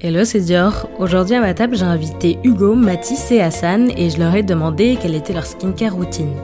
[0.00, 0.88] Hello, c'est Dior.
[0.98, 4.98] Aujourd'hui à ma table, j'ai invité Hugo, Mathis et Hassan et je leur ai demandé
[5.00, 6.34] quelle était leur skincare routine.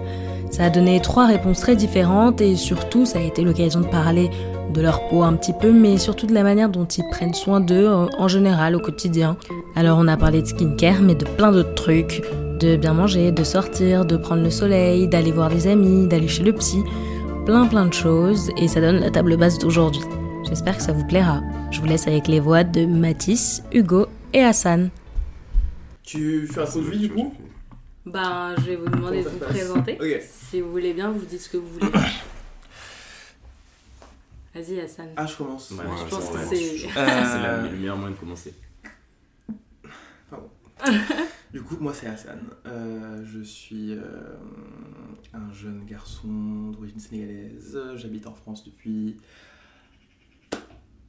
[0.50, 4.30] Ça a donné trois réponses très différentes et surtout, ça a été l'occasion de parler
[4.72, 7.60] de leur peau un petit peu, mais surtout de la manière dont ils prennent soin
[7.60, 9.36] d'eux en général au quotidien.
[9.74, 12.22] Alors on a parlé de skincare, mais de plein d'autres trucs,
[12.60, 16.44] de bien manger, de sortir, de prendre le soleil, d'aller voir des amis, d'aller chez
[16.44, 16.84] le psy,
[17.44, 20.02] plein plein de choses et ça donne la table basse d'aujourd'hui.
[20.44, 21.42] J'espère que ça vous plaira.
[21.70, 24.90] Je vous laisse avec les voix de Mathis, Hugo et Hassan.
[26.02, 27.34] Tu fais un produit du coup?
[28.06, 29.98] Ben, je vais vous demander de vous présenter.
[30.22, 31.92] Si vous voulez bien, vous dites ce que vous voulez.
[34.54, 35.08] Vas-y Hassan.
[35.16, 35.70] Ah, je commence.
[35.70, 36.40] Ouais, je pense que ouais.
[36.48, 36.78] c'est...
[36.88, 38.52] C'est Euh, le meilleur moyen de commencer.
[41.52, 42.40] Du coup, moi c'est Hassan.
[42.66, 44.00] Euh, je suis euh,
[45.34, 47.78] un jeune garçon d'origine sénégalaise.
[47.96, 49.18] J'habite en France depuis.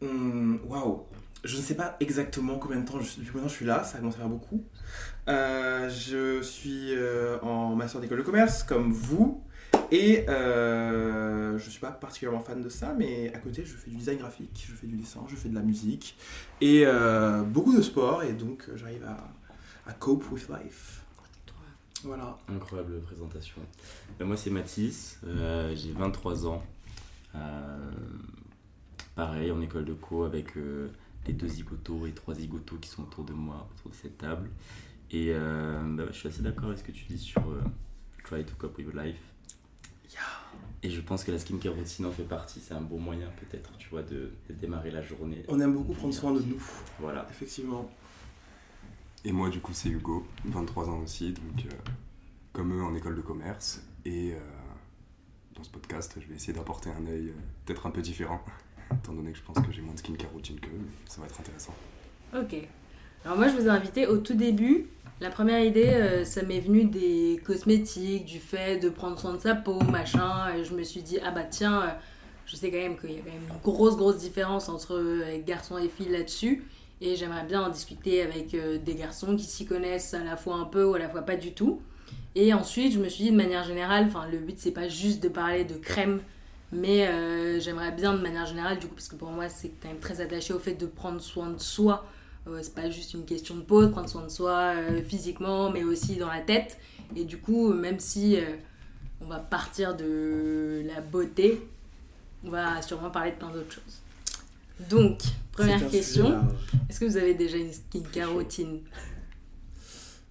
[0.02, 1.04] Hmm, Waouh!
[1.44, 3.66] Je ne sais pas exactement combien de temps je depuis combien de temps je suis
[3.66, 4.64] là, ça commence à faire beaucoup.
[5.28, 9.44] Euh, je suis euh, en master d'école de commerce comme vous.
[9.92, 13.98] Et euh, je suis pas particulièrement fan de ça, mais à côté je fais du
[13.98, 16.18] design graphique, je fais du dessin, je fais de la musique
[16.62, 16.86] et
[17.48, 21.02] beaucoup de sport et donc j'arrive à, cope with life.
[22.04, 22.38] Voilà.
[22.48, 23.62] Incroyable présentation.
[24.18, 25.20] Ben, moi, c'est Mathis,
[25.76, 26.64] j'ai 23 ans.
[29.16, 30.90] Pareil, en école de co avec euh,
[31.28, 34.50] les deux zigotos et trois zigotos qui sont autour de moi, autour de cette table.
[35.12, 37.62] Et euh, ben, je suis assez d'accord avec ce que tu dis sur euh,
[38.24, 39.18] try to cope with life.
[40.84, 42.60] Et je pense que la skincare routine en fait partie.
[42.60, 45.44] C'est un bon moyen, peut-être, tu vois, de, de démarrer la journée.
[45.48, 46.62] On aime beaucoup prendre soin de nous,
[47.00, 47.28] Voilà.
[47.30, 47.88] effectivement.
[49.24, 51.70] Et moi, du coup, c'est Hugo, 23 ans aussi, donc euh,
[52.52, 53.84] comme eux en école de commerce.
[54.06, 54.40] Et euh,
[55.54, 57.34] dans ce podcast, je vais essayer d'apporter un œil euh,
[57.66, 58.44] peut-être un peu différent,
[58.96, 60.70] étant donné que je pense que j'ai moins de skincare routine qu'eux,
[61.08, 61.74] ça va être intéressant.
[62.38, 62.56] Ok.
[63.24, 64.88] Alors moi, je vous ai invité au tout début.
[65.20, 69.40] La première idée, euh, ça m'est venu des cosmétiques, du fait de prendre soin de
[69.40, 70.52] sa peau, machin.
[70.56, 71.88] Et je me suis dit, ah bah tiens, euh,
[72.48, 75.40] je sais quand même qu'il y a quand même une grosse, grosse différence entre euh,
[75.46, 76.64] garçons et filles là-dessus.
[77.02, 80.66] Et j'aimerais bien en discuter avec des garçons qui s'y connaissent à la fois un
[80.66, 81.82] peu ou à la fois pas du tout.
[82.36, 85.28] Et ensuite, je me suis dit, de manière générale, le but, c'est pas juste de
[85.28, 86.22] parler de crème,
[86.72, 89.90] mais euh, j'aimerais bien, de manière générale, du coup, parce que pour moi, c'est quand
[89.90, 92.06] même très attaché au fait de prendre soin de soi.
[92.48, 95.70] Euh, c'est pas juste une question de peau, de prendre soin de soi euh, physiquement,
[95.70, 96.78] mais aussi dans la tête.
[97.16, 98.38] Et du coup, même si
[99.20, 101.62] on va partir de la beauté,
[102.46, 104.02] on va sûrement parler de plein d'autres choses.
[104.90, 105.20] Donc,
[105.52, 106.42] première question,
[106.90, 108.80] est-ce que vous avez déjà une skincare routine?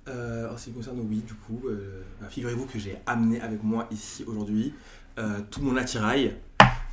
[0.08, 3.62] Euh, en ce qui concerne, oui, du coup, euh, bah, figurez-vous que j'ai amené avec
[3.62, 4.72] moi ici aujourd'hui
[5.50, 6.34] tout mon attirail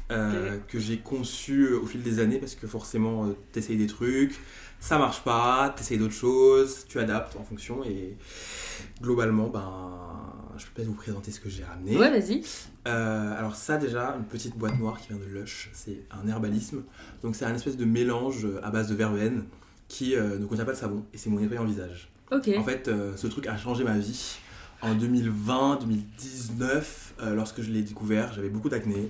[0.10, 3.88] euh, que j'ai conçu euh, au fil des années parce que forcément, euh, t'essayes des
[3.88, 4.40] trucs,
[4.80, 8.16] ça marche pas, t'essayes d'autres choses, tu adaptes en fonction et
[9.02, 9.92] globalement, ben,
[10.58, 11.98] je peux peut-être vous présenter ce que j'ai ramené.
[11.98, 12.42] Ouais, vas-y.
[12.88, 16.84] Euh, alors ça déjà, une petite boîte noire qui vient de Lush, c'est un herbalisme.
[17.22, 19.44] Donc c'est un espèce de mélange euh, à base de verveine
[19.90, 22.10] qui euh, ne contient pas de savon et c'est mon nettoyant visage.
[22.32, 22.50] Ok.
[22.58, 24.38] En fait, euh, ce truc a changé ma vie.
[24.82, 26.84] En 2020-2019,
[27.22, 29.10] euh, lorsque je l'ai découvert, j'avais beaucoup d'acné.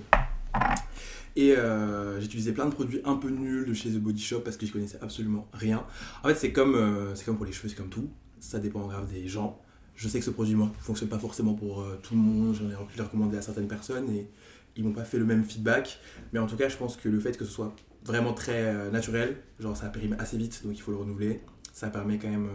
[1.38, 4.56] Et euh, j'utilisais plein de produits un peu nuls de chez The Body Shop parce
[4.56, 5.84] que je connaissais absolument rien.
[6.24, 8.10] En fait, c'est comme, euh, c'est comme pour les cheveux, c'est comme tout.
[8.40, 9.62] Ça dépend grave des gens.
[9.94, 12.56] Je sais que ce produit ne fonctionne pas forcément pour euh, tout le monde.
[12.56, 14.28] J'en ai recommandé à certaines personnes et
[14.74, 16.00] ils m'ont pas fait le même feedback.
[16.32, 17.72] Mais en tout cas, je pense que le fait que ce soit
[18.04, 21.40] vraiment très naturel, genre ça périme assez vite, donc il faut le renouveler.
[21.72, 22.48] Ça permet quand même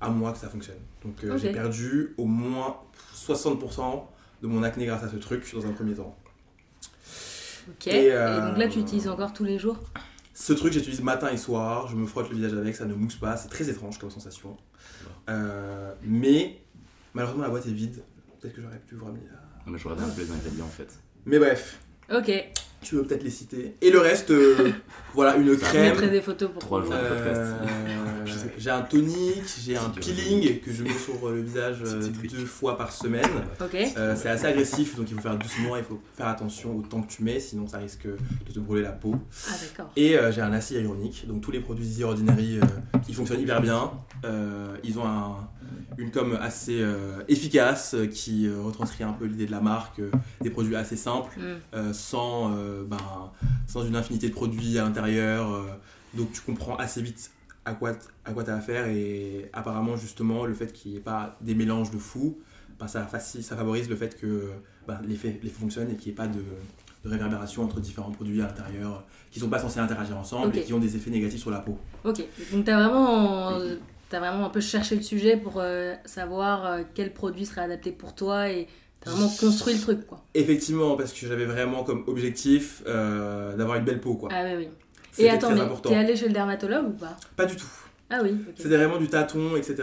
[0.00, 0.78] à moi que ça fonctionne.
[1.04, 2.78] Donc j'ai perdu au moins
[3.14, 4.06] 60%
[4.42, 6.16] de mon acné grâce à ce truc dans un premier temps.
[7.70, 7.86] Ok.
[7.88, 9.78] Et, Et, euh, donc là, tu utilises encore tous les jours?
[10.34, 11.88] Ce truc, j'utilise matin et soir.
[11.88, 13.36] Je me frotte le visage avec, ça ne mousse pas.
[13.36, 14.56] C'est très étrange comme sensation.
[15.28, 16.60] Euh, mais
[17.14, 18.02] malheureusement, la boîte est vide.
[18.40, 19.40] Peut-être que j'aurais pu vous ramener là.
[19.66, 20.88] Non, mais je regarde un peu les ingrédients en fait.
[21.26, 21.78] Mais bref,
[22.10, 22.30] Ok.
[22.82, 23.74] Tu veux peut-être les citer.
[23.80, 24.70] Et le reste, euh,
[25.14, 25.96] voilà, une crème.
[26.10, 26.90] des photos pour Trois jours.
[26.92, 27.54] le Euh,
[28.58, 32.32] j'ai un tonique, j'ai un peeling que je mets sur le visage euh, C'est typique.
[32.36, 33.24] deux fois par semaine.
[33.96, 37.02] Euh, c'est assez agressif, donc il faut faire doucement, il faut faire attention au temps
[37.02, 39.14] que tu mets, sinon ça risque de te brûler la peau.
[39.48, 39.90] Ah, d'accord.
[39.96, 42.64] Et euh, j'ai un acide hyaluronique, donc tous les produits Easy Ordinary, euh,
[43.08, 43.90] ils fonctionnent hyper bien.
[44.24, 45.48] Euh, ils ont un-
[45.96, 49.98] une com assez euh, efficace euh, qui euh, retranscrit un peu l'idée de la marque,
[50.00, 50.10] euh,
[50.40, 51.38] des produits assez simples,
[51.74, 53.30] euh, sans, euh, ben,
[53.66, 55.52] sans une infinité de produits à l'intérieur.
[55.52, 55.66] euh,
[56.14, 57.30] donc tu comprends assez vite
[57.64, 57.92] à quoi
[58.24, 61.54] à quoi tu as affaire et apparemment justement le fait qu'il n'y ait pas des
[61.54, 62.38] mélanges de fous,
[62.80, 64.48] ben, ça, ça favorise le fait que
[64.86, 66.42] ben, l'effet l'effet fonctionne et qu'il n'y ait pas de
[67.04, 70.72] de réverbération entre différents produits à l'intérieur qui sont pas censés interagir ensemble et qui
[70.72, 71.78] ont des effets négatifs sur la peau.
[72.04, 73.60] Ok, donc t'as vraiment,
[74.10, 77.92] t'as vraiment un peu cherché le sujet pour euh, savoir euh, quel produit serait adapté
[77.92, 78.66] pour toi et
[79.00, 80.24] t'as vraiment construit le truc quoi.
[80.34, 84.14] Effectivement, parce que j'avais vraiment comme objectif euh, d'avoir une belle peau.
[84.14, 84.28] Quoi.
[84.32, 84.68] Ah oui, oui.
[85.18, 85.88] Et attends, très mais important.
[85.90, 87.16] t'es allé chez le dermatologue ou pas?
[87.36, 87.66] Pas du tout.
[88.10, 88.54] Ah oui, ok.
[88.56, 89.76] C'était vraiment du tâton, etc.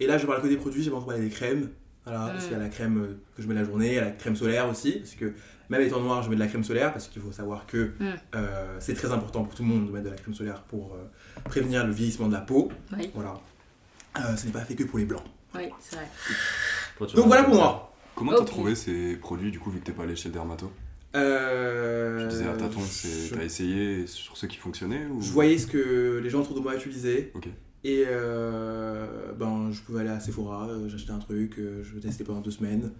[0.00, 1.70] Et là, je parle que des produits, j'ai pas encore parlé des crèmes.
[2.04, 2.48] Voilà, parce Mm.
[2.48, 4.36] qu'il y a la crème que je mets la journée, il y a la crème
[4.36, 4.92] solaire aussi.
[4.98, 5.32] Parce que
[5.70, 8.04] même étant noir, je mets de la crème solaire parce qu'il faut savoir que Mm.
[8.34, 10.96] euh, c'est très important pour tout le monde de mettre de la crème solaire pour
[11.44, 12.70] prévenir le vieillissement de la peau.
[12.98, 13.34] Oui, Voilà.
[14.18, 15.22] Euh, ce n'est pas fait que pour les blancs.
[15.54, 16.08] oui, c'est vrai.
[17.14, 17.92] Donc voilà pour moi.
[18.14, 18.46] Comment t'as Ok.
[18.46, 20.70] trouvé ces produits du coup vu que t'es pas allé chez le dermato
[21.16, 25.20] Euh, Tu disais à tâtons, c'est- je, t'as essayé sur ceux qui fonctionnaient ou...
[25.20, 27.32] je voyais ce que les gens autour de moi utilisaient.
[27.34, 27.48] Ok.
[27.86, 32.24] Et euh, ben, je pouvais aller à Sephora, euh, j'achetais un truc, euh, je testais
[32.24, 32.92] pendant deux semaines.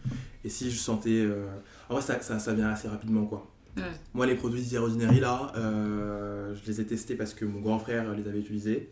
[0.44, 1.20] Et si je sentais.
[1.22, 1.46] euh,
[1.88, 3.50] En vrai, ça, ça, ça vient assez rapidement quoi.
[3.76, 3.82] Ouais.
[4.12, 7.78] Moi, les produits Zero Ordinary là, euh, je les ai testés parce que mon grand
[7.78, 8.90] frère les avait utilisés.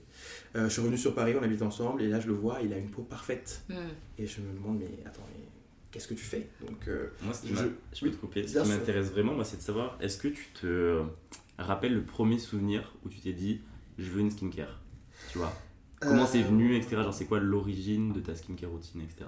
[0.54, 2.72] Euh, je suis revenu sur Paris, on habite ensemble, et là je le vois, il
[2.72, 3.62] a une peau parfaite.
[3.68, 3.74] Hmm.
[4.18, 5.44] Et je me demande, mais attends, mais
[5.90, 6.48] qu'est-ce que tu fais?
[6.60, 7.64] Donc, euh, Moi, ce qui Je-
[7.94, 8.46] je peux te couper.
[8.46, 11.00] Ce qui m'intéresse vraiment, moi, c'est de savoir est-ce que tu te
[11.58, 13.60] rappelles le premier souvenir où tu t'es dit
[13.98, 14.78] je veux une skincare?
[15.30, 15.52] Tu vois?
[16.00, 16.96] Comment c'est Euh, venu, etc.
[16.96, 19.24] Genre, c'est quoi l'origine de ta skincare routine, etc.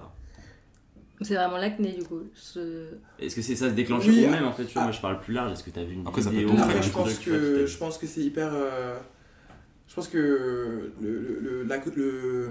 [1.21, 2.23] C'est vraiment l'acné du coup.
[2.33, 2.89] Ce-
[3.19, 4.85] Est-ce que c'est ça se déclencher Oui, ou même en fait, tu vois, ah.
[4.87, 6.51] moi je parle plus large, est-ce que t'as vu une Après, ça peut vidéo.
[6.59, 8.49] Après, un je pense tu que t'a- je pense que c'est hyper.
[8.53, 8.99] euh,
[9.87, 12.49] je pense que le, le, le, la- le-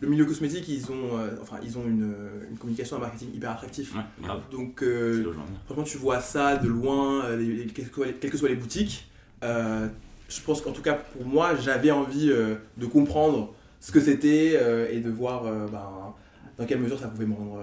[0.00, 2.14] le milieu cosmétique, ils ont, euh, enfin, ils ont une,
[2.50, 3.94] une communication, un marketing hyper attractif.
[3.94, 4.28] Ouais.
[4.50, 5.32] Donc, euh,
[5.64, 8.36] franchement, tu vois ça de loin, euh, les- les- quelles, que soient les, quelles que
[8.36, 9.10] soient les boutiques.
[9.42, 9.88] euh,
[10.28, 14.54] je pense qu'en tout cas, pour moi, j'avais envie de comprendre ce que c'était
[14.92, 16.14] et de voir ben,
[16.58, 17.60] dans quelle mesure ça pouvait me rendre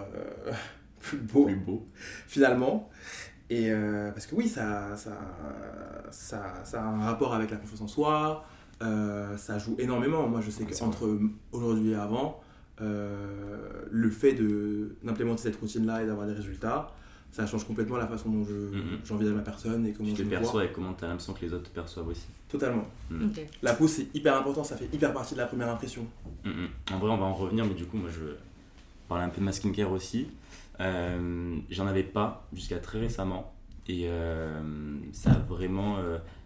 [1.01, 1.85] plus beau Plus beau.
[2.27, 2.89] finalement.
[3.49, 3.69] Et
[4.13, 5.11] parce que oui, ça, ça,
[6.09, 8.45] ça, ça a un rapport avec la confiance en soi,
[8.81, 10.27] euh, ça joue énormément.
[10.27, 11.19] Moi, je sais c'est qu'entre
[11.51, 12.41] aujourd'hui et avant,
[12.81, 16.91] euh, le fait de- d'implémenter cette routine-là et d'avoir des résultats,
[17.31, 18.99] ça change complètement la façon dont je- Mhm.
[19.05, 20.39] j'envisage ma personne et comment Tu je te me vois.
[20.39, 22.27] perçois et comment t'as l'impression que les autres te perçoivent aussi.
[22.49, 22.85] Totalement.
[23.09, 23.25] Mm.
[23.25, 23.47] Ok.
[23.63, 26.05] La peau, c'est hyper important, ça fait hyper partie de la première impression.
[26.45, 26.67] Mm, mm.
[26.93, 28.35] En vrai, on va en revenir, mais du coup, moi, je
[29.07, 30.27] parlais un peu de ma skincare aussi.
[30.79, 33.53] Euh, J'en avais pas jusqu'à très récemment.
[33.87, 34.61] Et euh,
[35.11, 35.97] ça a vraiment.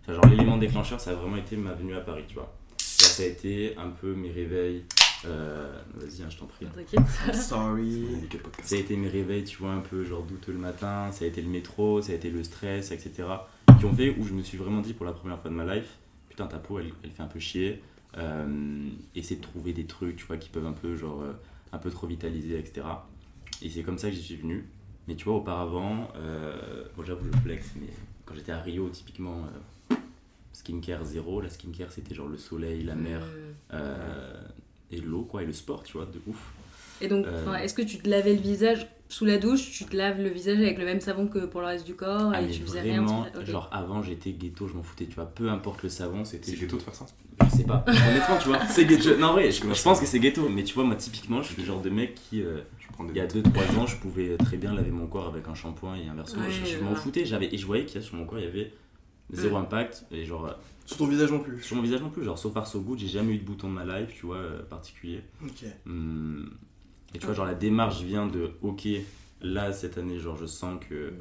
[0.08, 2.54] Enfin, genre, l'élément déclencheur, ça a vraiment été ma venue à Paris, tu vois.
[2.78, 4.84] Ça a été un peu mes réveils.
[5.26, 6.66] euh, Vas-y, hein, je t'en prie.
[6.68, 7.02] T'inquiète.
[7.36, 8.06] Sorry.
[8.64, 11.28] Ça a été mes réveils, tu vois, un peu genre douteux le matin, ça a
[11.28, 13.24] été le métro, ça a été le stress, etc.
[13.80, 15.76] Qui ont fait où je me suis vraiment dit pour la première fois de ma
[15.76, 15.98] life,
[16.30, 17.82] putain, ta peau, elle, elle fait un peu chier.
[18.18, 21.34] Euh, essaie de trouver des trucs, tu vois, qui peuvent un peu, genre, euh,
[21.72, 22.86] un peu trop vitaliser, etc.
[23.62, 24.68] Et c'est comme ça que j'y suis venu.
[25.08, 27.88] Mais tu vois, auparavant, euh, bon, j'avoue, je flex, mais
[28.26, 29.58] quand j'étais à Rio, typiquement, euh,
[30.58, 33.76] skincare zéro, la skincare c'était genre le soleil, la mer Hmm.
[33.76, 34.42] euh,
[34.92, 36.52] et l'eau, quoi, et le sport, tu vois, de ouf.
[37.02, 37.54] Et donc, Euh.
[37.58, 40.58] est-ce que tu te lavais le visage sous la douche Tu te laves le visage
[40.58, 42.80] avec le même savon que pour le reste du corps Ah, et mais tu faisais
[42.82, 43.46] vraiment, rien Ok.
[43.46, 46.52] genre avant j'étais ghetto, je m'en foutais, tu vois, peu importe le savon, c'était.
[46.52, 47.06] C'est ghetto de faire ça
[47.44, 48.66] Je sais pas, honnêtement, tu vois.
[48.68, 49.04] C'est ghetto.
[49.04, 51.42] Je- non, en vrai, je, je pense que c'est ghetto, mais tu vois, moi typiquement,
[51.44, 52.62] je suis le genre de mec qui, euh,
[53.10, 53.36] il y a notes.
[53.36, 56.44] 2-3 ans, je pouvais très bien laver mon corps avec un shampoing et inversement.
[56.46, 58.40] Ouais, je je m'en foutais, j'avais, et je voyais qu'il y a sur mon corps,
[58.40, 58.72] il y avait
[59.32, 59.62] zéro Mm.
[59.62, 60.54] impact, et genre, euh,
[60.86, 61.62] Sur ton visage non plus.
[61.62, 63.70] sur mon visage non plus, genre, so far so good, j'ai jamais eu de bouton
[63.70, 65.22] de ma life, tu vois, euh, particulier.
[65.44, 65.66] Ok.
[65.86, 66.50] Hum,
[67.14, 68.88] Et tu vois, genre la démarche vient de ok,
[69.42, 71.14] là cette année, genre je sens que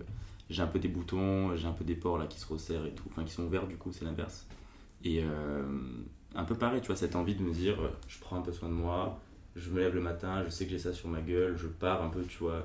[0.51, 2.93] j'ai un peu des boutons, j'ai un peu des pores là qui se resserrent et
[2.95, 4.47] tout, enfin qui sont ouverts du coup, c'est l'inverse.
[5.05, 5.65] Et euh,
[6.35, 7.77] un peu pareil, tu vois, cette envie de me dire
[8.09, 9.21] je prends un peu soin de moi,
[9.55, 12.03] je me lève le matin, je sais que j'ai ça sur ma gueule, je pars
[12.03, 12.65] un peu, tu vois.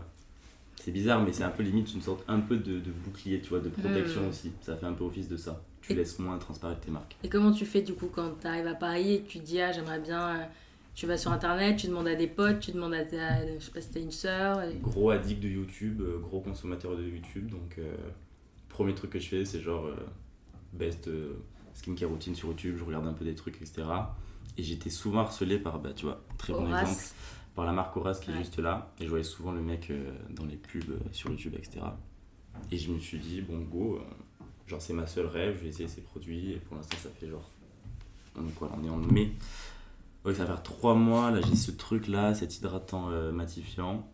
[0.83, 3.49] C'est bizarre, mais c'est un peu limite une sorte un peu de, de bouclier, tu
[3.49, 4.29] vois, de protection Mm.
[4.29, 4.51] aussi.
[4.61, 5.61] Ça fait un peu office de ça.
[5.81, 7.15] Tu Et- laisses moins transparaître tes marques.
[7.23, 9.61] Et comment tu fais du coup quand tu arrives à Paris et tu te dis
[9.61, 10.43] ah j'aimerais bien euh,
[10.95, 13.71] tu vas sur internet, tu demandes à des potes, tu demandes à ta, je sais
[13.71, 17.49] pas si t'as une sœur et- Gros addict de YouTube, euh, gros consommateur de YouTube,
[17.49, 17.95] donc euh,
[18.69, 19.95] premier truc que je fais c'est genre euh,
[20.73, 21.33] best euh,
[21.73, 23.83] skincare routine sur YouTube, je regarde un peu des trucs etc.
[24.57, 26.81] Et j'étais souvent harcelé par, bah tu vois, très bon Horace.
[26.89, 27.03] exemple,
[27.55, 28.91] par la marque Horace qui est juste là.
[28.99, 31.81] Et je voyais souvent le mec euh, dans les pubs euh, sur YouTube etc.
[32.71, 35.69] Et je me suis dit bon go, euh, genre c'est ma seule rêve, je vais
[35.69, 37.49] essayer ces produits et pour l'instant ça fait genre,
[38.35, 39.33] on est quoi là On est en mai.
[40.23, 44.07] Ouais, ça va faire trois mois, là j'ai ce truc là, cet hydratant euh, matifiant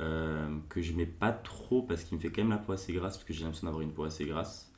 [0.00, 2.92] euh, que je mets pas trop parce qu'il me fait quand même la peau assez
[2.92, 4.70] grasse parce que j'ai l'impression d'avoir une peau assez grasse.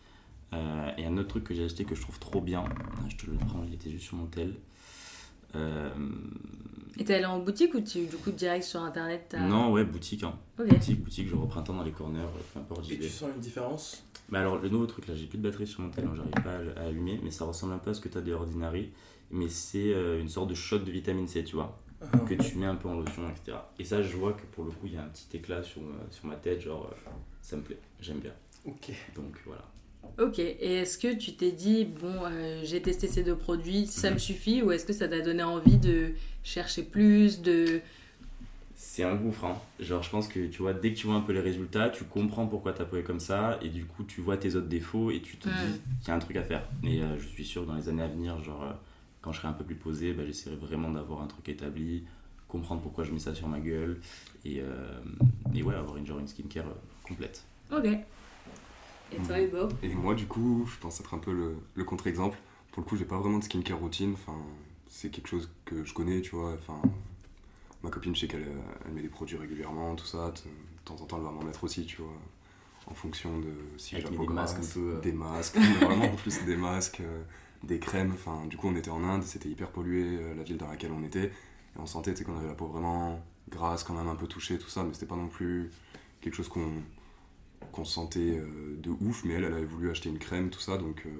[0.52, 2.64] Euh, et un autre truc que j'ai acheté que je trouve trop bien,
[3.08, 4.54] je te le prends, il était juste sur mon tel.
[5.54, 5.90] Euh,
[6.98, 9.84] Et t'es allé en boutique ou tu, du coup, direct sur internet t'as- non, ouais,
[9.84, 10.22] boutique.
[10.22, 10.34] Hein.
[10.58, 13.40] Boutique, boutique, genre au printemps dans les corners, euh, peu importe, Et tu sens une
[13.40, 14.04] différence?
[14.28, 16.32] Mais alors, le nouveau truc là, j'ai plus de batterie sur mon tel, donc j'arrive
[16.44, 18.32] pas à, à allumer, mais ça ressemble un peu à ce que tu as des
[18.32, 18.90] Ordinary,
[19.30, 21.80] mais c'est euh, une sorte de shot de vitamine C, tu vois,
[22.28, 23.56] que tu mets un peu en lotion, etc.
[23.78, 25.80] Et ça, je vois que pour le coup, il y a un petit éclat sur,
[25.82, 27.10] ma- sur ma tête, genre, euh,
[27.42, 28.32] ça me plaît, j'aime bien.
[28.66, 28.90] Ok.
[29.16, 29.62] Donc voilà.
[30.18, 34.10] Ok, et est-ce que tu t'es dit, bon, euh, j'ai testé ces deux produits, ça
[34.10, 36.10] me suffit, ou est-ce que ça t'a donné envie de
[36.44, 37.80] chercher plus, de...
[38.76, 39.58] C'est un gouffre, hein.
[39.78, 42.04] Genre, je pense que tu vois, dès que tu vois un peu les résultats, tu
[42.04, 45.10] comprends pourquoi ta peau est comme ça, et du coup, tu vois tes autres défauts,
[45.10, 45.52] et tu te Mm.
[45.52, 46.64] dis qu'il y a un truc à faire.
[46.84, 48.72] Et euh, je suis sûr, dans les années à venir, genre, euh,
[49.22, 52.04] quand je serai un peu plus posé, bah, j'essaierai vraiment d'avoir un truc établi,
[52.48, 53.98] comprendre pourquoi je mets ça sur ma gueule,
[54.44, 54.60] et,
[55.54, 56.64] et ouais, avoir une, genre, une skincare
[57.04, 57.42] complète.
[57.72, 57.86] Ok.
[59.12, 62.38] Et toi, Hugo Et moi, du coup, je pense être un peu le, le contre-exemple.
[62.72, 64.12] Pour le coup, j'ai pas vraiment de skincare routine.
[64.14, 64.36] Enfin,
[64.88, 66.52] c'est quelque chose que je connais, tu vois.
[66.54, 66.80] Enfin,
[67.82, 70.30] ma copine, je sais qu'elle euh, elle met des produits régulièrement, tout ça.
[70.30, 70.50] De
[70.84, 72.12] temps en temps, elle va m'en mettre aussi, tu vois.
[72.86, 75.00] En fonction de si j'ai met peau des masques un peu, euh.
[75.00, 77.22] Des masques, vraiment en plus des masques, euh,
[77.62, 78.12] des crèmes.
[78.14, 80.92] Enfin, du coup, on était en Inde, c'était hyper pollué, euh, la ville dans laquelle
[80.92, 81.26] on était.
[81.26, 84.68] Et on sentait qu'on avait la peau vraiment grasse, quand même un peu touchée, tout
[84.68, 84.82] ça.
[84.82, 85.70] Mais c'était pas non plus
[86.20, 86.72] quelque chose qu'on
[87.70, 90.76] qu'on sentait euh, de ouf, mais elle, elle avait voulu acheter une crème, tout ça,
[90.78, 91.10] donc euh,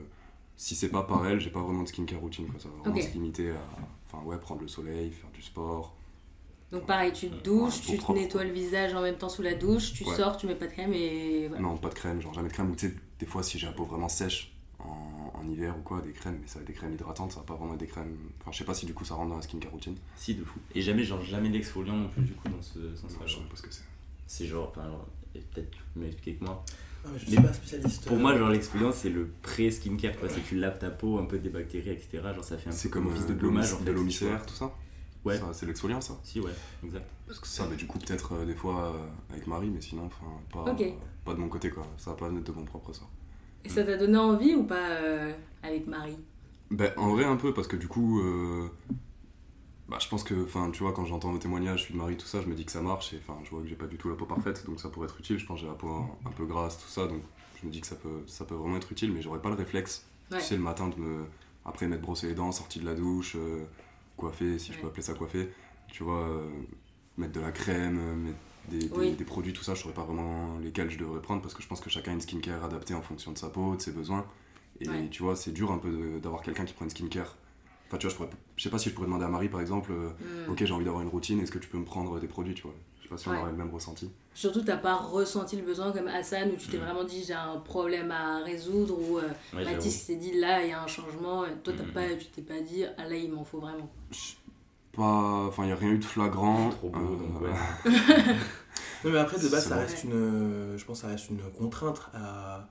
[0.57, 2.61] si c'est pas par elle, j'ai pas vraiment de skincare routine, quoi.
[2.61, 3.61] Ça va vraiment se limiter à
[4.13, 5.95] enfin, ouais, prendre le soleil, faire du sport.
[6.73, 9.55] Donc pareil, tu te douches, tu te nettoies le visage en même temps sous la
[9.55, 10.15] douche, tu Ouais.
[10.15, 11.63] sors, tu mets pas de crème et voilà.
[11.63, 13.67] Non, pas de crème, genre jamais de crème, ou tu sais, des fois si j'ai
[13.67, 16.69] la peau vraiment sèche en, en hiver ou quoi, des crèmes, mais ça va être
[16.69, 18.17] des crèmes hydratantes, ça va pas vraiment être des crèmes.
[18.41, 19.97] Enfin, je sais pas si du coup ça rentre dans la skincare routine.
[20.15, 20.61] Si, de fou.
[20.75, 23.27] Et jamais, genre, jamais d'exfoliant non plus, du coup, dans ce sens-là.
[23.27, 23.85] Je sais pas ce que c'est.
[24.29, 26.65] C'est genre, enfin, genre, et peut-être tu peux m'expliquer que moi.
[27.05, 28.05] Non, mais je Mais suis pas spécialiste.
[28.07, 30.29] Pour euh, moi, genre, l'exfoliant, c'est le pré-skincare, quoi.
[30.29, 32.21] C'est que tu laves ta peau, un peu des bactéries, etc.
[32.35, 34.03] Genre, ça fait un C'est peu comme comme office euh, de gommage, en de l'eau
[34.03, 34.73] micellaire, tout ça
[35.25, 35.37] Ouais.
[35.39, 36.51] Ça, C'est l'exfoliant, ça Si, ouais,
[36.85, 37.07] exact.
[37.27, 40.07] Parce que ça, bah, du coup, peut-être euh, des fois euh, avec Marie, mais sinon,
[40.07, 40.85] enfin, pas, Ok.
[41.25, 41.87] pas de mon côté, quoi.
[41.99, 43.11] Ça va pas venir de mon propre sort.
[43.65, 45.33] Et ça t'a donné envie ou pas euh,
[45.63, 46.17] avec Marie?
[46.71, 48.71] Ben, en vrai, un peu, parce que du coup, euh,
[49.91, 52.17] bah, je pense que, enfin, tu vois, quand j'entends vos témoignages, je suis de Marie,
[52.17, 53.87] tout ça, je me dis que ça marche, et enfin, je vois que j'ai pas
[53.87, 55.39] du tout la peau parfaite, donc ça pourrait être utile.
[55.39, 57.23] Je pense que j'ai la peau un, un peu grasse, tout ça, donc
[57.61, 59.57] je me dis que ça peut, ça peut vraiment être utile, mais j'aurais pas le
[59.57, 60.39] réflexe, Ouais.
[60.39, 61.25] tu sais, le matin, de me.
[61.65, 63.65] Après m'être brossé les dents, sorti de la douche, euh,
[64.17, 65.51] coiffé, si je peux appeler ça coiffé,
[65.89, 66.49] tu vois, euh,
[67.19, 68.39] mettre de la crème, euh, mettre
[68.71, 69.11] des, des- Oui.
[69.15, 71.69] des produits, tout ça, je saurais pas vraiment lesquels je devrais prendre, parce que je
[71.69, 74.25] pense que chacun a une skincare adaptée en fonction de sa peau, de ses besoins.
[74.81, 75.09] Et Ouais.
[75.11, 77.37] tu vois, c'est dur un peu d'avoir quelqu'un qui prend une skincare.
[77.91, 79.61] Enfin, tu vois, je, pourrais, je sais pas si je pourrais demander à Marie, par
[79.61, 80.11] exemple, euh,
[80.47, 80.53] Hmm.
[80.53, 82.63] ok, j'ai envie d'avoir une routine, est-ce que tu peux me prendre des produits, tu
[82.63, 82.75] vois?
[82.99, 83.39] Je sais pas si on Ouais.
[83.41, 84.09] aurait le même ressenti.
[84.33, 86.83] Surtout, t'as pas ressenti le besoin comme Hassan où tu t'es Mm.
[86.83, 89.65] vraiment dit j'ai un problème à résoudre ou euh, Ouais.
[89.65, 91.45] Mathis s'est dit là il y a un changement.
[91.45, 91.93] Et toi, t'as Mm.
[91.93, 93.91] pas, tu t'es pas dit ah là il m'en faut vraiment.
[94.93, 95.47] Pas...
[95.49, 96.69] Enfin, il n'y a rien eu de flagrant.
[96.71, 97.51] Trop beau, Euh, donc ouais.
[99.05, 99.87] Non, mais après, de base, ça vrai.
[99.87, 100.13] reste une.
[100.13, 102.69] euh, Je pense que ça reste une contrainte à.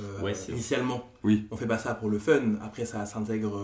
[0.00, 1.08] euh, Ouais, c'est- initialement.
[1.24, 1.48] Oui.
[1.50, 2.54] On fait pas ça pour le fun.
[2.62, 3.56] Après, ça s'intègre.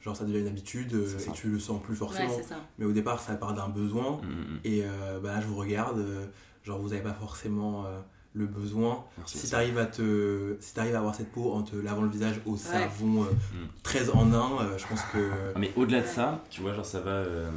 [0.00, 2.36] Genre, ça devient une habitude euh, et tu le sens plus Ouais, forcément.
[2.78, 4.20] mais au départ, ça part d'un besoin.
[4.22, 4.58] Mm, mm.
[4.64, 5.98] Et euh, bah, là, je vous regarde.
[5.98, 6.26] euh,
[6.64, 7.98] genre, vous avez pas forcément euh,
[8.34, 9.04] le besoin.
[9.18, 9.38] Merci.
[9.38, 12.40] Si t'arrives à te, si t'arrives à avoir cette peau en te lavant le visage
[12.46, 13.66] au savon euh, Mm.
[13.82, 17.00] 13 en 1, euh, je pense que mais au-delà de ça, tu vois, genre ça
[17.00, 17.50] va, euh,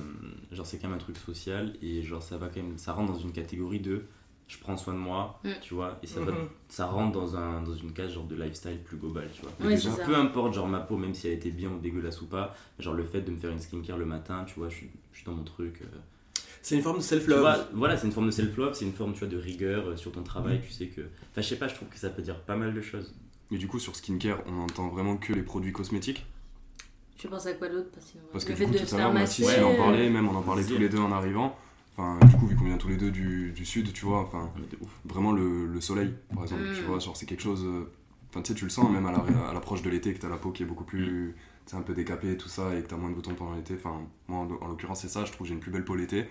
[0.51, 3.13] genre c'est quand même un truc social et genre ça va quand même, ça rentre
[3.13, 4.03] dans une catégorie de
[4.47, 5.49] je prends soin de moi, Mm.
[5.61, 6.37] tu vois, et ça, va, Mhm.
[6.69, 9.51] ça rentre dans, un, dans une case genre de lifestyle plus global, tu vois.
[9.67, 9.89] Ouais, ça.
[10.05, 12.93] Peu importe genre ma peau, même si elle était bien ou dégueulasse ou pas, genre
[12.93, 15.25] le fait de me faire une skincare le matin, tu vois, je suis, je suis
[15.25, 15.81] dans mon truc.
[15.81, 15.85] euh.
[16.61, 17.67] c'est une forme de self-love.
[17.73, 20.11] voilà, c'est une forme de self-love, c'est une forme, tu vois, de rigueur euh, sur
[20.11, 21.01] ton travail, tu sais que...
[21.01, 23.13] Enfin, je sais pas, je trouve que ça peut dire pas mal de choses.
[23.51, 26.25] Mais du coup, sur skincare, on entend vraiment que les produits cosmétiques?
[27.17, 27.89] Tu penses à quoi d'autre?
[27.93, 29.45] Parce que, Parce que le du fait coup, de tout se à faire l'heure, Mathis,
[29.45, 29.57] masser.
[29.59, 31.55] il en euh, parlait, même on en parlait tous les deux en arrivant.
[31.95, 34.49] Enfin, du coup, vu qu'on vient tous les deux du, du sud, tu vois, enfin,
[35.05, 36.73] vraiment le, le soleil, par exemple, Mm.
[36.75, 37.63] tu vois, genre c'est quelque chose.
[37.65, 37.83] euh,
[38.29, 40.27] Enfin, tu sais, tu le sens même à la- à l'approche de l'été, que t'as
[40.27, 41.35] la peau qui est beaucoup plus.
[41.67, 43.75] Tu sais, un peu décapée, tout ça, et que t'as moins de boutons pendant l'été.
[43.75, 45.93] Enfin, moi, en, en l'occurrence, c'est ça, je trouve que j'ai une plus belle peau
[45.95, 46.25] l'été.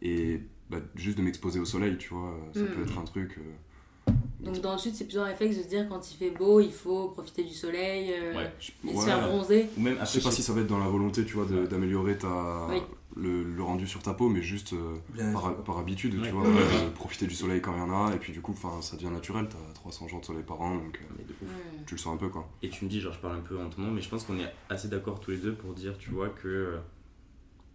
[0.00, 0.40] Et
[0.70, 2.66] bah, juste de m'exposer au soleil, tu vois, ça Mm.
[2.68, 3.36] peut être un truc.
[3.38, 6.30] euh, Donc dans le sud, c'est plus un réflexe de se dire quand il fait
[6.30, 8.50] beau, il faut profiter du soleil euh, Ouais.
[8.58, 9.68] je- et ouais, se faire bronzer.
[9.76, 11.44] Ou même Je sais pas je si ça va être dans la volonté, tu vois,
[11.44, 12.80] de- d'améliorer ta Oui.
[13.16, 14.96] Le, le rendu sur ta peau, mais juste euh,
[15.32, 16.22] par, habitude, Ouais.
[16.28, 16.54] tu vois, Ouais.
[16.56, 19.10] euh, profiter du soleil quand il y en a, et puis du coup, ça devient
[19.10, 21.50] naturel, t'as 300 jours de soleil par an, donc euh, Mais de ouf.
[21.86, 22.48] Tu le sens un peu, quoi.
[22.62, 24.24] Et tu me dis, genre, je parle un peu en ton nom, mais je pense
[24.24, 26.48] qu'on est assez d'accord tous les deux pour dire, tu vois, que.
[26.48, 26.78] euh,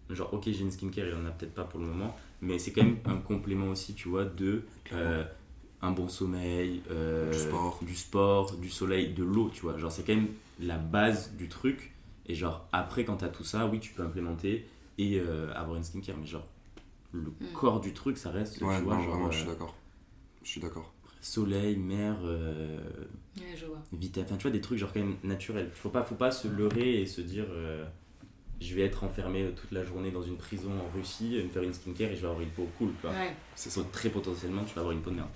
[0.10, 2.72] Genre, ok, j'ai une skincare, il en a peut-être pas pour le moment, mais c'est
[2.72, 4.64] quand même un complément aussi, tu vois, de.
[4.94, 5.24] euh,
[5.82, 7.80] un bon sommeil, euh, Du sport.
[7.84, 9.78] du sport, du soleil, de l'eau, tu vois.
[9.78, 10.30] Genre, c'est quand même
[10.60, 11.94] la base du truc.
[12.26, 14.66] Et genre, après, quand t'as tout ça, oui, tu peux implémenter
[14.98, 16.18] et euh, avoir une skincare.
[16.18, 16.48] Mais genre,
[17.12, 17.54] le Mm.
[17.54, 19.76] corps du truc, ça reste, Ouais, tu vois, non, genre, vraiment, je suis euh, d'accord.
[20.44, 20.94] Je suis d'accord.
[21.22, 22.80] soleil, mer, euh,
[23.38, 23.82] Ouais, je vois.
[23.94, 25.70] vita, enfin, tu vois, des trucs genre quand même naturels.
[25.74, 27.86] Faut pas, faut pas se leurrer et se dire, euh,
[28.62, 31.74] je vais être enfermé toute la journée dans une prison en Russie, me faire une
[31.74, 33.12] skincare et je vais avoir une peau cool, tu vois.
[33.12, 33.36] Ouais.
[33.56, 33.82] C'est ça.
[33.82, 35.30] So, très potentiellement, tu vas avoir une peau de merde.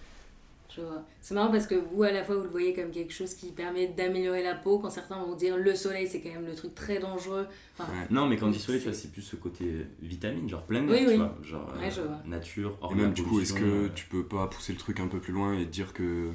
[0.75, 1.03] Je vois.
[1.19, 3.47] C'est marrant parce que vous, à la fois, vous le voyez comme quelque chose qui
[3.51, 6.73] permet d'améliorer la peau, quand certains vont dire le soleil, c'est quand même le truc
[6.75, 7.45] très dangereux.
[7.77, 8.07] Enfin, Ouais.
[8.09, 10.87] Non, mais quand on dit soleil, tu vois, c'est- plus ce côté vitamine, genre plein
[10.87, 11.11] Oui, air, oui.
[11.13, 11.37] tu vois.
[11.43, 12.21] Genre Ouais, euh, je vois.
[12.25, 14.71] nature, hors Et de même la du coup, est-ce que euh, tu peux pas pousser
[14.71, 16.31] le truc un peu plus loin et te dire que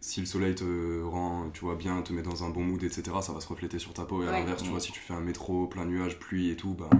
[0.00, 3.22] si le soleil te rend, tu vois, bien, te met dans un bon mood, etc.,
[3.22, 4.22] ça va se refléter sur ta peau.
[4.22, 4.40] Et à Ouais.
[4.40, 4.72] l'inverse, tu Ouais.
[4.72, 6.90] vois, si tu fais un métro, plein nuages, pluie et tout, bah,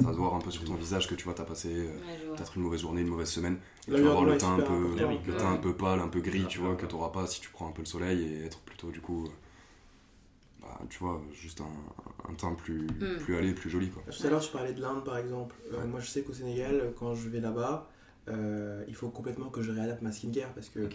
[0.00, 1.86] ça va se voir un peu sur ton visage que tu vois, t'as passé euh,
[1.86, 2.36] ouais, je vois.
[2.36, 3.58] peut-être une mauvaise journée, une mauvaise semaine.
[3.88, 4.94] Et tu vas avoir le teint un peu,
[5.26, 7.48] le teint un peu pâle, un peu gris, tu vois, que t'auras pas si tu
[7.50, 9.28] prends un peu le soleil et être plutôt du coup, euh,
[10.62, 13.18] bah, tu vois, juste un, un teint plus, Mm.
[13.20, 14.02] plus allé, plus joli, quoi.
[14.10, 15.54] Tout à l'heure, tu parlais de l'Inde par exemple.
[15.72, 15.86] Euh, Ouais.
[15.86, 17.88] Moi, je sais qu'au Sénégal, quand je vais là-bas,
[18.28, 20.88] euh, il faut complètement que je réadapte ma skincare parce que,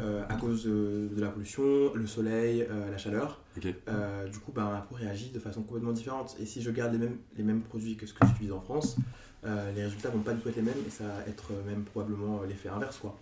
[0.00, 3.40] euh, à cause de, de la pollution, le soleil, euh, la chaleur,
[3.88, 6.36] euh, du coup, bah, ma peau réagit de façon complètement différente.
[6.40, 8.96] Et si je garde les mêmes, les mêmes produits que ce que j'utilise en France,
[9.44, 11.68] euh, les résultats vont pas du tout être les mêmes et ça va être euh,
[11.68, 12.98] même probablement euh, l'effet inverse.
[12.98, 13.18] Quoi.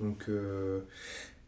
[0.00, 0.80] Donc, euh,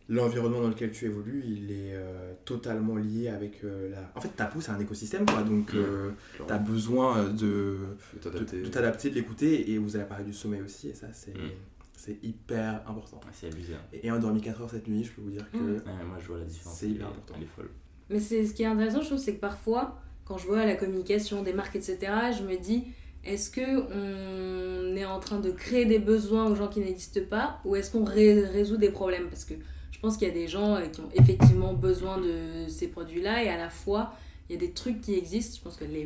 [0.09, 4.13] l'environnement dans lequel tu évolues, il est euh, totalement lié avec euh, la.
[4.15, 5.43] En fait, ta peau, c'est un écosystème, quoi.
[5.43, 5.79] Donc, Ouais.
[5.79, 6.11] euh,
[6.47, 7.79] tu as besoin euh, de
[8.23, 9.11] De t'adapter.
[9.11, 11.51] de l'écouter, et vous avez parlé du sommeil aussi, et ça c'est Mm.
[11.97, 13.17] c'est hyper important.
[13.25, 13.75] ouais, c'est abusé.
[13.75, 13.79] hein.
[13.93, 15.75] Et ayant dormi 4 heures cette nuit, je peux vous dire que Mm.
[15.75, 16.77] Ouais, moi, je vois la différence.
[16.79, 17.35] C'est hyper important.
[17.37, 17.71] Elle est folle.
[18.11, 20.77] Mais c'est ce qui est intéressant, je trouve, c'est que parfois, quand je vois la
[20.77, 21.99] communication des marques, etc.,
[22.39, 22.85] je me dis,
[23.25, 23.61] est-ce que
[23.93, 27.91] on est en train de créer des besoins aux gens qui n'existent pas, ou est-ce
[27.91, 29.29] qu'on ré- résout des problèmes?
[29.29, 29.55] Parce que
[29.97, 33.43] je pense qu'il y a des gens euh, qui ont effectivement besoin de ces produits-là,
[33.43, 34.13] et à la fois,
[34.49, 35.57] il y a des trucs qui existent.
[35.59, 36.05] Je pense que les,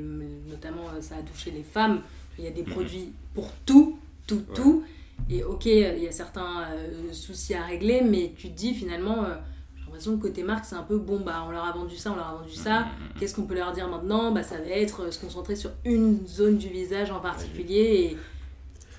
[0.48, 2.00] notamment, euh, ça a touché les femmes.
[2.38, 2.70] Il y a des Mhm.
[2.70, 4.54] produits pour tout, tout, Ouais.
[4.54, 4.84] tout.
[5.28, 9.24] Et ok, il y a certains euh, soucis à régler, mais tu te dis finalement,
[9.24, 9.34] euh,
[9.76, 12.12] j'ai l'impression que côté marque, c'est un peu bon, bah on leur a vendu ça,
[12.12, 12.80] on leur a vendu ça.
[12.82, 13.18] Mm.
[13.18, 14.30] Qu'est-ce qu'on peut leur dire maintenant?
[14.32, 18.12] Bah, Ça va être euh, se concentrer sur une zone du visage en particulier.
[18.12, 18.16] Et...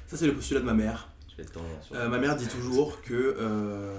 [0.07, 1.07] ça c'est le postulat de ma mère.
[1.35, 1.49] Je vais
[1.95, 3.97] Euh, ma mère dit toujours que euh,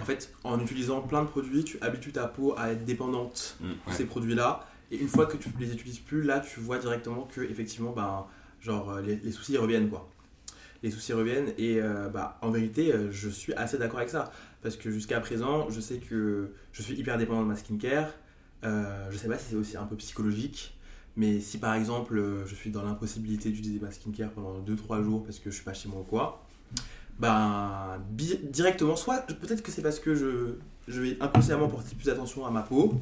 [0.00, 3.66] en fait en utilisant plein de produits, tu habitues ta peau à être dépendante Mm.
[3.90, 4.66] de ces produits-là.
[4.90, 8.26] Et une fois que tu les utilises plus, là tu vois directement que effectivement ben,
[8.60, 10.08] genre euh, les, les soucis reviennent quoi.
[10.82, 14.30] Les soucis reviennent et euh, bah, en vérité euh, je suis assez d'accord avec ça
[14.62, 18.10] parce que jusqu'à présent je sais que je suis hyper dépendant de ma skincare.
[18.64, 20.74] Euh, je sais pas si c'est aussi un peu psychologique.
[21.16, 25.38] Mais si par exemple je suis dans l'impossibilité d'utiliser ma skincare pendant 2-3 jours parce
[25.40, 26.46] que je suis pas chez moi ou quoi,
[27.18, 27.98] ben
[28.50, 30.54] directement, soit peut-être que c'est parce que je,
[30.86, 32.94] je vais inconsciemment porter plus attention à ma peau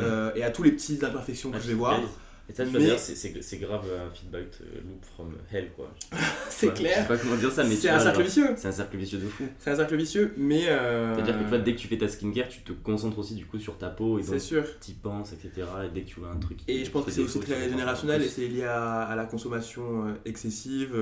[0.00, 2.00] euh, et à tous les petites imperfections que Ah, je vais voir.
[2.46, 5.90] Et ça, Mais- c'est- grave un feedback euh, loop from hell, quoi.
[6.50, 7.08] C'est Ouais, Je sais clair.
[7.08, 8.48] pas comment dire ça, mais C'est un cercle genre, vicieux.
[8.56, 9.44] C'est un cercle vicieux de fou.
[9.58, 10.64] C'est un cercle vicieux, mais.
[10.68, 13.34] euh, C'est-à-dire que tu vois, dès que tu fais ta skincare, tu te concentres aussi
[13.34, 15.66] du coup sur ta peau et donc tu y penses, etc.
[15.86, 16.58] Et dès que tu vois un truc.
[16.68, 20.14] Et je pense que c'est aussi très générationnel et c'est lié à, à la consommation
[20.26, 20.94] excessive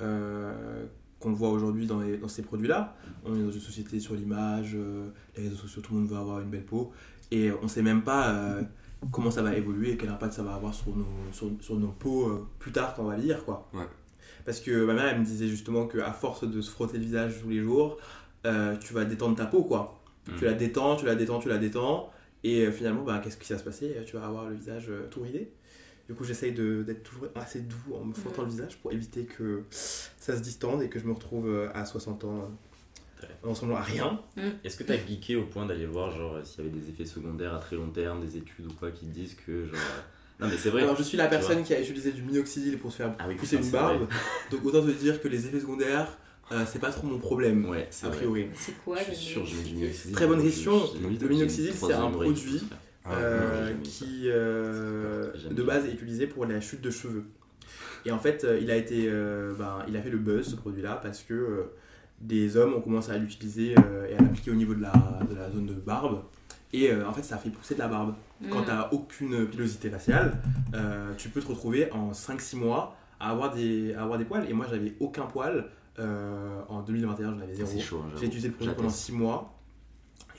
[0.00, 0.84] euh,
[1.26, 2.96] qu'on voit aujourd'hui dans, ces produits-là.
[3.24, 6.16] On est dans une société sur l'image, euh, les réseaux sociaux, tout le monde veut
[6.16, 6.92] avoir une belle peau
[7.32, 8.62] et on sait même pas euh,
[9.10, 11.88] comment ça va évoluer et quel impact ça va avoir sur nos, sur, sur nos
[11.88, 13.44] peaux euh, plus tard quand on va vieillir.
[13.44, 13.68] Quoi.
[13.74, 13.88] Ouais.
[14.44, 17.40] Parce que ma mère elle me disait justement qu'à force de se frotter le visage
[17.42, 17.98] tous les jours,
[18.46, 19.64] euh, tu vas détendre ta peau.
[19.64, 20.00] quoi.
[20.38, 22.10] Tu la détends, tu la détends, tu la détends.
[22.44, 23.96] Et euh, finalement, bah, qu'est-ce qui va se passer?
[24.06, 25.50] Tu vas avoir le visage euh, tout ridé.
[26.08, 29.24] Du coup, j'essaye de- d'être toujours assez doux en me frottant le visage pour éviter
[29.24, 32.48] que ça se distende et que je me retrouve euh, à 60 ans
[33.22, 34.20] euh, en ressemblant à rien.
[34.62, 37.54] Est-ce que t'as geeké au point d'aller voir genre s'il y avait des effets secondaires
[37.54, 39.74] à très long terme, des études ou quoi qui disent que genre.
[39.74, 40.82] euh, Non mais c'est vrai.
[40.82, 43.26] Alors, je suis la Tu personne qui a utilisé du minoxidil pour se faire Ah
[43.26, 44.06] oui, pousser une barbe.
[44.52, 46.16] Donc, autant te dire que les effets secondaires,
[46.52, 48.18] euh, c'est pas trop mon problème, Ouais, c'est a vrai.
[48.18, 48.46] priori.
[48.54, 50.12] C'est quoi Je le suis sûr, j'ai mis du minoxidil?
[50.14, 50.80] Très bonne question.
[50.94, 52.62] Le minoxidil, c'est un produit,
[53.08, 57.24] Ah Euh, qui euh, de base est utilisé pour la chute de cheveux.
[58.04, 60.56] Et en fait, euh, il a été, euh, ben, il a fait le buzz ce
[60.56, 61.72] produit-là parce que euh,
[62.20, 64.92] des hommes ont commencé à l'utiliser euh, et à l'appliquer au niveau de la,
[65.28, 66.22] de la zone de barbe.
[66.72, 68.14] Et euh, en fait, ça fait pousser de la barbe.
[68.50, 68.64] Quand Mm.
[68.64, 70.36] tu n'as aucune pilosité faciale,
[70.74, 74.44] euh, tu peux te retrouver en 5-6 mois à avoir, des, à avoir des poils.
[74.48, 75.66] Et moi, j'avais aucun poil.
[75.98, 78.02] Euh, en 2021, j'en avais zéro.
[78.04, 79.04] Hein, J'ai utilisé le produit pendant J'atteste.
[79.06, 79.55] 6 mois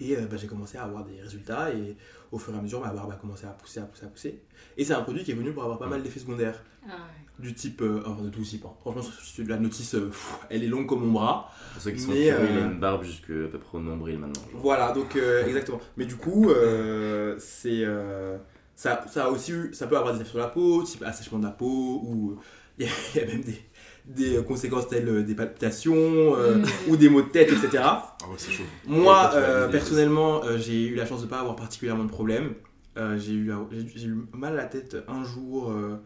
[0.01, 1.95] et euh, bah, j'ai commencé à avoir des résultats et
[2.31, 4.39] au fur et à mesure ma barbe a commencé à pousser, à pousser, à pousser.
[4.77, 7.43] Et c'est un produit qui est venu pour avoir pas mal d'effets secondaires Ah ouais.
[7.43, 8.65] du type, euh, enfin de tout type.
[8.65, 8.73] hein.
[8.81, 11.51] Franchement, sur- la notice, euh, pff, elle est longue comme mon bras.
[11.73, 13.81] Pour ceux qui sont Mais, curieux, il a une barbe jusque à peu près au
[13.81, 14.41] nombril maintenant.
[14.51, 14.61] genre.
[14.61, 15.79] Voilà, donc euh, exactement.
[15.95, 18.37] Mais du coup, euh, c'est euh,
[18.75, 21.39] ça, ça a aussi eu- ça peut avoir des effets sur la peau, type assèchement
[21.39, 22.37] de la peau, ou
[22.77, 23.59] il y, a- il y a même des,
[24.07, 25.95] des conséquences telles euh, des palpitations,
[26.37, 26.65] euh, Mm.
[26.89, 27.69] ou des maux de tête, etc.
[27.83, 28.63] Ah ouais, c'est chaud.
[28.87, 32.53] Moi, euh, personnellement, euh, j'ai eu la chance de ne pas avoir particulièrement de problème.
[32.97, 35.97] Euh, j'ai eu, eu mal à la tête un jour euh,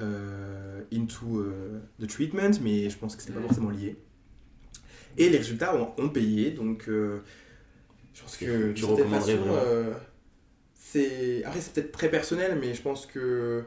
[0.00, 3.46] euh, into euh, the treatment, mais je pense que c'était pas Mm.
[3.46, 3.96] forcément lié.
[5.18, 7.20] Et les résultats ont, ont payé, donc euh,
[8.12, 9.92] je pense que Tu recommanderais façon, euh,
[10.74, 13.64] c'est après c'est peut-être très personnel, mais je pense que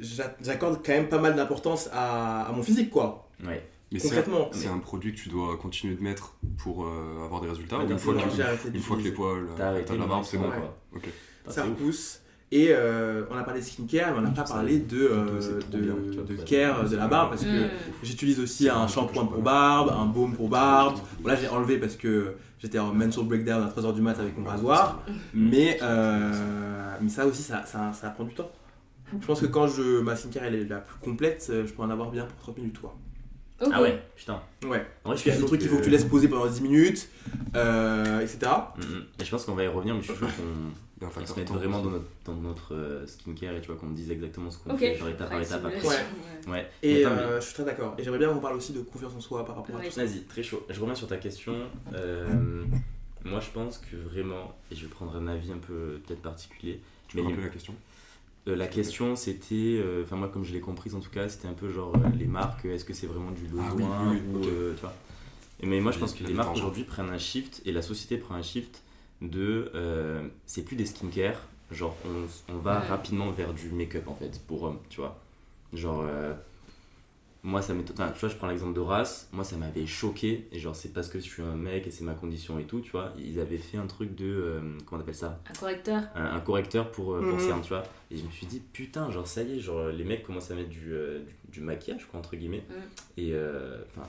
[0.00, 3.28] j'accorde quand même pas mal d'importance à, à mon physique, quoi.
[3.44, 3.66] Ouais.
[3.92, 4.48] Mais c'est Concrètement.
[4.52, 7.82] c'est un produit que tu dois continuer de mettre pour euh, avoir des résultats ou
[7.86, 9.98] t'as une fois, que, arrêté une fois que les poils, T'as euh, arrêté t'as de
[9.98, 10.56] la barbe, c'est bon ouais.
[10.56, 10.76] quoi.
[10.94, 11.08] Ok.
[11.48, 12.20] Ah, ça repousse.
[12.52, 15.78] Et euh, on a parlé de skincare, mais on n'a pas parlé de, euh, de,
[15.78, 17.70] bien, tu vois, de ça, care de la barbe parce que Mm.
[18.04, 20.98] j'utilise aussi C'est un shampoing pour barbe, un baume pour barbe.
[21.20, 24.36] Bon, là j'ai enlevé parce que j'étais en mental breakdown à 3h du mat avec
[24.38, 25.00] mon rasoir.
[25.34, 28.50] Mais, euh, mais ça aussi, ça, ça, ça prend du temps.
[29.20, 31.82] Je pense que quand je, ma skincare elle est la plus complète, euh, je peux
[31.82, 32.78] en avoir bien pour 30 minutes.
[32.80, 32.94] Quoi.
[33.60, 33.68] Ok.
[33.74, 34.40] Ah ouais, putain.
[34.62, 34.68] Ouais.
[34.68, 36.46] En vrai, Parce qu'il y a des trucs qu'il faut que tu laisses poser pendant
[36.46, 37.08] 10 minutes,
[37.56, 38.38] euh, etc.
[38.76, 39.06] Mm, mm.
[39.20, 40.70] Et je pense qu'on va y revenir, mais je suis chaud qu'on
[41.00, 43.76] Il un facteur se mette vraiment dans notre, dans notre euh, skincare et tu vois
[43.76, 44.78] qu'on dise exactement ce qu'on Ok.
[44.80, 45.72] fait, genre étape par étape Ouais.
[45.82, 46.50] ouais.
[46.52, 46.70] Ouais.
[46.82, 47.94] Et Mais attends, mais- je suis très d'accord.
[47.98, 49.86] Et j'aimerais bien qu'on parle aussi de confiance en soi par rapport à Ouais.
[49.86, 50.04] tout ça.
[50.04, 50.64] Vas-y, très chaud.
[50.70, 51.54] Je reviens sur ta question.
[51.94, 52.64] Euh,
[53.24, 56.80] moi, je pense que vraiment, et je vais prendre un avis un peu peut-être particulier,
[57.08, 57.74] Tu peux mais rappeler la question
[58.48, 61.48] euh, la question c'était, euh, enfin moi comme je l'ai comprise en tout cas, c'était
[61.48, 64.22] un peu genre euh, les marques, est-ce que c'est vraiment du besoin Ah oui, oui,
[64.34, 64.94] oui, ou euh, tu vois.
[65.62, 68.16] Et mais moi je pense que les marques aujourd'hui prennent un shift et la société
[68.16, 68.82] prend un shift
[69.20, 71.38] de, euh, c'est plus des skincare,
[71.70, 72.86] genre on, on va Ouais.
[72.88, 75.20] rapidement vers du make-up en fait pour hommes, tu vois.
[75.74, 76.32] Genre euh,
[77.42, 80.46] moi ça m'étonne, enfin, tu vois je prends l'exemple de race, moi ça m'avait choqué
[80.52, 82.80] et genre c'est parce que je suis un mec et c'est ma condition et tout,
[82.80, 83.12] tu vois.
[83.18, 85.40] Ils avaient fait un truc de, euh, comment on appelle ça?
[85.50, 86.02] Un correcteur.
[86.14, 87.40] un, un correcteur pour, euh, pour Mhm.
[87.40, 87.82] cernes, tu vois.
[88.10, 90.54] Et je me suis dit, putain, genre ça y est, genre les mecs commencent à
[90.54, 92.64] mettre du, euh, du, du maquillage, quoi, entre guillemets.
[92.68, 92.76] Mhm.
[93.16, 94.06] Et euh, enfin,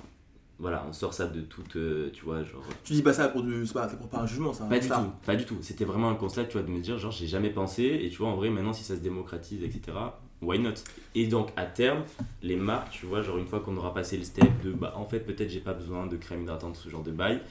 [0.60, 2.64] voilà, on sort ça de toute, euh, tu vois, genre.
[2.84, 3.66] Tu dis pas ça pour du.
[3.66, 4.66] C'est pas, c'est pour pas un jugement, ça.
[4.66, 4.98] Pas du ça.
[4.98, 5.58] tout, pas du tout.
[5.62, 8.18] C'était vraiment un constat, tu vois, de me dire, genre, j'ai jamais pensé, et tu
[8.18, 9.98] vois, en vrai, maintenant, si ça se démocratise, etc.,
[10.42, 10.74] why not?
[11.16, 12.04] Et donc, à terme,
[12.42, 15.06] les marques, tu vois, genre, une fois qu'on aura passé le step de, bah, en
[15.06, 17.42] fait, peut-être j'ai pas besoin de crème hydratante, ce genre de bail,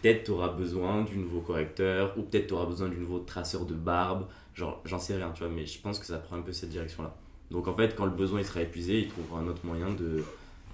[0.00, 3.64] peut-être tu auras besoin du nouveau correcteur, ou peut-être tu auras besoin du nouveau traceur
[3.64, 6.42] de barbe, genre, j'en sais rien, tu vois, mais je pense que ça prend un
[6.42, 7.14] peu cette direction-là.
[7.50, 10.24] Donc, en fait, quand le besoin il sera épuisé, ils trouveront un autre moyen de,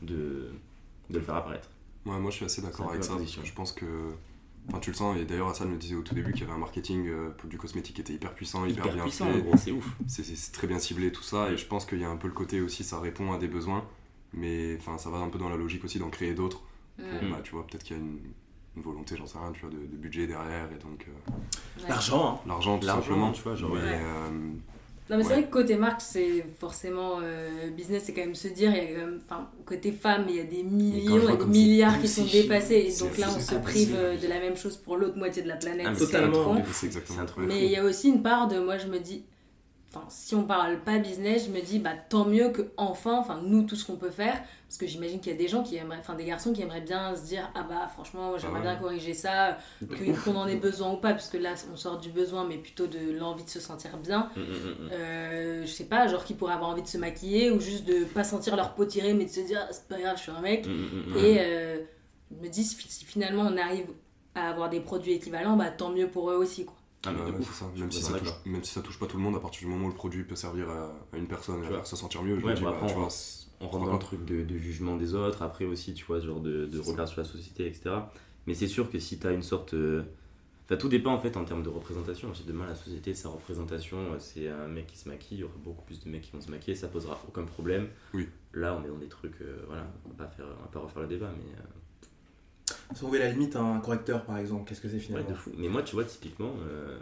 [0.03, 0.49] de,
[1.11, 1.69] de le faire apparaître.
[2.05, 3.13] Ouais, moi je suis assez d'accord avec ça.
[3.45, 3.87] Je pense que.
[4.69, 6.53] Enfin, tu le sens, et d'ailleurs, Hassan me disait au tout début qu'il y avait
[6.53, 9.41] un marketing euh, pour du cosmétique qui était hyper puissant, hyper, Hyper bien puissant, fait.
[9.43, 9.89] gros, c'est ouf.
[10.07, 12.29] C'est c'est très bien ciblé, tout ça, et je pense qu'il y a un peu
[12.29, 13.85] le côté aussi, ça répond à des besoins,
[14.33, 16.63] mais enfin, ça va un peu dans la logique aussi d'en créer d'autres.
[16.99, 17.03] Mm.
[17.19, 18.19] Pour, bah, tu vois, peut-être qu'il y a une,
[18.77, 21.33] une volonté, j'en sais rien, tu vois, de, de budget derrière, et donc euh.
[21.89, 22.41] L'argent, hein.
[22.47, 23.33] l'argent tout L'argent, simplement.
[23.33, 24.01] tu vois, genre, Mais, ouais.
[24.01, 24.31] euh,
[25.13, 28.49] Non mais c'est vrai que côté marque c'est forcément euh, business c'est quand même se
[28.49, 31.37] dire il y a quand même enfin côté femme il y a des millions et
[31.37, 34.79] des milliards qui sont dépassés et donc là on se prive de la même chose
[34.79, 36.57] pour l'autre moitié de la planète Ah, mais totalement.
[36.73, 37.45] c'est truc.
[37.47, 39.27] mais il y a aussi une part de moi je me dis
[39.95, 43.41] enfin si on parle pas business je me dis bah tant mieux que enfin enfin
[43.45, 45.77] nous tout ce qu'on peut faire parce que j'imagine qu'il y a des gens qui
[45.77, 48.71] aimeraient enfin des garçons qui aimeraient bien se dire ah bah franchement j'aimerais Ah ouais.
[48.73, 49.59] bien corriger ça
[50.25, 52.87] qu'on en ait besoin ou pas parce que là on sort du besoin mais plutôt
[52.87, 54.91] de l'envie de se sentir bien Mm, mm, mm, mm.
[54.93, 58.05] euh, je sais pas, genre qui pourraient avoir envie de se maquiller ou juste de
[58.05, 60.33] pas sentir leur peau tirée mais de se dire Ah, c'est pas grave, je suis
[60.33, 60.67] un mec.
[60.67, 61.17] Mm.
[61.19, 61.79] Et euh,
[62.31, 63.87] je me dis si si finalement on arrive
[64.35, 66.77] à avoir des produits équivalents, bah tant mieux pour eux aussi quoi.
[67.05, 67.67] Ah, Ouais, ça.
[67.75, 68.41] Je Même si ça, touche, d'accord.
[68.47, 70.25] même si ça touche pas tout le monde, à partir du moment où le produit
[70.25, 71.77] peut servir à, à une personne et vois.
[71.79, 73.09] faire se sentir mieux, je Ouais, dis, bon, bah, après, tu on, vois,
[73.61, 76.41] on rentre dans le truc de, de jugement des autres, après aussi, tu vois, genre
[76.41, 78.11] de, de regard sur la société, etc.
[78.47, 79.75] Mais c'est sûr que si tu as une sorte.
[79.75, 80.03] euh,
[80.67, 82.33] Enfin, tout dépend en fait en termes de représentation.
[82.35, 85.45] Si demain la société, sa représentation, euh, c'est un mec qui se maquille, il y
[85.45, 87.89] aura beaucoup plus de mecs qui vont se maquiller, ça posera aucun problème.
[88.15, 88.29] Oui.
[88.55, 90.81] Là, on est dans des trucs, euh, voilà, on va pas, faire, on va pas
[90.81, 91.53] refaire le débat, mais.
[91.59, 91.63] euh,
[92.95, 95.51] Trouver la limite un correcteur par exemple, qu'est-ce que c'est ouais, finalement de fou.
[95.57, 96.99] Mais moi, tu vois, typiquement, euh,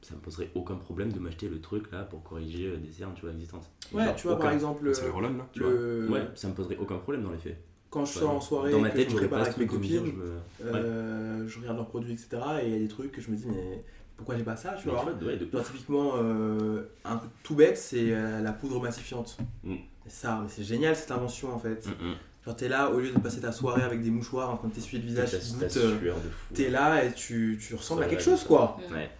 [0.00, 3.12] ça me poserait aucun problème de m'acheter le truc là pour corriger euh, des cernes,
[3.14, 3.70] tu vois, existantes.
[3.92, 5.70] Ouais, Genre, tu vois par exemple, c'est les Roland là tu vois.
[5.72, 6.08] le...
[6.10, 7.58] Ouais, ça me poserait aucun problème dans les faits.
[7.90, 9.58] quand je Ouais, sors en soirée, dans ma que tête, je me j'aurais prépare avec
[9.58, 10.38] mes copines, je me-
[10.74, 12.28] euh, je regarde leurs produits, etc.
[12.62, 13.82] Et il y a des trucs que je me dis, mais
[14.16, 17.54] pourquoi j'ai pas ça, tu Mais vois ouais, de Genre typiquement, euh, un truc tout
[17.54, 19.36] bête, c'est euh, la poudre massifiante.
[19.64, 19.76] Mm.
[20.06, 21.86] Ça, mais c'est génial cette invention en fait.
[21.86, 22.14] Mm, mm.
[22.48, 24.72] Genre t'es là, au lieu de passer ta soirée avec des mouchoirs en train de
[24.72, 26.12] t'essuyer le visage euh,
[26.54, 28.78] t'es là et tu, tu ressembles à quelque chose quoi.
[28.90, 29.10] Ouais.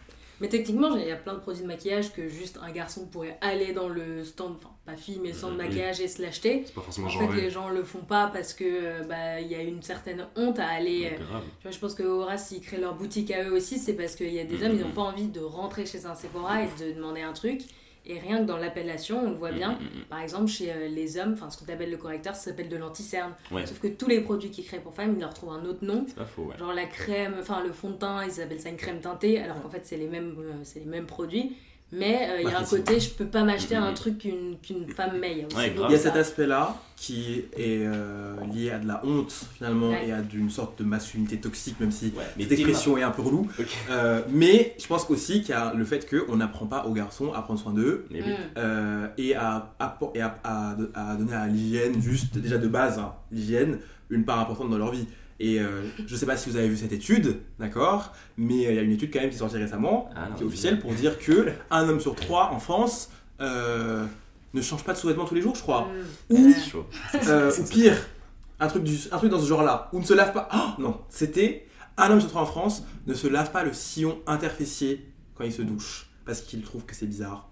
[0.40, 3.36] Mais techniquement, il y a plein de produits de maquillage que juste un garçon pourrait
[3.42, 5.66] aller dans le stand, enfin pas fille, mais stand de Mhm.
[5.66, 6.62] maquillage et se l'acheter.
[6.64, 7.40] C'est pas forcément En fait, genré.
[7.42, 10.58] les gens le font pas parce que euh, bah, il y a une certaine honte
[10.60, 11.10] à aller.
[11.12, 11.42] euh, Grave.
[11.58, 14.14] Tu vois, je pense que Horace, s'ils créent leur boutique à eux aussi, c'est parce
[14.14, 14.62] qu'il y a des Mhm.
[14.64, 17.62] hommes, ils n'ont pas envie de rentrer chez un Sephora et de demander un truc.
[18.08, 19.72] Et rien que dans l'appellation, on le voit bien.
[19.72, 20.04] Mm, mm, mm.
[20.08, 22.76] Par exemple, chez euh, les hommes, enfin ce qu'on appelle le correcteur, ça s'appelle de
[22.76, 23.34] l'anti-cerne.
[23.50, 23.66] Ouais.
[23.66, 26.04] Sauf que tous les produits qu'ils créent pour femmes, ils leur trouvent un autre nom.
[26.08, 26.56] C'est pas faux, ouais.
[26.58, 29.60] Genre la crème, enfin le fond de teint, ils appellent ça une crème teintée, alors
[29.60, 31.54] qu'en fait c'est les mêmes, euh, c'est les mêmes produits.
[31.90, 33.82] Mais euh, il y a un côté, je peux pas m'acheter Mhm.
[33.82, 35.32] un truc qu'une qu'une femme met.
[35.32, 35.74] Il y a aussi Ouais.
[35.88, 40.08] Il y a cet aspect-là qui est euh, lié à de la honte finalement Ouais.
[40.08, 43.10] et à d'une sorte de masculinité toxique, même si Ouais, mais cette expression est un
[43.10, 43.48] peu relou.
[43.90, 47.32] Euh, mais je pense aussi qu'il y a le fait qu'on n'apprend pas aux garçons
[47.32, 48.20] à prendre soin d'eux oui.
[48.20, 48.24] Mm.
[48.58, 52.98] euh, et, à, à, et à, à- à donner à l'hygiène, juste déjà de base,
[52.98, 53.78] hein, l'hygiène,
[54.10, 55.06] une part importante dans leur vie.
[55.40, 58.74] Et euh, je sais pas si vous avez vu cette étude, d'accord, mais euh, il
[58.76, 60.80] y a une étude quand même qui est sortie récemment, Ah, non, qui est officielle,
[60.80, 64.04] pour dire que un homme sur trois en France euh,
[64.54, 65.88] ne change pas de sous-vêtements tous les jours, je crois.
[66.30, 66.86] Ou, C'est chaud.
[67.28, 67.96] euh, ou pire,
[68.58, 70.48] un truc, du, un truc dans ce genre-là, ou ne se lave pas.
[70.52, 74.18] Oh, non, c'était un homme sur trois en France ne se lave pas le sillon
[74.26, 77.47] interfessier quand il se douche, parce qu'il trouve que c'est bizarre.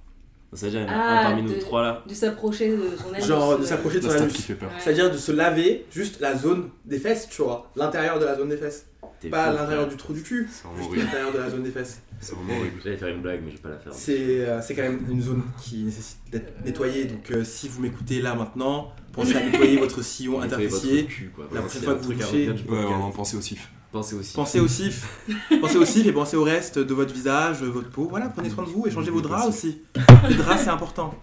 [0.61, 2.03] Déjà, il y en a Ah, un parmi nous de- trois là.
[2.09, 3.27] De s'approcher de son anus.
[3.27, 4.33] Genre de s'approcher de son anus.
[4.79, 8.49] C'est-à-dire de se laver juste la zone des fesses, tu vois, l'intérieur de la zone
[8.49, 8.87] des fesses.
[9.21, 12.01] T'es Pas l'intérieur du trou du cul, juste l'intérieur de la zone des fesses.
[12.21, 12.81] C'est vraiment horrible.
[12.85, 13.93] J'allais faire une blague, mais je vais pas la faire.
[13.95, 17.81] C'est euh, c'est quand même une zone qui nécessite d'être nettoyée, donc euh, si vous
[17.81, 21.09] m'écoutez là maintenant, pensez à nettoyer votre sillon interfessier.
[21.53, 23.59] La prochaine fois que vous du Ouais, on en pensait aussi.
[23.93, 24.35] Pensez aussi.
[24.35, 25.07] Pensez au sif,
[25.61, 28.07] pensez au et pensez au reste de votre visage, votre peau.
[28.11, 29.81] Voilà, prenez soin de vous et changez vos draps aussi.
[30.29, 31.15] Les draps, c'est important.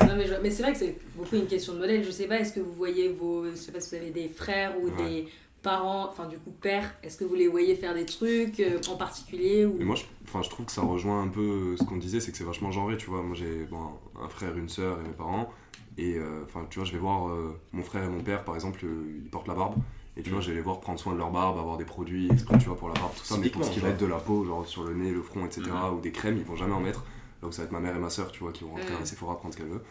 [0.00, 2.04] Non, mais, je- mais c'est vrai que c'est beaucoup une question de modèle.
[2.04, 3.44] Je sais pas, est-ce que vous voyez vos.
[3.48, 4.92] Je sais pas si vous avez des frères ou Ouais.
[5.08, 5.28] des
[5.62, 8.96] parents, enfin du coup pères, est-ce que vous les voyez faire des trucs euh, en
[8.96, 9.76] particulier ou...
[9.78, 12.32] Mais moi, je, enfin, je trouve que ça rejoint un peu ce qu'on disait, c'est
[12.32, 13.22] que c'est vachement genré, tu vois.
[13.22, 13.78] Moi, j'ai bon,
[14.22, 15.48] un frère, une sœur et mes parents.
[15.96, 18.56] Et euh, enfin, tu vois, je vais voir euh, mon frère et mon père, par
[18.56, 19.76] exemple, euh, ils portent la barbe.
[20.16, 22.30] Et tu vois, je vais les voir prendre soin de leur barbe, avoir des produits
[22.30, 23.36] exprès, tu vois, pour la barbe, tout ça.
[23.36, 25.44] Mais pour ce qui va être de la peau, genre sur le nez, le front,
[25.44, 27.04] etc., ou des crèmes, ils vont jamais en mettre.
[27.42, 29.02] Donc ça va être ma mère et ma sœur, tu vois, qui vont rentrer Mm.
[29.02, 29.82] à Sephora prendre ce qu'elles veulent.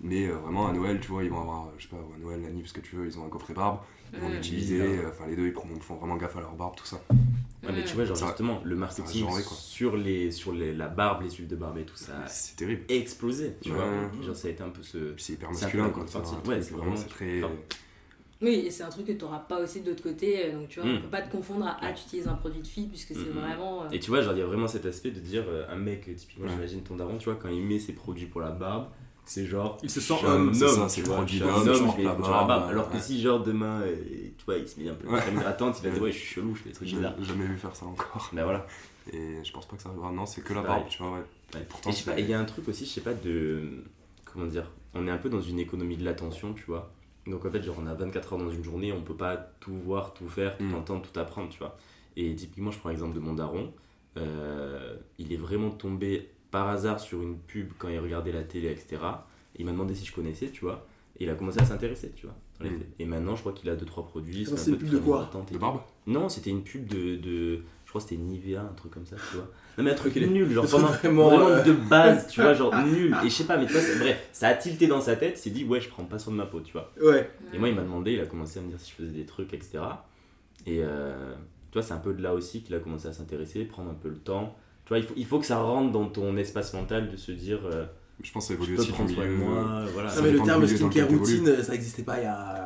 [0.00, 2.40] Mais euh, vraiment, à Noël, tu vois, ils vont avoir, je sais pas, à Noël,
[2.42, 3.78] l'année, parce que tu veux, ils ont un coffret barbe.
[4.14, 4.32] Ils vont Mm.
[4.32, 7.00] l'utiliser, euh, enfin, les deux, ils prennent- font vraiment gaffe à leur barbe, tout ça.
[7.64, 11.30] Ouais, mais tu vois, genre justement, le marketing sur, les, sur les, la barbe, les
[11.30, 12.82] huiles de barbe et tout ça a C'est terrible.
[12.88, 13.76] explosé, tu Ouais.
[13.76, 13.86] vois.
[14.24, 15.14] Genre, ça a été un peu ce.
[15.18, 16.04] C'est hyper masculin, quoi.
[16.46, 17.40] Ouais, c'est vraiment, très.
[18.42, 20.46] Oui, et c'est un truc que tu n'auras pas aussi de l'autre côté.
[20.46, 21.02] euh, Donc tu vois, on Mm.
[21.02, 23.36] peut pas te confondre à ah, tu utilises un produit de fille puisque c'est Mm,
[23.36, 23.40] mm.
[23.40, 23.82] vraiment.
[23.84, 25.76] euh, Et tu vois, genre, il y a vraiment cet aspect de dire, euh, un
[25.76, 26.52] mec, typiquement, Ouais.
[26.52, 28.88] j'imagine ton daron, tu vois, quand il met ses produits pour la barbe,
[29.24, 29.78] c'est genre.
[29.84, 31.96] Il se sent homme, c'est homme, ça, c'est produit je suis un d'homme, homme, je
[31.98, 32.70] vais la pour la barbe.
[32.70, 33.00] Alors que ouais.
[33.00, 33.94] si, genre, demain, euh,
[34.36, 36.10] tu vois, il se met un peu de crème hydratante, il va dire, Ouais.
[36.12, 37.22] je suis chelou, je fais des trucs J'ai bizarres.
[37.22, 38.28] jamais vu faire ça encore.
[38.32, 38.66] Ben voilà.
[39.12, 40.10] Et je pense pas que ça arrivera.
[40.12, 41.60] Non, c'est que la barbe, tu vois, ouais.
[41.68, 43.84] Pourtant, et il y a un truc aussi, je sais pas, de.
[44.24, 46.92] Comment dire On est un peu dans une économie de l'attention, tu vois.
[47.26, 49.74] Donc en fait, genre, on a 24 heures dans une journée, on peut pas tout
[49.74, 50.74] voir, tout faire, tout Mm.
[50.74, 51.76] entendre, tout apprendre, tu vois.
[52.16, 53.72] Et typiquement, je prends l'exemple de mon daron.
[54.18, 58.68] euh, il est vraiment tombé par hasard sur une pub quand il regardait la télé,
[58.70, 58.98] etc.
[59.56, 60.86] il m'a demandé si je connaissais, tu vois.
[61.18, 62.34] Et il a commencé à s'intéresser, tu vois.
[62.60, 62.82] dans les Mm.
[62.98, 64.44] Et maintenant, je crois qu'il a 2-3 produits.
[64.44, 65.30] Fait c'est un une pub de quoi?
[65.50, 65.80] De barbe?
[66.06, 67.62] Non, c'était une pub de, de.
[67.84, 69.48] Je crois que c'était Nivea, un truc comme ça, tu vois.
[69.78, 72.74] Non, mais un truc nul, genre vraiment, vraiment, vraiment euh, de base, tu vois, genre
[72.86, 73.16] nul.
[73.24, 75.34] Et je sais pas, mais tu vois, c'est- bref, ça a tilté dans sa tête,
[75.36, 76.92] il s'est dit, ouais, je prends pas soin de ma peau, tu vois.
[77.02, 77.30] Ouais.
[77.54, 79.24] Et moi, il m'a demandé, il a commencé à me dire si je faisais des
[79.24, 79.78] trucs, etc.
[80.66, 81.32] Et euh,
[81.70, 83.94] tu vois, c'est un peu de là aussi qu'il a commencé à s'intéresser, prendre un
[83.94, 84.54] peu le temps.
[84.84, 87.32] Tu vois, il faut, il faut que ça rentre dans ton espace mental de se
[87.32, 87.84] dire, euh,
[88.22, 89.44] Je pense que ça évolue aussi prendre soin de milieu.
[89.44, 90.08] moi, voilà.
[90.10, 92.61] Non, Ça mais le terme skincare routine, ça n'existait pas il y a,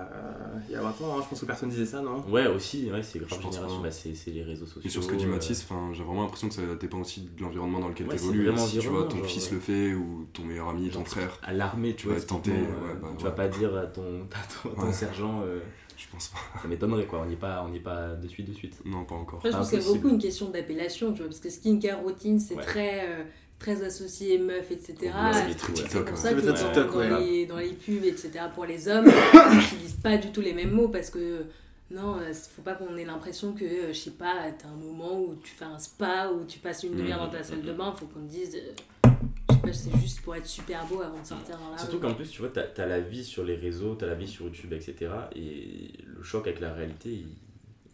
[0.77, 1.19] y a 20 ans.
[1.19, 1.21] hein.
[1.25, 2.25] Je pense que personne disait ça, non?
[2.29, 4.83] Ouais, aussi, ouais, c'est grave génération, bah, c'est les réseaux sociaux.
[4.85, 7.23] Et sur ce que dit euh, Mathis, enfin, j'ai vraiment l'impression que ça dépend aussi
[7.37, 8.51] de l'environnement dans lequel Ouais, tu évolues.
[8.59, 11.95] Si tu vois, ton fils le fait, ou ton meilleur ami, ton frère, à l'armée,
[11.95, 13.31] tu Tu vas tenter, euh, bah, tu ouais.
[13.31, 14.03] vas pas dire à ton,
[14.75, 15.61] à ton, sergent, euh,
[15.97, 16.39] je pense pas.
[16.61, 18.81] ça m'étonnerait quoi, on n'y est pas, on n'y est pas de suite de suite.
[18.85, 19.39] Non, pas encore.
[19.39, 22.01] Après, je pense qu'il y a beaucoup une question d'appellation, tu vois, parce que skincare
[22.01, 22.63] routine, c'est Ouais.
[22.63, 23.25] très, euh,
[23.59, 25.13] très associé meuf, etc.
[25.33, 27.21] C'est TikTok, pour ça que dans, TikTok, dans ouais.
[27.21, 29.07] les, dans les pubs, etc., pour les hommes,
[29.53, 31.45] ils n'utilisent pas du tout les mêmes mots, parce que
[31.91, 35.21] non, il faut pas qu'on ait l'impression que, euh, je sais pas, t'as un moment
[35.21, 37.93] où tu fais un spa, où tu passes une demi-heure dans ta salle de bain,
[37.93, 39.11] faut qu'on te dise, euh,
[39.49, 42.01] je sais pas, c'est juste pour être super beau avant de sortir dans la Surtout
[42.01, 44.47] qu'en plus, tu vois, t'as as la vie sur les réseaux, t'as la vie sur
[44.47, 45.11] YouTube, etc.
[45.35, 47.29] Et le choc avec la réalité, il,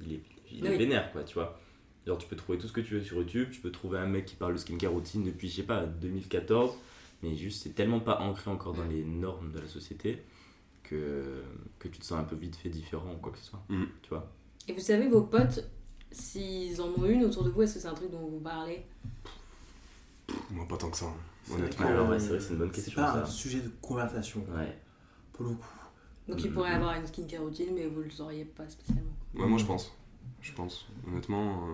[0.04, 0.20] il est,
[0.50, 0.78] il est Oui.
[0.78, 1.58] vénère, quoi, tu vois.
[2.06, 4.06] Genre, tu peux trouver tout ce que tu veux sur YouTube, tu peux trouver un
[4.06, 6.74] mec qui parle de skincare routine depuis, je sais pas, 2014,
[7.22, 10.22] mais juste, c'est tellement pas ancré encore dans les normes de la société
[10.82, 11.42] que,
[11.78, 13.86] que tu te sens un peu vite fait différent ou quoi que ce soit, Mhm.
[14.02, 14.28] tu vois.
[14.66, 15.64] Et vous savez, vos potes,
[16.10, 18.84] s'ils en ont une autour de vous, est-ce que c'est un truc dont vous parlez?
[20.50, 21.86] Moi, pas tant que ça, hein, C'est vrai honnêtement.
[22.10, 23.22] euh, c'est vrai, c'est une bonne C'est question, pas ça.
[23.22, 24.76] un sujet de conversation, Ouais.
[25.32, 25.66] pour le coup.
[26.28, 29.10] Donc il pourrait avoir une skincare routine, mais vous le sauriez pas spécialement.
[29.34, 29.92] Ouais, moi, je pense.
[30.42, 30.86] Je pense.
[31.08, 31.72] Honnêtement, euh,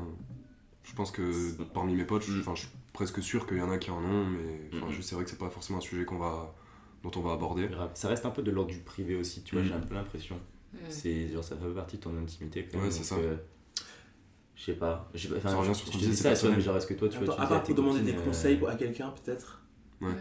[0.85, 3.71] je pense que parmi mes potes, je, enfin, je suis presque sûr qu'il y en
[3.71, 4.93] a qui en ont, mais Mm.
[5.03, 6.55] c'est vrai que c'est pas forcément un sujet qu'on va,
[7.03, 7.69] dont on va aborder.
[7.95, 9.69] Ça reste un peu de l'ordre du privé aussi, tu vois, Mm.
[9.69, 10.37] j'ai un peu l'impression.
[10.75, 10.77] Mm.
[10.89, 12.87] C'est genre ça fait partie de ton intimité quand même.
[12.87, 13.17] Ouais, c'est ça.
[13.17, 13.37] euh,
[14.55, 15.09] je sais pas.
[15.15, 16.57] Je sais pas, Enfin, Ça revient sur ce ça, tu vois, personnel.
[16.57, 18.15] mais genre est-ce que toi tu vois, Attends, tu à disais part pour demander des
[18.19, 19.63] euh, conseils à quelqu'un, peut-être.
[20.01, 20.13] Ouais.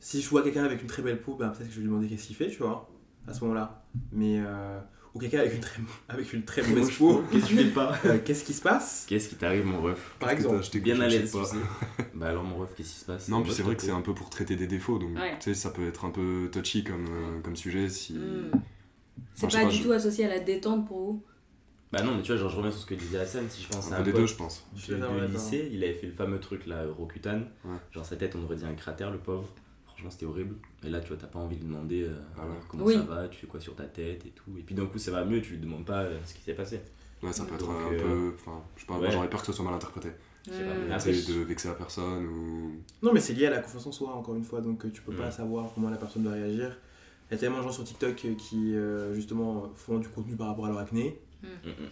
[0.00, 1.88] Si je vois quelqu'un avec une très belle peau, ben, peut-être que je vais lui
[1.88, 2.90] demander qu'est-ce qu'il fait, tu vois,
[3.26, 3.84] à ce moment-là.
[4.12, 4.40] Mais.
[4.44, 4.80] euh,
[5.14, 7.96] ou quelqu'un avec une très, avec une très mauvaise peau, Qu'est-ce que tu fais pas
[8.04, 9.04] euh, qu'est-ce qui se passe?
[9.08, 10.14] Qu'est-ce qui t'arrive mon ref?
[10.18, 10.62] Par exemple.
[10.64, 11.34] Je t'ai Bien à l'aise.
[12.14, 13.28] Bah alors mon ref, qu'est-ce qui se passe?
[13.28, 15.36] Non, puis c'est vrai que c'est un peu pour traiter des défauts, donc Ouais.
[15.40, 18.14] tu sais, ça peut être un peu touchy comme, euh, comme sujet si.
[18.14, 18.50] Mm.
[18.52, 18.60] Enfin,
[19.34, 21.22] C'est pas pas, du je- tout associé à la détente pour vous?
[21.92, 23.68] Bah non, mais tu vois, genre je reviens sur ce que disait Hassan, si je
[23.68, 24.66] pense à Un peu des pote deux, je pense.
[24.74, 27.42] Je suis de, de lycée, il avait fait le fameux truc là, Rokutan.
[27.64, 27.76] Ouais.
[27.92, 29.48] Genre sa tête, on aurait dit un cratère, le pauvre.
[29.94, 30.56] Franchement, c'était horrible.
[30.84, 32.94] Et là, tu vois, t'as pas envie de demander euh, Ah comment Oui.
[32.94, 34.50] ça va, tu fais quoi sur ta tête et tout.
[34.58, 36.54] Et puis d'un coup, ça va mieux, tu lui demandes pas euh, ce qui s'est
[36.54, 36.80] passé.
[37.22, 37.98] Ouais, ça peut être Donc, un euh,
[38.30, 38.34] peu.
[38.34, 39.10] Enfin, je sais pas, moi ouais.
[39.12, 40.08] j'aurais peur que ce soit mal interprété.
[40.10, 40.92] Pas, Mm.
[40.92, 42.72] Après, je- de vexer la personne ou.
[43.02, 45.12] Non, mais c'est lié à la confiance en soi, encore une fois, donc tu peux
[45.12, 45.16] Mm.
[45.16, 46.76] pas savoir comment la personne doit réagir.
[47.30, 50.48] Il y a tellement de gens sur TikTok qui, euh, justement, font du contenu par
[50.48, 51.18] rapport à leur acné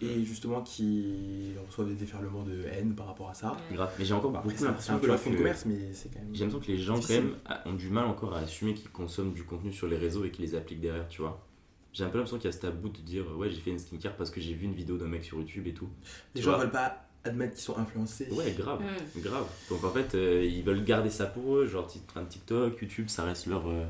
[0.00, 3.56] Et justement qui reçoivent des déferlements de haine par rapport à ça.
[3.72, 3.90] Grave.
[3.98, 6.34] Mais j'ai encore beaucoup c'est l'impression un de que- commerce, mais c'est quand même.
[6.34, 7.34] J'ai l'impression que les gens, quand même,
[7.66, 10.44] ont du mal encore à assumer qu'ils consomment du contenu sur les réseaux et qu'ils
[10.44, 11.44] les appliquent derrière, tu vois.
[11.92, 13.78] J'ai un peu l'impression qu'il y a ce tabou de dire ouais, j'ai fait une
[13.78, 15.88] skincare parce que j'ai vu une vidéo d'un mec sur YouTube et tout.
[16.34, 18.28] Les tu gens veulent pas admettre qu'ils sont influencés.
[18.32, 19.20] Ouais, grave, Mm.
[19.20, 19.46] grave.
[19.70, 21.86] Donc en fait, euh, ils veulent garder ça pour eux, genre
[22.16, 23.68] un TikTok, YouTube, ça reste leur.
[23.68, 23.84] euh,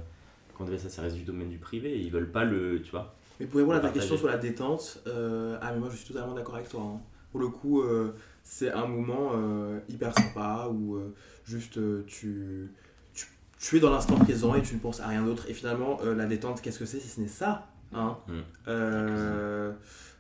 [0.53, 2.83] comment on appelle ça, ça reste du domaine du privé et ils veulent pas le.
[2.83, 3.15] Tu vois.
[3.43, 6.07] Mais pour répondre à ta question sur la détente, euh, ah mais moi je suis
[6.07, 6.81] totalement d'accord avec toi.
[6.83, 7.01] hein.
[7.33, 11.13] Pour le coup, euh, c'est un moment euh, hyper sympa où euh,
[11.45, 12.71] juste euh, tu,
[13.15, 13.27] tu,
[13.59, 15.47] tu es dans l'instant présent et tu ne penses à rien d'autre.
[15.51, 18.17] Et finalement, euh, la détente, qu'est-ce que c'est si ce n'est ça hein?
[18.29, 18.33] Mm.
[18.69, 19.73] Euh,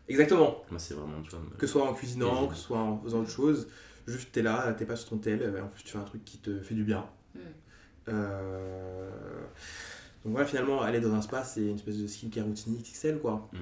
[0.08, 0.56] Exactement.
[0.70, 1.38] Moi, c'est vraiment, tu vois.
[1.40, 2.48] me- Que ce soit en cuisinant, Cuisine.
[2.48, 3.68] que ce soit en faisant autre chose,
[4.08, 6.38] juste t'es là, t'es pas sur ton tel, en plus tu fais un truc qui
[6.38, 7.06] te fait du bien.
[7.36, 7.38] Mm.
[8.08, 9.10] Euh,
[10.24, 13.50] Donc voilà, finalement, aller dans un spa, c'est une espèce de skincare routine XXL, quoi,
[13.50, 13.60] par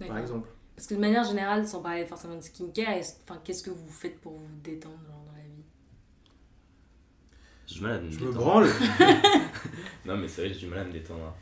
[0.00, 0.16] D'accord.
[0.18, 0.48] exemple.
[0.74, 4.20] Parce que de manière générale, sans parler forcément de skincare, enfin, qu'est-ce que vous faites
[4.20, 5.62] pour vous détendre genre, dans la vie?
[7.66, 8.68] J'ai du mal à me Je me branle.
[10.04, 11.24] Non, mais c'est vrai, j'ai du mal à me détendre.
[11.24, 11.34] hein.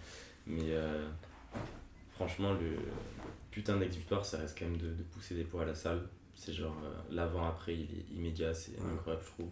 [0.46, 1.06] Mais euh,
[2.14, 2.76] franchement, le
[3.50, 6.08] putain d'exutoire, ça reste quand même de, de pousser des poids à la salle.
[6.36, 8.92] C'est genre euh, l'avant-après, il est immédiat, c'est Ouais.
[8.92, 9.50] incroyable, je trouve.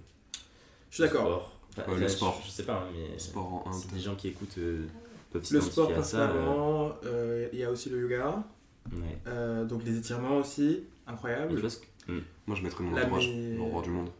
[0.90, 1.58] Je suis d'accord.
[1.78, 2.40] Enfin, Ouais, le sport.
[2.44, 4.86] Je, sais pas, hein, mais Sport en un, des gens qui écoutent euh,
[5.30, 5.90] peuvent Le sport ça.
[5.92, 8.42] euh, principalement, euh, il y a aussi le yoga,
[8.92, 9.18] ouais.
[9.26, 11.54] euh, donc les étirements aussi, incroyable.
[11.60, 12.12] que-
[12.46, 14.10] Moi je mettrais mon entourage mais- au revoir du monde.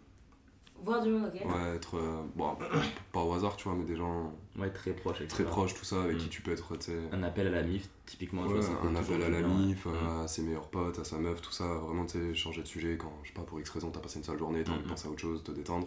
[0.85, 1.97] Voir du monde, ok Ouais, être.
[1.97, 2.57] euh, bon,
[3.12, 5.21] pas au hasard, tu vois, mais des gens Ouais, très proche.
[5.21, 5.29] etc.
[5.29, 6.99] très proches, tout ça, avec qui tu peux être, tu sais.
[7.12, 8.47] Un appel à la MIF, typiquement.
[8.49, 10.23] tu Ouais, vois, un appel à la bien, mif, Mm.
[10.25, 12.97] à ses meilleurs potes, à sa meuf, tout ça, vraiment tu sais, changer de sujet
[12.97, 14.88] quand, je sais pas, pour X raison, t'as passé une sale journée, t'as envie de
[14.88, 15.87] penser à autre chose, te détendre.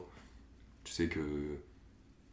[0.85, 1.19] Tu sais que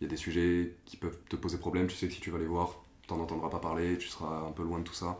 [0.00, 2.30] il y a des sujets qui peuvent te poser problème, tu sais que si tu
[2.30, 5.18] vas les voir, t'en entendras pas parler, tu seras un peu loin de tout ça.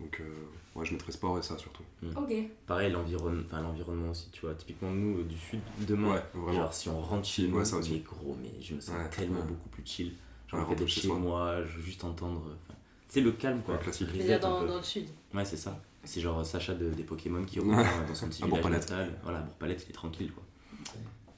[0.00, 1.82] Donc, euh, ouais, je mettrais sport et ça surtout.
[2.16, 2.32] Ok.
[2.66, 4.54] Pareil, l'environnement, aussi, tu vois.
[4.54, 6.52] Typiquement, nous, euh, du sud, demain, Ouais, vraiment.
[6.62, 7.92] genre si on rentre chez Ouais, nous, ça aussi.
[7.92, 9.46] mais gros, mais je me sens Ouais, tellement ouais.
[9.46, 10.12] beaucoup plus chill.
[10.48, 11.16] Genre, le fait chez soi.
[11.18, 12.42] moi, je veux juste entendre.
[12.68, 12.74] Tu
[13.08, 13.74] sais, le calme, quoi.
[13.76, 14.08] Ouais, classique.
[14.12, 15.06] Reset dans, le sud.
[15.34, 15.80] Ouais, c'est ça.
[16.02, 17.76] C'est genre Sacha de, des Pokémon qui Ouais.
[17.76, 19.18] reprend dans son petit village natal.
[19.22, 20.42] Voilà, Bourg-Palette, il est tranquille, quoi.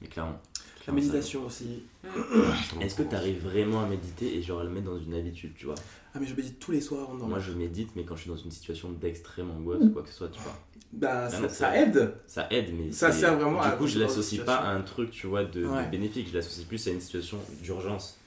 [0.01, 0.39] Mais clairement.
[0.87, 1.83] La méditation aussi.
[2.81, 5.53] Est-ce que tu arrives vraiment à méditer et genre à le mettre dans une habitude,
[5.55, 5.75] tu vois?
[6.13, 7.37] Ah mais je médite tous les soirs avant de dormir.
[7.37, 10.09] Moi, je médite, mais quand je suis dans une situation d'extrême angoisse ou quoi que
[10.09, 10.57] ce soit, tu vois.
[10.91, 12.13] Bah Ah, ça, aide.
[12.27, 12.91] Ça aide, mais.
[12.91, 15.09] Ça c'est- sert vraiment Du à coup, je contrôler la l'associe pas à un truc,
[15.11, 16.27] tu vois, de, bénéfique.
[16.29, 18.19] Je l'associe plus à une situation d'urgence.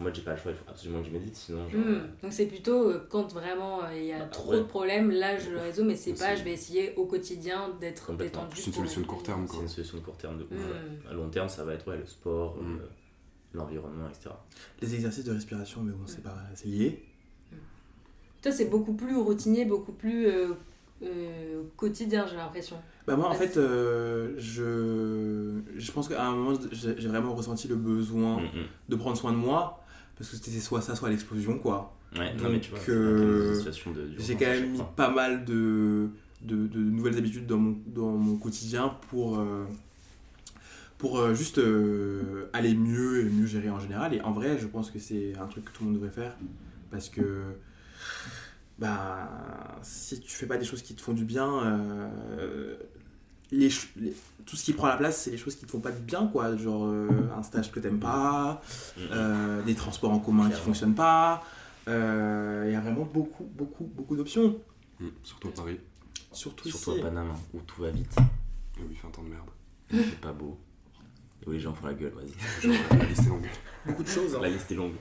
[0.00, 1.68] Moi, j'ai pas le choix, il faut absolument que je médite, sinon.
[1.68, 2.00] genre, Hmm.
[2.22, 4.58] Donc c'est plutôt euh, quand vraiment euh, il y a Bah, trop ouais.
[4.58, 8.06] de problèmes, là je le réseau, mais c'est pas je vais essayer au quotidien d'être
[8.06, 8.42] Complètement.
[8.44, 8.60] détendu.
[8.60, 10.50] C'est une solution de court terme, C'est une solution de court terme de ouf.
[10.50, 10.54] Mm.
[10.56, 11.10] ouais.
[11.10, 12.76] À long terme, ça va être ouais, le sport, Mm.
[12.80, 12.86] euh,
[13.54, 14.30] l'environnement, etc.
[14.80, 17.02] Les exercices de respiration, mais bon, c'est pas, c'est lié.
[18.42, 20.54] Toi c'est beaucoup plus routinier, beaucoup plus euh,
[21.02, 22.76] euh, quotidien j'ai l'impression.
[23.06, 27.76] Bah moi en fait, euh, je, je pense qu'à un moment, j'ai vraiment ressenti le
[27.76, 28.48] besoin Mm,
[28.88, 29.79] de prendre soin de moi,
[30.20, 31.96] parce que c'était soit ça, soit l'explosion, quoi.
[32.14, 33.58] Ouais, non, mais tu vois, euh,
[34.18, 36.10] J'ai quand même mis pas mal de,
[36.42, 39.64] de, de nouvelles habitudes dans mon, dans mon quotidien pour, euh,
[40.98, 41.58] pour euh, juste
[42.52, 44.12] aller mieux et mieux gérer en général.
[44.12, 46.36] Et en vrai, je pense que c'est un truc que tout le monde devrait faire
[46.90, 47.40] parce que
[48.78, 52.10] bah, si tu fais pas des choses qui te font du bien,
[53.52, 54.14] les, ch- les-
[54.46, 56.26] tout ce qui prend la place, c'est les choses qui te font pas de bien,
[56.26, 56.56] quoi.
[56.56, 58.62] Genre euh, un stage que t'aimes pas,
[58.96, 59.00] Mm.
[59.12, 61.42] euh, des transports en commun qui fonctionnent pas.
[61.88, 64.58] Euh, Il y a vraiment beaucoup, beaucoup, beaucoup d'options.
[65.00, 65.80] Mm, Surtout à Paris.
[66.32, 67.00] Surtout, Surtout ici.
[67.00, 68.14] à Panama, où tout va vite,
[68.78, 69.48] Et oui, il fait un temps de merde.
[69.90, 70.58] c'est pas beau.
[71.42, 72.62] Et où les gens font la gueule, vas-y.
[72.62, 73.48] Genre, la liste est longue.
[73.86, 74.34] Beaucoup de choses.
[74.36, 74.40] hein.
[74.42, 74.94] La liste est longue.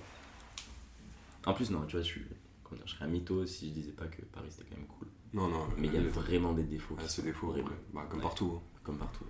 [1.45, 2.22] En plus, non, tu vois, je suis.
[2.64, 4.88] comment dire, je serais un mytho si je disais pas que Paris c'était quand même
[4.88, 5.08] cool.
[5.34, 5.67] Non, non.
[5.77, 6.95] Mais il y a vraiment des défauts.
[6.99, 7.63] Ah, ce défaut, ouais.
[7.93, 8.23] bah, comme Ouais.
[8.23, 8.53] partout.
[8.57, 8.61] hein.
[8.84, 9.25] Comme partout.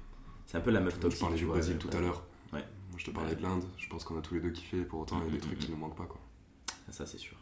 [0.46, 1.22] C'est un peu la meuf Je toxique.
[1.22, 2.24] parlais tu du vois, Brésil euh, tout à l'heure.
[2.54, 2.64] Ouais.
[2.90, 3.64] Moi, je te parlais de l'Inde.
[3.78, 4.84] Je pense qu'on a tous les deux kiffé.
[4.84, 6.20] Pour autant, il y a des trucs qui nous manquent pas, quoi.
[6.90, 7.36] Ça, c'est sûr.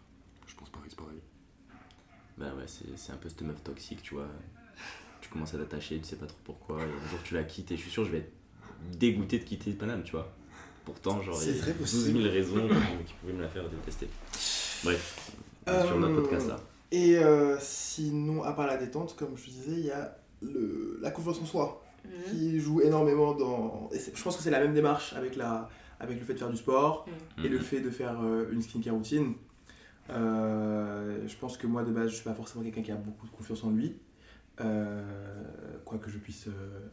[0.48, 1.20] Je pense Paris, c'est pareil.
[2.38, 4.28] Bah ouais, c'est c'est un peu cette meuf toxique, tu vois.
[5.22, 6.80] Tu commences à t'attacher, tu sais pas trop pourquoi.
[6.82, 8.32] Et un jour, tu la quittes et je suis sûr, je vais être
[8.98, 10.32] dégoûté de quitter Paname, tu vois.
[10.86, 12.22] Pourtant, genre, C'est il y a très 12 possible.
[12.22, 14.08] 000 raisons qui- qui pouvaient me la faire détester.
[14.84, 15.32] Bref,
[15.66, 16.60] sur notre Euh, podcast là.
[16.92, 21.12] Et euh, sinon, à part la détente, comme je disais, il y a le, la
[21.12, 22.12] confiance en soi Mhm.
[22.32, 23.90] qui joue énormément dans.
[23.92, 25.68] et je pense que c'est la même démarche avec, la,
[26.00, 27.06] avec le fait de faire du sport
[27.44, 27.64] et le Mhm.
[27.64, 29.34] fait de faire euh, une skincare routine.
[30.10, 33.26] Euh, je pense que moi de base, je suis pas forcément quelqu'un qui a beaucoup
[33.28, 33.98] de confiance en lui,
[34.62, 35.04] euh,
[35.84, 36.52] quoi que je puisse euh,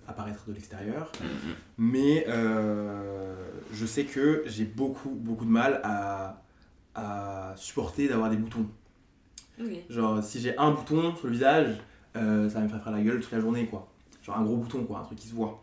[0.09, 1.13] apparaître de l'extérieur.
[1.21, 1.55] Mhm.
[1.79, 3.35] Mais euh,
[3.73, 6.43] je sais que j'ai beaucoup, beaucoup de mal à,
[6.97, 8.67] à supporter d'avoir des boutons.
[9.91, 11.77] Genre, si j'ai un bouton sur le visage,
[12.17, 13.89] euh, ça va me faire faire la gueule toute la journée, quoi.
[14.25, 15.63] Genre un gros bouton, quoi, un truc qui se voit.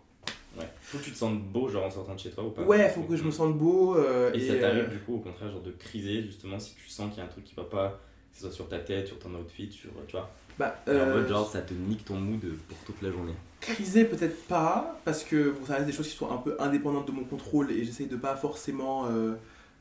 [0.58, 0.70] Ouais.
[0.82, 2.62] Faut que tu te sentes beau, genre en sortant de chez toi ou pas?
[2.64, 3.96] Ouais, faut que je me sente beau.
[3.96, 6.90] euh, Et, ça t'arrive euh, du coup au contraire genre de criser justement si tu
[6.90, 8.00] sens qu'il y a un truc qui va pas,
[8.32, 10.30] que ce soit sur ta tête, sur ton outfit, sur tu vois?
[10.60, 13.34] bah, en mode genre ça te nique ton mood pour toute la journée.
[13.62, 17.08] Criser peut-être pas, parce que bon, ça reste des choses qui sont un peu indépendantes
[17.08, 19.36] de mon contrôle et j'essaye de pas forcément euh,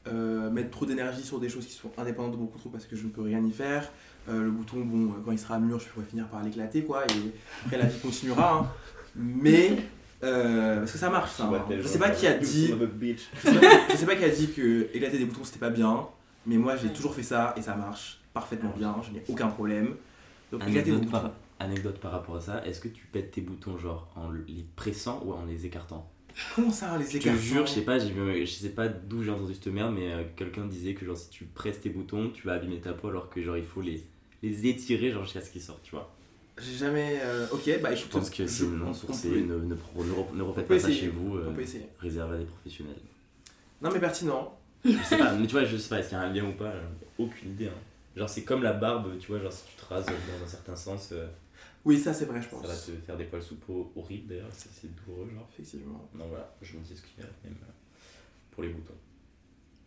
[0.09, 2.96] euh, mettre trop d'énergie sur des choses qui sont indépendantes de mon contrôle parce que
[2.96, 3.90] je ne peux rien y faire.
[4.28, 7.32] Euh, le bouton, bon, quand il sera mûr, je pourrais finir par l'éclater, quoi, et
[7.64, 8.59] après la vie continuera.
[8.61, 8.66] hein.
[9.16, 9.76] Mais,
[10.22, 11.44] euh, parce que ça marche, ça.
[11.44, 11.64] hein.
[11.80, 14.53] Je sais pas qui a dit, je sais pas, je sais pas qui a dit
[14.53, 16.07] que éclater des boutons c'était pas bien,
[16.46, 16.92] mais moi j'ai Ouais.
[16.94, 19.96] toujours fait ça et ça marche parfaitement bien, je n'ai aucun problème.
[20.53, 21.11] Donc éclater des boutons.
[21.11, 24.66] par, anecdote par rapport à ça, est-ce que tu pètes tes boutons genre en les
[24.76, 26.09] pressant ou en les écartant?
[26.55, 29.55] Comment ça, les Je te jure, je sais pas, je sais pas d'où j'ai entendu
[29.55, 32.55] cette merde, mais euh, quelqu'un disait que genre si tu presses tes boutons, tu vas
[32.55, 34.03] abîmer ta peau alors que genre il faut les,
[34.43, 36.14] les étirer genre jusqu'à ce qu'ils sortent, tu vois.
[36.59, 37.18] J'ai jamais.
[37.22, 39.74] euh, ok, bah Je pense que c'est non on sourcé, peut- ne,
[40.37, 41.87] ne, refaites pas ça chez vous, euh, On peut essayer.
[41.99, 42.97] réservé à des professionnels.
[43.81, 44.59] Non, mais pertinent.
[44.85, 46.45] Je sais pas, mais tu vois, je sais pas, est-ce qu'il y a un lien
[46.45, 46.83] ou pas euh,
[47.18, 47.66] Aucune idée.
[47.68, 47.78] hein.
[48.16, 50.76] Genre, c'est comme la barbe, tu vois, genre si tu te rases dans un certain
[50.76, 51.12] sens,
[51.85, 52.66] Oui, ça c'est vrai, je ça pense.
[52.66, 55.49] va te faire des poils sous peau horribles d'ailleurs, c'est c'est douloureux, genre.
[55.53, 56.09] Effectivement.
[56.14, 57.72] Donc voilà, je me dis ce qu'il y a même euh,
[58.51, 58.95] pour les boutons.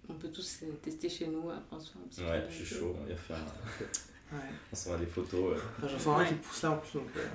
[0.10, 2.02] On peut tous euh, tester chez nous, hein, François.
[2.04, 4.42] un petit Ouais, je suis chaud, on va faire un- Ouais.
[4.72, 5.56] on s'en va des photos.
[5.58, 5.62] euh.
[5.78, 6.28] Enfin, J'en sens un Ouais.
[6.28, 7.08] qui pousse là en plus, donc.
[7.16, 7.28] euh,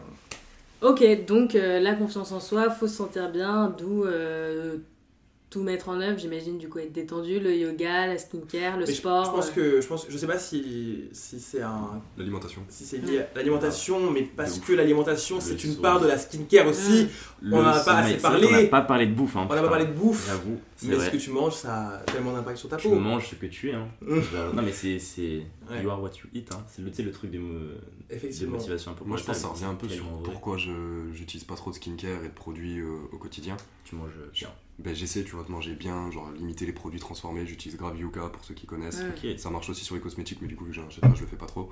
[0.91, 4.79] Ok, donc euh, la confiance en soi, faut se sentir bien, d'où euh,
[5.51, 8.93] tout mettre en œuvre, j'imagine, du coup, être détendu, le yoga, la skincare, le mais
[8.93, 9.25] sport.
[9.25, 9.81] Je, pense euh, que.
[9.81, 12.03] Je, pense, je sais pas si, si c'est un.
[12.19, 12.63] L'alimentation.
[12.69, 16.67] Si c'est lié à l'alimentation, mais parce que l'alimentation c'est une part de la skincare
[16.67, 17.09] aussi.
[17.43, 18.47] On en a pas assez parlé.
[18.47, 19.47] qu'on n'a pas parlé de bouffe, hein.
[19.49, 22.33] On a pas parlé de bouffe, J'avoue, mais ce que tu manges ça a tellement
[22.33, 22.97] d'impact sur ta Tu peau.
[22.97, 23.89] manges ce que tu es, hein.
[24.03, 24.21] Mm.
[24.55, 25.43] Non, mais c'est.
[25.71, 25.83] Ouais.
[25.83, 26.65] You are what you eat, hein.
[26.69, 27.79] C'est le, truc de, mo- de
[28.11, 28.57] Effectivement.
[28.57, 29.05] motivation un peu.
[29.05, 31.77] Moi, je pense que ça revient un peu sur pourquoi je j'utilise pas trop de
[31.77, 33.57] skincare et de produits euh, au quotidien.
[33.85, 34.49] Tu manges bien.
[34.79, 37.45] Ben, j'essaie, tu vois, de manger bien, genre limiter les produits transformés.
[37.47, 39.03] J'utilise grave Yuka pour ceux qui connaissent.
[39.03, 39.09] Mm.
[39.33, 39.39] Ok.
[39.39, 41.21] Ça marche aussi sur les cosmétiques, mais du coup, vu que j'en achète pas, je
[41.21, 41.69] le fais pas trop.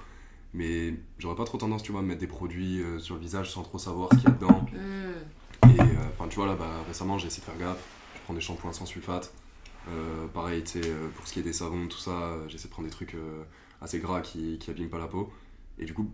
[0.53, 3.51] Mais j'aurais pas trop tendance, tu vois, à mettre des produits euh, sur le visage
[3.51, 4.67] sans trop savoir ce qu'il y a dedans.
[4.73, 5.71] hmm.
[5.71, 5.85] Et euh,
[6.19, 7.83] enfin, tu vois, là, bah, récemment, j'ai essayé de faire gaffe.
[8.17, 9.33] Je prends des shampoings sans sulfate.
[9.89, 12.89] Euh, pareil, tu sais, pour ce qui est des savons, tout ça, j'essaie de prendre
[12.89, 13.45] des trucs euh,
[13.87, 15.33] assez gras qui, qui abîment pas la peau.
[15.79, 16.11] Et du coup,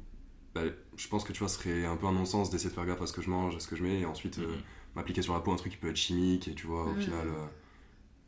[0.54, 0.62] bah,
[0.96, 3.02] je pense que tu vois, ce serait un peu un non-sens d'essayer de faire gaffe
[3.02, 4.62] à ce que je mange, à ce que je mets, et ensuite euh, Mhm.
[4.94, 7.00] m'appliquer sur la peau un truc qui peut être chimique, et tu vois, au Mhm.
[7.00, 7.46] final, euh,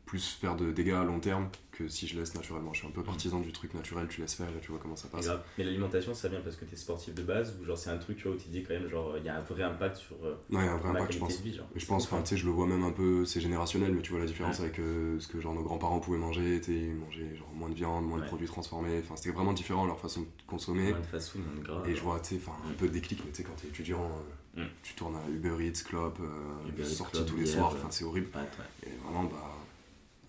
[0.05, 2.71] plus faire de dégâts à long terme que si je laisse naturellement.
[2.73, 4.95] Je suis un peu partisan du truc naturel, tu laisses faire, et tu vois comment
[4.95, 5.27] ça passe.
[5.57, 8.17] Mais l'alimentation, ça vient parce que t'es sportif de base ou genre c'est un truc
[8.17, 10.15] tu vois, où tu dis quand même genre il y a un vrai impact sur
[10.23, 11.39] euh, Ouais, un vrai impact, je pense.
[11.41, 11.55] vie.
[11.55, 11.65] Genre.
[11.75, 14.01] Et je pense, enfin, tu sais, je le vois même un peu, c'est générationnel, mais
[14.01, 14.65] tu vois la différence Ouais.
[14.65, 18.05] avec euh, ce que genre nos grands-parents pouvaient manger, ils mangeaient genre moins de viande,
[18.07, 20.91] moins de produits transformés, enfin c'était vraiment différent leur façon de consommer.
[20.91, 21.83] Moins de fast food, moins de gras.
[21.89, 23.67] Et je vois, tu sais, enfin un peu de déclic, mais tu sais, quand t'es
[23.67, 24.67] étudiant, euh, Mm.
[24.83, 28.27] tu tournes à Uber Eats, Club, euh, Uber Club, tous les soirs, enfin c'est horrible.
[28.33, 28.43] Ouais.
[28.87, 29.51] Et vraiment, bah,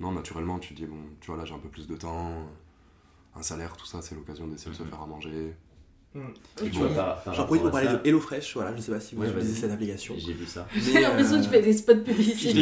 [0.01, 2.33] non, naturellement, tu te dis, bon, tu vois, là j'ai un peu plus de temps,
[3.35, 4.89] un salaire, tout ça, c'est l'occasion d'essayer de se Mhm.
[4.91, 5.53] faire à manger.
[6.15, 6.19] Et
[6.63, 6.71] Ok.
[6.71, 9.01] tu vois, par- par J'en profite pour parler ça, de HelloFresh, voilà, je sais pas
[9.01, 10.15] si vous Ouais, utilisez cette application.
[10.17, 10.67] J'ai vu ça.
[10.75, 12.55] J'ai l'impression que tu euh, fais des spots a publicitaires.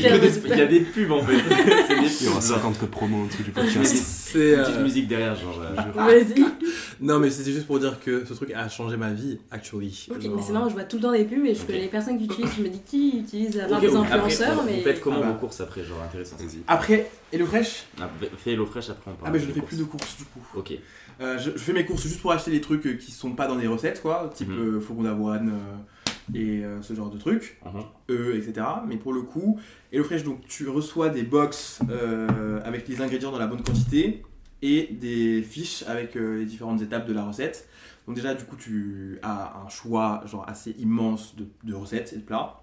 [0.45, 1.37] il y a des pubs en fait.
[1.87, 2.49] c'est des Il y aura pubs.
[2.49, 2.59] genre.
[2.59, 3.85] 50 codes promo au-dessus du podcast.
[3.95, 4.55] C'est.
[4.55, 5.61] Une petite euh, musique derrière, genre.
[5.63, 6.35] euh, Vas-y.
[7.01, 10.09] Non, mais c'était juste pour dire que ce truc a changé ma vie, actually.
[10.11, 11.81] Ok, Genre, mais c'est marrant, je vois tout le temps des pubs et je connais
[11.81, 12.55] les personnes qui utilisent.
[12.59, 14.77] Je me dis qui utilise à part ok, des après, influenceurs, mais.
[14.79, 15.33] Vous faites comment Ah bah.
[15.33, 16.37] vos courses après, genre intéressant.
[16.39, 16.59] Vas-y.
[16.69, 19.27] Après, HelloFresh Ah, fais l'eau fraîche après on parle.
[19.29, 19.75] Ah, mais je des ne fais courses.
[19.75, 20.41] plus de courses du coup.
[20.57, 20.73] Ok.
[21.21, 23.47] Euh, je, je fais mes courses juste pour acheter les trucs euh, qui sont pas
[23.47, 24.59] dans des recettes, quoi, type Mhm.
[24.77, 27.83] euh, flocons d'avoine euh, et euh, ce genre de trucs, Mhm.
[28.11, 28.67] œufs, etc.
[28.87, 29.59] Mais pour le coup,
[29.93, 34.23] HelloFresh, donc tu reçois des box euh, avec les ingrédients dans la bonne quantité
[34.63, 37.69] et des fiches avec euh, les différentes étapes de la recette.
[38.07, 42.17] Donc déjà, du coup, tu as un choix genre assez immense de, de recettes et
[42.17, 42.61] de plats.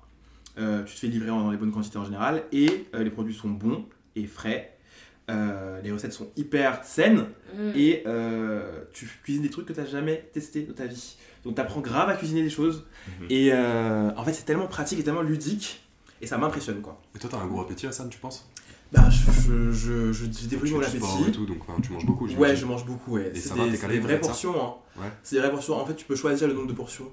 [0.58, 3.34] Euh, tu te fais livrer dans les bonnes quantités en général et euh, les produits
[3.34, 3.86] sont bons
[4.16, 4.78] et frais.
[5.30, 7.26] Euh, les recettes sont hyper saines
[7.56, 7.72] Mm.
[7.76, 11.18] et euh, tu cuisines des trucs que tu n'as jamais testé dans ta vie.
[11.44, 12.86] Donc tu apprends grave à cuisiner des choses.
[13.20, 13.28] Mhm.
[13.30, 15.82] Et euh, en fait, c'est tellement pratique et tellement ludique.
[16.22, 17.02] Et ça m'impressionne quoi.
[17.16, 18.48] Et toi, t'as un gros appétit, Hassan, tu penses?
[18.92, 21.32] Bah, je, je, je, je, Tu mon sport et appétit.
[21.32, 22.28] tout, donc enfin, tu manges beaucoup.
[22.28, 23.14] Ouais, je mange beaucoup.
[23.16, 23.32] Ouais.
[23.36, 23.54] C'est
[23.88, 24.54] des, vraies portions.
[24.62, 24.74] Hein.
[25.00, 25.08] Ouais.
[25.24, 25.76] C'est des vraies portions.
[25.76, 27.06] En fait, tu peux choisir le nombre de portions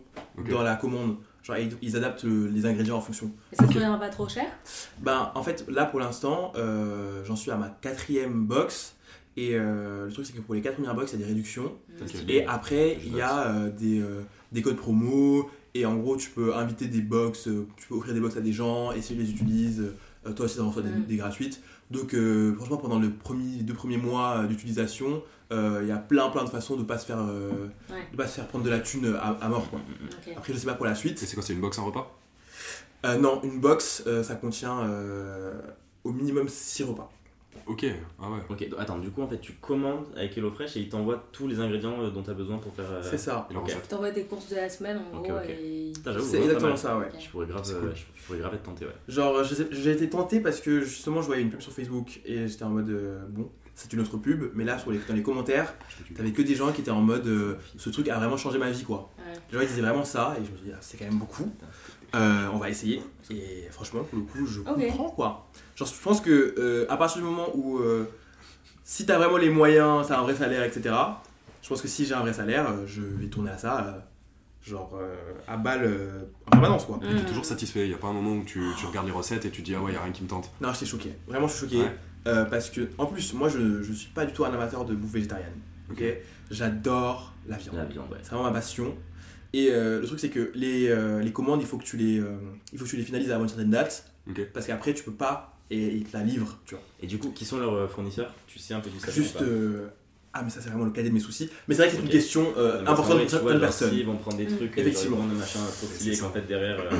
[0.50, 1.16] dans la commande.
[1.44, 3.30] Genre, ils, ils adaptent les ingrédients en fonction.
[3.52, 3.74] Et ça te Ok.
[3.76, 4.46] revient pas trop cher?
[5.00, 8.94] Ben, en fait, là pour l'instant, euh, j'en suis à ma quatrième box.
[9.36, 11.32] Et euh, le truc, c'est que pour les quatre premières box, il y a des
[11.32, 11.72] réductions.
[12.28, 15.48] Et après, il y a euh, des, euh, des codes promo.
[15.74, 18.52] Et en gros, tu peux inviter des box, tu peux offrir des box à des
[18.52, 19.94] gens, et s'ils les utilisent, euh,
[20.34, 21.04] toi aussi, tu en reçois des, Mm.
[21.04, 21.60] des gratuites.
[21.90, 25.92] Donc, euh, franchement, pendant le premier, les deux premiers mois euh, d'utilisation, euh, il y
[25.92, 27.50] a plein, plein de façons de pas se faire, euh,
[27.90, 28.06] Ouais.
[28.12, 29.68] de pas se faire prendre de la thune à, à mort.
[29.70, 29.80] Quoi.
[30.28, 30.34] Ok.
[30.36, 31.18] Après, je sais pas pour la Et suite.
[31.18, 32.14] c'est quoi, c'est une box, un repas?
[33.06, 35.54] Euh, non, une box, euh, ça contient euh,
[36.04, 37.10] au minimum 6 repas.
[37.66, 37.86] Ok,
[38.20, 38.38] ah ouais.
[38.48, 41.46] Ok, donc, attends, du coup en fait tu commandes avec HelloFresh et il t'envoie tous
[41.48, 42.84] les ingrédients euh, dont tu as besoin pour faire.
[42.90, 43.48] euh, C'est ça.
[43.54, 43.64] Ok.
[43.64, 45.48] recette T'envoies tes courses de la semaine en Ok, gros ok.
[45.48, 45.92] et.
[45.94, 46.78] Putain, j'avoue, C'est ouais, pas exactement mal.
[46.78, 47.08] ça, ouais.
[47.18, 47.92] Je pourrais grave, C'est euh, cool.
[48.14, 48.92] je pourrais grave être tenté, ouais.
[49.08, 52.20] Genre, je sais- j'ai été tenté parce que justement, je voyais une pub sur Facebook
[52.24, 55.14] et j'étais en mode euh, bon, c'est une autre pub, mais là, sur les, dans
[55.14, 55.72] les commentaires,
[56.16, 58.70] t'avais que des gens qui étaient en mode euh, ce truc a vraiment changé ma
[58.70, 59.10] vie quoi.
[59.18, 59.24] Ouais.
[59.52, 61.48] Les gens ils disaient vraiment ça et je me dis ah, c'est quand même beaucoup.
[62.14, 64.66] Euh, on va essayer et franchement, pour le coup, je Ok.
[64.86, 65.46] comprends quoi.
[65.78, 68.04] Genre, je pense que euh, à partir du moment où euh,
[68.84, 70.94] si t'as vraiment les moyens, t'as un vrai salaire, etc.,
[71.62, 73.84] je pense que si j'ai un vrai salaire, euh, je vais tourner à ça.
[73.86, 73.92] euh,
[74.60, 75.14] Genre euh,
[75.46, 76.98] à balle euh, en permanence quoi.
[77.02, 79.12] Et t'es toujours satisfait, il y a pas un moment où tu, tu regardes les
[79.12, 80.50] recettes et tu dis ah ouais, y a rien qui me tente.
[80.60, 81.12] Non, j'étais choqué.
[81.26, 81.78] Vraiment, je suis choqué.
[81.82, 81.96] Ouais.
[82.26, 84.94] Euh, parce que, en plus, moi, je, je suis pas du tout un amateur de
[84.94, 85.54] bouffe végétarienne.
[85.90, 86.02] Ok?
[86.50, 87.76] J'adore la viande.
[87.76, 88.18] La viande, ouais.
[88.22, 88.94] C'est vraiment ma passion.
[89.54, 92.18] Et euh, le truc, c'est que les, euh, les commandes, il faut, que tu les,
[92.18, 92.36] euh,
[92.72, 94.10] il faut que tu les finalises avant une certaine date.
[94.28, 94.40] Ok.
[94.52, 95.57] Parce qu'après, tu peux pas.
[95.70, 96.82] Et ils te la livrent, tu vois.
[97.02, 98.32] Et du coup, qui sont leurs euh, fournisseurs?
[98.46, 99.42] Tu sais un peu du ça Juste.
[99.42, 99.88] euh,
[100.32, 101.50] Ah, mais ça, c'est vraiment le cadet de mes soucis.
[101.68, 103.94] Mais c'est vrai que c'est une question euh, importante pour certaines personnes.
[103.94, 104.56] Ils vont prendre des Mm.
[104.56, 105.16] trucs, Effectivement.
[105.18, 105.38] Effectivement.
[105.38, 106.26] machin trop stylé C'est ça.
[106.26, 106.78] qu'en fait derrière.
[106.80, 106.90] euh,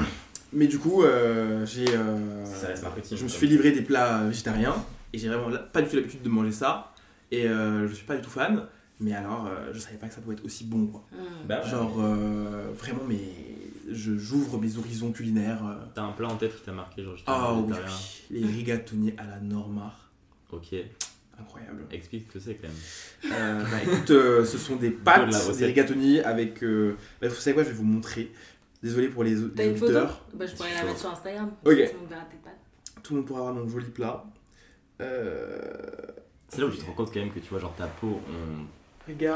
[0.52, 1.86] Mais du coup, euh, j'ai.
[1.88, 4.74] euh, Ça reste marketing, je me suis fait livrer des plats végétariens.
[5.14, 6.92] Et j'ai vraiment pas du tout l'habitude de manger ça.
[7.30, 8.64] Et euh, je suis pas du tout fan.
[9.01, 11.05] Mais alors, euh, je savais pas que ça pouvait être aussi bon, quoi.
[11.12, 11.46] Mm.
[11.46, 11.62] Bah.
[11.62, 13.20] Genre, euh, vraiment, mais
[13.90, 15.64] je j'ouvre mes horizons culinaires.
[15.66, 15.74] euh.
[15.94, 17.96] T'as un plat en tête qui t'a marqué, genre justement Ah oui, végétarien.
[18.30, 19.94] les rigatoni à la Norma.
[20.51, 20.74] Ok,
[21.40, 21.84] Incroyable.
[21.92, 23.32] explique ce que c'est quand même.
[23.32, 25.59] Euh, bah écoute, euh, ce sont des Donne pâtes, recette.
[25.59, 26.62] des rigatoni avec.
[26.64, 28.32] euh, Bah, vous savez quoi, je vais vous montrer.
[28.82, 30.24] Désolé pour les, T'as les une photo auditeurs.
[30.34, 31.51] Bah, je pourrais la mettre sur Instagram.
[31.64, 31.72] Ok.
[31.74, 31.92] Verra
[32.30, 32.59] tes pattes.
[33.03, 34.24] Tout le monde pourra avoir mon joli plat.
[35.01, 35.72] Euh,
[36.49, 38.20] C'est là où tu te rends compte quand même que tu vois, genre ta peau,
[38.28, 38.64] on,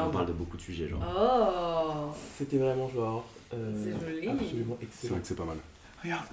[0.07, 1.01] on parle de beaucoup de sujets, genre.
[1.03, 3.25] Oh C'était vraiment genre.
[3.53, 4.27] euh, C'est joli.
[4.29, 5.11] Absolument C'est excellent.
[5.13, 5.57] vrai que c'est pas mal.
[6.03, 6.25] Regarde.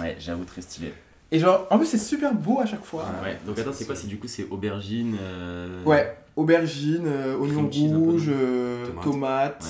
[0.00, 0.92] Ouais, j'avoue, très stylé.
[1.30, 3.04] Et genre, en plus, c'est super beau à chaque fois.
[3.22, 5.16] Ouais, donc attends, c'est quoi C'est du coup, c'est aubergine.
[5.20, 7.68] euh, Ouais, aubergine, euh, oignon
[7.98, 9.04] rouge, euh, Tomate.
[9.04, 9.64] tomate.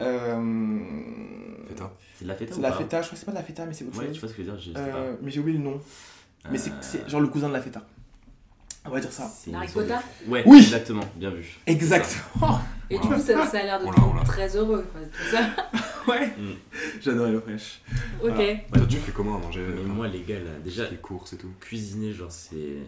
[0.00, 0.06] Ouais.
[0.06, 0.78] euh,
[1.68, 1.90] Feta.
[2.16, 3.36] C'est de la feta c'est de la pas feta, je crois que c'est pas de
[3.36, 4.14] la feta, mais c'est autre Ouais, chose.
[4.14, 5.78] tu vois ce que je veux dire je sais Euh, mais j'ai oublié le nom.
[6.42, 6.48] pas.
[6.50, 7.82] Mais c'est- c'est genre le cousin de la feta.
[8.86, 9.30] On va dire ça.
[9.54, 11.58] ricotta Ouais, Oui exactement, bien vu.
[11.66, 12.60] Exactement.
[12.88, 14.84] Et du coup, ça, ça a l'air de On te rendre très heureux.
[14.90, 15.50] quoi, tout ça.
[16.10, 16.26] ouais.
[16.28, 16.54] Mm.
[17.00, 17.82] J'adore le fraîche.
[18.22, 18.30] Ok.
[18.32, 18.56] Voilà.
[18.72, 21.34] Toi, tu fais comment à manger Mais enfin, moi, les gars, là, déjà, les courses
[21.34, 22.78] et tout cuisiner, genre, c'est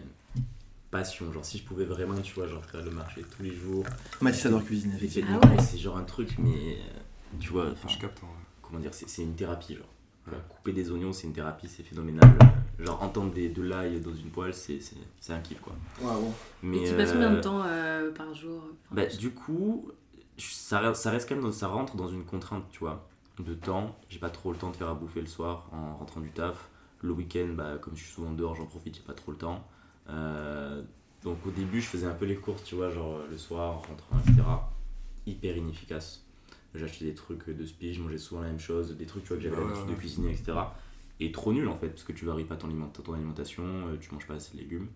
[0.91, 1.31] passion.
[1.31, 3.85] Genre, si je pouvais vraiment, tu vois, genre, faire le marché tous les jours.
[4.19, 4.95] Mathis adore cuisiner.
[5.29, 5.61] Ah ouais.
[5.61, 8.19] C'est genre un truc, mais euh, tu vois, enfin, Je capte.
[8.23, 8.27] hein.
[8.61, 9.85] comment dire, c'est une thérapie, genre.
[10.49, 12.27] Couper des oignons, c'est une thérapie, c'est phénoménal.
[12.79, 14.79] Genre, entendre des, de l'ail dans une poêle, c'est
[15.29, 15.73] un kiff, quoi.
[16.61, 19.91] Mais, Et tu passes combien de euh, temps euh, par jour enfin, Bah, du coup,
[20.37, 23.07] ça, reste- ça reste quand même, dans- ça rentre dans une contrainte, tu vois,
[23.39, 23.95] de temps.
[24.09, 26.69] J'ai pas trop le temps de faire à bouffer le soir en rentrant du taf.
[27.01, 29.67] Le week-end, bah, comme je suis souvent dehors, j'en profite, j'ai pas trop le temps.
[30.09, 30.81] Euh,
[31.23, 33.81] donc au début, je faisais un peu les courses, tu vois, genre le soir, en
[33.81, 34.41] rentrant, etc.
[35.25, 36.22] Hyper inefficace.
[36.75, 39.37] J'achetais des trucs de spi, je mangeais souvent la même chose, des trucs tu vois,
[39.37, 39.93] que j'avais Ouais, l'habitude ouais.
[39.93, 40.53] de cuisiner, etc.
[41.19, 43.97] Et trop nul en fait, parce que tu varies pas ton, aliment- ton alimentation, euh,
[43.99, 44.87] tu manges pas assez de légumes.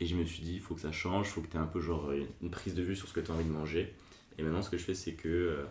[0.00, 1.60] Et je me suis dit, il faut que ça change, il faut que tu aies
[1.60, 2.10] un peu genre
[2.42, 3.92] une prise de vue sur ce que tu as envie de manger.
[4.38, 5.64] Et maintenant, ce que je fais, c'est que euh,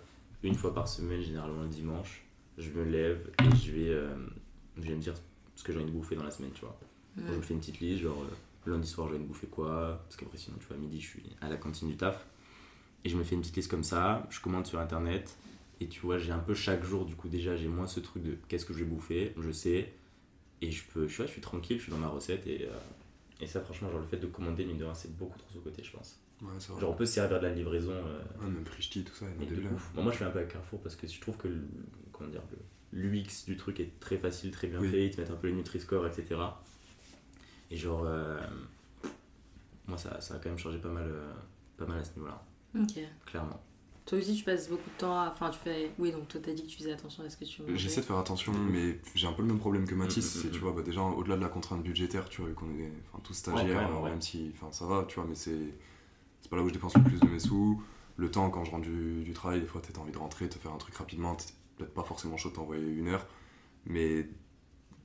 [0.44, 2.24] une fois par semaine, généralement le dimanche,
[2.58, 4.16] je me lève et je vais, euh,
[4.78, 5.14] je vais me dire
[5.56, 6.78] ce que j'ai envie de bouffer dans la semaine, tu vois.
[7.18, 9.48] Donc, je me fais une petite liste, genre euh, lundi soir, j'ai envie de bouffer
[9.48, 12.26] quoi Parce qu'après, sinon, tu vois, à midi, je suis à la cantine du taf.
[13.04, 15.36] Et je me fais une petite liste comme ça, je commande sur internet.
[15.82, 18.22] Et tu vois, j'ai un peu chaque jour, du coup, déjà, j'ai moins ce truc
[18.22, 19.92] de qu'est-ce que je vais bouffer, je sais.
[20.62, 22.46] Et je peux, je suis, je suis tranquille, je suis dans ma recette.
[22.46, 22.72] Et, euh,
[23.42, 25.84] et ça, franchement, genre le fait de commander, mine de rien, c'est beaucoup trop sous-côté,
[25.84, 26.20] je pense.
[26.44, 26.82] Ouais, c'est vrai.
[26.82, 27.92] Genre, on peut se servir de la livraison.
[27.94, 29.92] euh, Ouais, même Frishti, tout ça, de ouf.
[29.96, 31.68] Bon, moi, je fais un peu avec Carrefour parce que je trouve que le,
[32.12, 32.44] comment dire,
[32.94, 34.90] le- l'UX du truc est très facile, très bien Oui.
[34.92, 35.06] fait.
[35.08, 36.40] Ils te mettent un peu les Nutri-Score, etc.
[37.72, 38.40] Et genre, euh,
[39.88, 41.34] moi, ça, ça a quand même changé pas mal, euh,
[41.78, 42.44] pas mal à ce niveau-là,
[42.80, 43.00] Ok.
[43.26, 43.64] clairement.
[44.12, 45.32] Toi aussi, tu passes beaucoup de temps à.
[45.32, 45.90] Enfin, tu fais.
[45.98, 47.78] Oui, donc toi, t'as dit que tu faisais attention à ce que tu mangeais.
[47.78, 50.36] J'essaie de faire attention, mais j'ai un peu le même problème que Mathis.
[50.36, 50.62] Mm, mm, c'est, mm, tu mm.
[50.64, 53.34] vois, bah, déjà, au-delà de la contrainte budgétaire, tu vois, vu qu'on est enfin, tous
[53.34, 54.10] stagiaires, Ouais, ouais.
[54.10, 55.58] même si enfin, ça va, tu vois, mais c'est,
[56.42, 57.82] c'est pas là où je dépense le plus de mes sous.
[58.18, 60.60] Le temps, quand je rentre du, du travail, des fois, t'as envie de rentrer, te
[60.60, 61.46] faire un truc rapidement, t'es
[61.78, 63.26] peut-être pas forcément chaud de t'envoyer une heure,
[63.86, 64.28] mais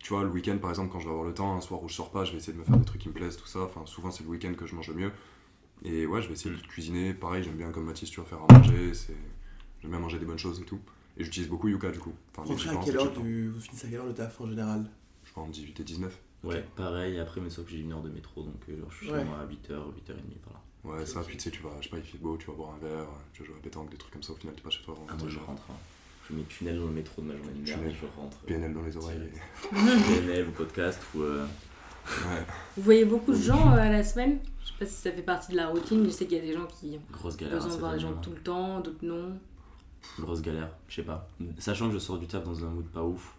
[0.00, 1.88] tu vois, le week-end, par exemple, quand je vais avoir le temps, un soir où
[1.88, 3.46] je sors pas, je vais essayer de me faire des trucs qui me plaisent, tout
[3.46, 3.60] ça.
[3.60, 5.12] Enfin, souvent, c'est le week-end que je mange le mieux.
[5.84, 7.14] Et ouais, je vais essayer de cuisiner.
[7.14, 8.92] Pareil, j'aime bien, comme Mathis, tu vas faire à manger.
[8.94, 9.16] C'est...
[9.82, 10.80] J'aime bien manger des bonnes choses et tout.
[11.16, 12.12] Et j'utilise beaucoup Yuka, du coup.
[12.36, 13.48] Enfin, à quelle heure du...
[13.50, 14.90] Vous finissez à quelle heure le taf en général?
[15.24, 16.18] Je crois en 18 et 19.
[16.44, 17.18] Ouais, pareil.
[17.18, 19.12] Après, mais sauf que j'ai une heure de métro, donc euh, genre, je suis chez
[19.12, 19.24] Ouais.
[19.24, 20.60] moi à 8h, 8h30 par là.
[20.84, 22.52] Ouais, ça, puis tu sais, tu vas, je sais pas, il fait beau, tu vas
[22.52, 24.62] boire un verre, tu vas jouer à pétanque, des trucs comme ça, au final, t'es
[24.62, 25.46] pas chez toi avant Ah, moi, je 22 heures.
[25.46, 25.62] rentre.
[25.70, 25.74] hein.
[26.30, 27.90] Je mets tunnel dans le métro de ma journée de merde Tunnel.
[27.92, 28.36] et je rentre.
[28.38, 29.30] PNL dans les oreilles.
[29.72, 31.22] PNL ou podcast ou.
[31.22, 31.46] euh,
[32.06, 32.46] Ouais.
[32.76, 34.38] Vous voyez beaucoup de gens euh, à la semaine?
[34.62, 36.04] Je sais pas si ça fait partie de la routine.
[36.04, 37.54] Je sais qu'il y a des gens qui ont grosse galère.
[37.56, 39.38] besoin hein, de voir les gens tout le temps, d'autres non.
[40.18, 41.28] Grosse galère, je sais pas.
[41.58, 43.34] Sachant que je sors du taf dans un mood pas ouf,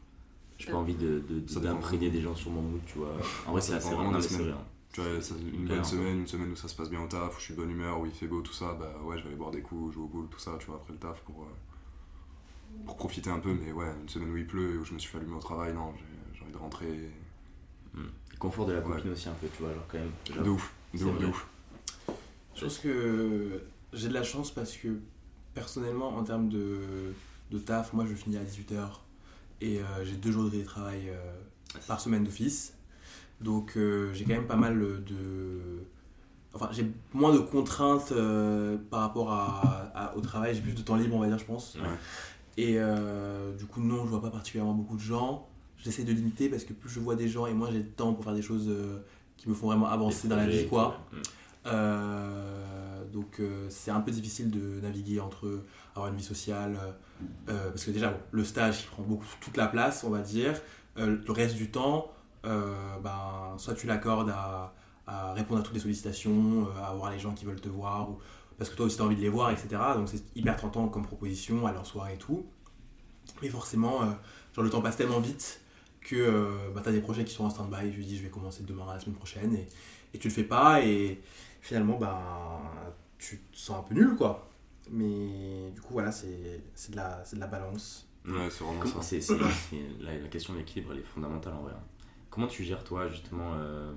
[0.57, 3.13] j'ai pas envie de, de- Ça d'imprégner des gens sur mon mood, tu vois.
[3.45, 4.47] En vrai, Ça c'est assez dépend mais c'est semaines.
[4.49, 4.65] vrai, hein.
[4.91, 7.35] Tu vois, ça- une bonne semaine, une semaine où ça se passe bien au taf,
[7.35, 9.21] où je suis de bonne humeur, où il fait beau, tout ça, bah ouais, je
[9.23, 11.21] vais aller boire des coups, jouer au boule, tout ça, tu vois, après le taf
[11.21, 13.53] pour, euh, pour profiter un peu.
[13.53, 15.39] Mais ouais, une semaine où il pleut et où je me suis fait allumer au
[15.39, 17.11] travail, non, j'ai, j'ai envie de rentrer.
[18.37, 18.95] Le confort de la Ouais.
[18.95, 20.11] copine aussi un peu, tu vois, genre quand même.
[20.31, 21.47] genre- De ouf, de c'est ouf, de ouf.
[22.55, 23.63] Je pense que
[23.93, 24.99] j'ai de la chance parce que
[25.55, 26.79] personnellement, en termes de,
[27.51, 29.01] de taf, moi je finis à 18h
[29.61, 31.17] et euh, j'ai deux jours de télétravail euh,
[31.87, 32.75] par semaine d'office.
[33.41, 35.59] Donc euh, j'ai quand même pas mal de.
[36.53, 40.81] Enfin, j'ai moins de contraintes euh, par rapport à, à- au travail, j'ai plus de
[40.81, 41.75] temps libre, on va dire, je pense.
[41.75, 41.81] Ouais.
[42.57, 45.47] Et euh, du coup, non, je vois pas particulièrement beaucoup de gens.
[45.77, 48.13] J'essaie de limiter parce que plus je vois des gens et moins j'ai de temps
[48.13, 48.99] pour faire des choses euh,
[49.37, 50.99] qui me font vraiment avancer dans la vie, quoi.
[51.13, 51.19] ouais.
[51.67, 55.63] Euh, donc euh, c'est un peu difficile de naviguer entre
[55.95, 56.77] avoir une vie sociale,
[57.49, 60.21] euh, parce que déjà bon, le stage il prend beaucoup toute la place on va
[60.21, 60.59] dire,
[60.95, 62.11] le reste du temps,
[62.43, 64.73] ben, soit tu l'accordes à,
[65.05, 68.17] à répondre à toutes les sollicitations, à voir les gens qui veulent te voir, ou,
[68.57, 69.67] parce que toi aussi tu as envie de les voir, etc.
[69.95, 72.45] Donc c'est hyper tentant comme proposition à leur soirée et tout.
[73.41, 73.99] Mais forcément,
[74.55, 75.59] genre le temps passe tellement vite
[76.09, 78.23] que euh, bah, tu as des projets qui sont en stand-by, je lui dis je
[78.23, 79.67] vais commencer demain la semaine prochaine et,
[80.13, 81.19] et tu le fais pas et
[81.61, 82.61] finalement ben,
[83.17, 84.47] tu te sens un peu nul quoi.
[84.89, 88.07] Mais du coup voilà, c'est c'est de, la- c'est de la balance.
[88.25, 89.19] Ouais, c'est vraiment Comment- ça.
[89.19, 89.37] c'est-
[90.01, 91.73] la, la question de l'équilibre, elle est fondamentale en vrai.
[91.75, 91.83] hein.
[92.29, 93.91] Comment tu gères, toi, justement, euh,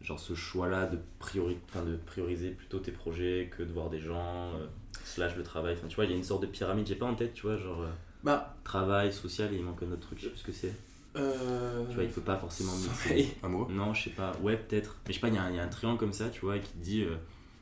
[0.00, 4.52] genre ce choix-là de, priori, de prioriser plutôt tes projets que de voir des gens,
[4.54, 4.66] euh,
[5.04, 5.74] slash le travail?
[5.76, 7.42] Enfin, tu vois, il y a une sorte de pyramide, j'ai pas en tête, tu
[7.42, 7.90] vois, genre euh,
[8.24, 10.74] Bah, travail, social, et il manque un autre truc, je sais plus ce que c'est.
[11.16, 13.36] euh, Tu vois, il faut pas forcément mixer.
[13.42, 14.96] Amoureux Non, je sais pas, ouais, peut-être.
[15.06, 16.28] Mais je sais pas, il y, a un- il y a un triangle comme ça,
[16.28, 17.16] tu vois, qui te dit euh,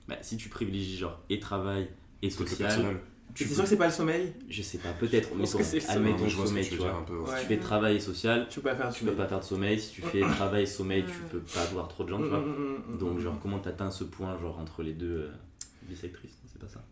[0.09, 1.89] bah, si tu privilégies genre et travail
[2.23, 2.97] et Truc social, personnel.
[3.35, 4.33] tu C'est peux- sûr que c'est pas le sommeil?
[4.49, 5.99] Je sais pas, peut-être, pense mettons, que c'est le sommeil.
[6.13, 7.01] admettons Ouais, je vois ce que sommeil, tu tu veux dire vois.
[7.01, 7.17] un peu.
[7.19, 7.29] ouais.
[7.29, 7.37] Ouais.
[7.37, 9.45] Si tu fais travail et social, Tu peux pas faire tu peux pas faire de
[9.45, 9.79] sommeil.
[9.79, 11.29] Si tu fais travail et sommeil, tu Mm.
[11.31, 12.39] peux pas avoir trop de gens, tu Mm, vois.
[12.41, 12.45] mm,
[12.89, 15.31] mm, mm, Donc, genre, comment t'atteins ce point, genre, entre les deux euh,
[15.83, 16.33] bisectrices?
[16.43, 16.83] Non, C'est pas ça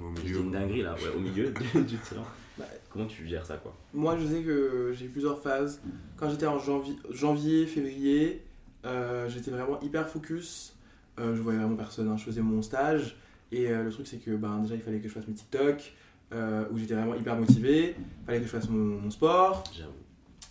[0.00, 0.38] Au milieu.
[0.40, 2.26] une dinguerie là, ouais, au milieu du, du triangle.
[2.58, 5.80] Bah, Comment tu gères ça, quoi Moi, je sais que j'ai eu plusieurs phases.
[6.16, 8.42] Quand j'étais en janvier, janvier février,
[8.84, 10.76] euh, j'étais vraiment hyper focus.
[11.18, 12.08] Euh, je voyais vraiment personne.
[12.08, 12.16] hein.
[12.16, 13.16] Je faisais mon stage.
[13.52, 15.92] Et euh, le truc, c'est que ben, déjà, il fallait que je fasse mes TikTok,
[16.32, 17.94] euh, où j'étais vraiment hyper motivé.
[17.98, 19.64] Il fallait que je fasse mon, mon sport.
[19.76, 19.90] J'avoue.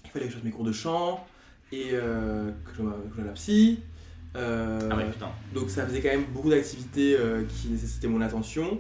[0.06, 1.26] Il fallait que je fasse mes cours de chant.
[1.72, 3.80] Et euh, que je à la psy.
[4.36, 5.30] Euh, Ah ouais, putain.
[5.54, 8.80] donc ça faisait quand même beaucoup d'activités euh, qui nécessitaient mon attention.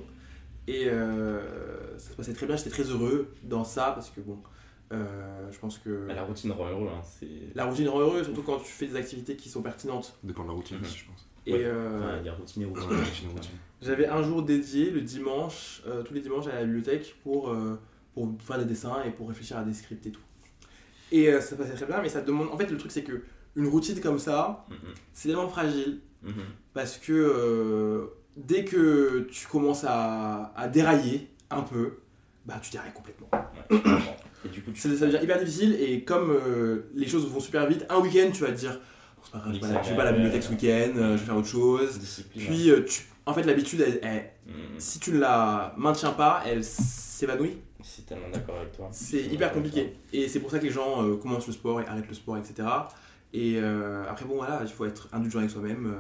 [0.68, 4.39] Et euh, ça se passait très bien, j'étais très heureux dans ça parce que bon,
[4.93, 7.01] euh, je pense que Bah, la routine rend heureux, hein.
[7.03, 7.28] C'est.
[7.55, 10.18] la routine rend heureux, surtout quand tu fais des activités qui sont pertinentes.
[10.24, 10.84] Dépend de la routine Mhm.
[10.84, 11.28] aussi, je pense.
[11.45, 11.64] Et Ouais.
[11.66, 12.89] euh, Enfin, il y a routine et routine.
[13.82, 17.78] J'avais un jour dédié le dimanche, euh, tous les dimanches à la bibliothèque pour, euh,
[18.14, 20.22] pour faire des dessins et pour réfléchir à des scripts et tout.
[21.11, 22.47] Et euh, ça passait très bien, mais ça demande.
[22.49, 23.24] En fait, le truc c'est que
[23.57, 24.76] une routine comme ça, Mhm.
[25.11, 26.34] c'est tellement fragile Mhm.
[26.74, 28.05] parce que euh,
[28.38, 32.00] dès que tu commences à, à dérailler un peu,
[32.46, 33.30] bah tu dérailles complètement.
[33.32, 33.80] Ouais.
[34.46, 37.40] Et du coup, tu Ça, ça devient hyper difficile et comme euh, les choses vont
[37.40, 38.80] super vite, un week-end tu vas te dire
[39.16, 40.92] Bon, c'est pas grave, je vais pas, je vais pas à la bibliothèque ce week-end,
[40.98, 41.98] euh, je vais faire autre chose.
[42.00, 42.46] discipline.
[42.46, 44.80] Puis euh, tu- en fait l'habitude, elle- elle- Mhm.
[44.80, 47.58] si tu ne la maintiens pas, elle s'évanouit.
[47.82, 48.90] Suis tellement d'accord avec toi.
[48.92, 49.96] C'est hyper compliqué.
[50.12, 52.38] Et c'est pour ça que les gens euh, commencent le sport et arrêtent le sport,
[52.38, 52.68] etc.
[53.34, 55.96] Et euh, après, bon, voilà, il faut être indulgent avec soi-même.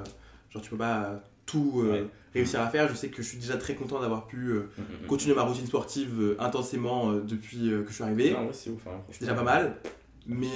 [0.49, 2.07] genre, tu peux pas tout euh, Ouais.
[2.33, 2.87] réussir à faire.
[2.89, 4.83] Je sais que je suis déjà très content d'avoir pu euh, toi.
[5.01, 5.07] Mhm.
[5.07, 8.31] continuer ma routine sportive euh, intensément depuis que je suis arrivé.
[8.31, 8.85] Non, ouais, c'est ouf.
[8.87, 9.77] hein, C'est déjà pas mal.
[10.25, 10.47] Mais,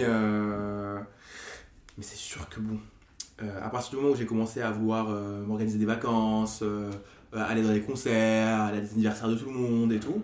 [1.97, 2.79] mais c'est sûr que bon,
[3.61, 5.07] à partir du moment où j'ai commencé à vouloir
[5.45, 6.63] m'organiser des vacances,
[7.33, 10.23] aller dans des concerts, aller à des anniversaires de tout le monde et tout,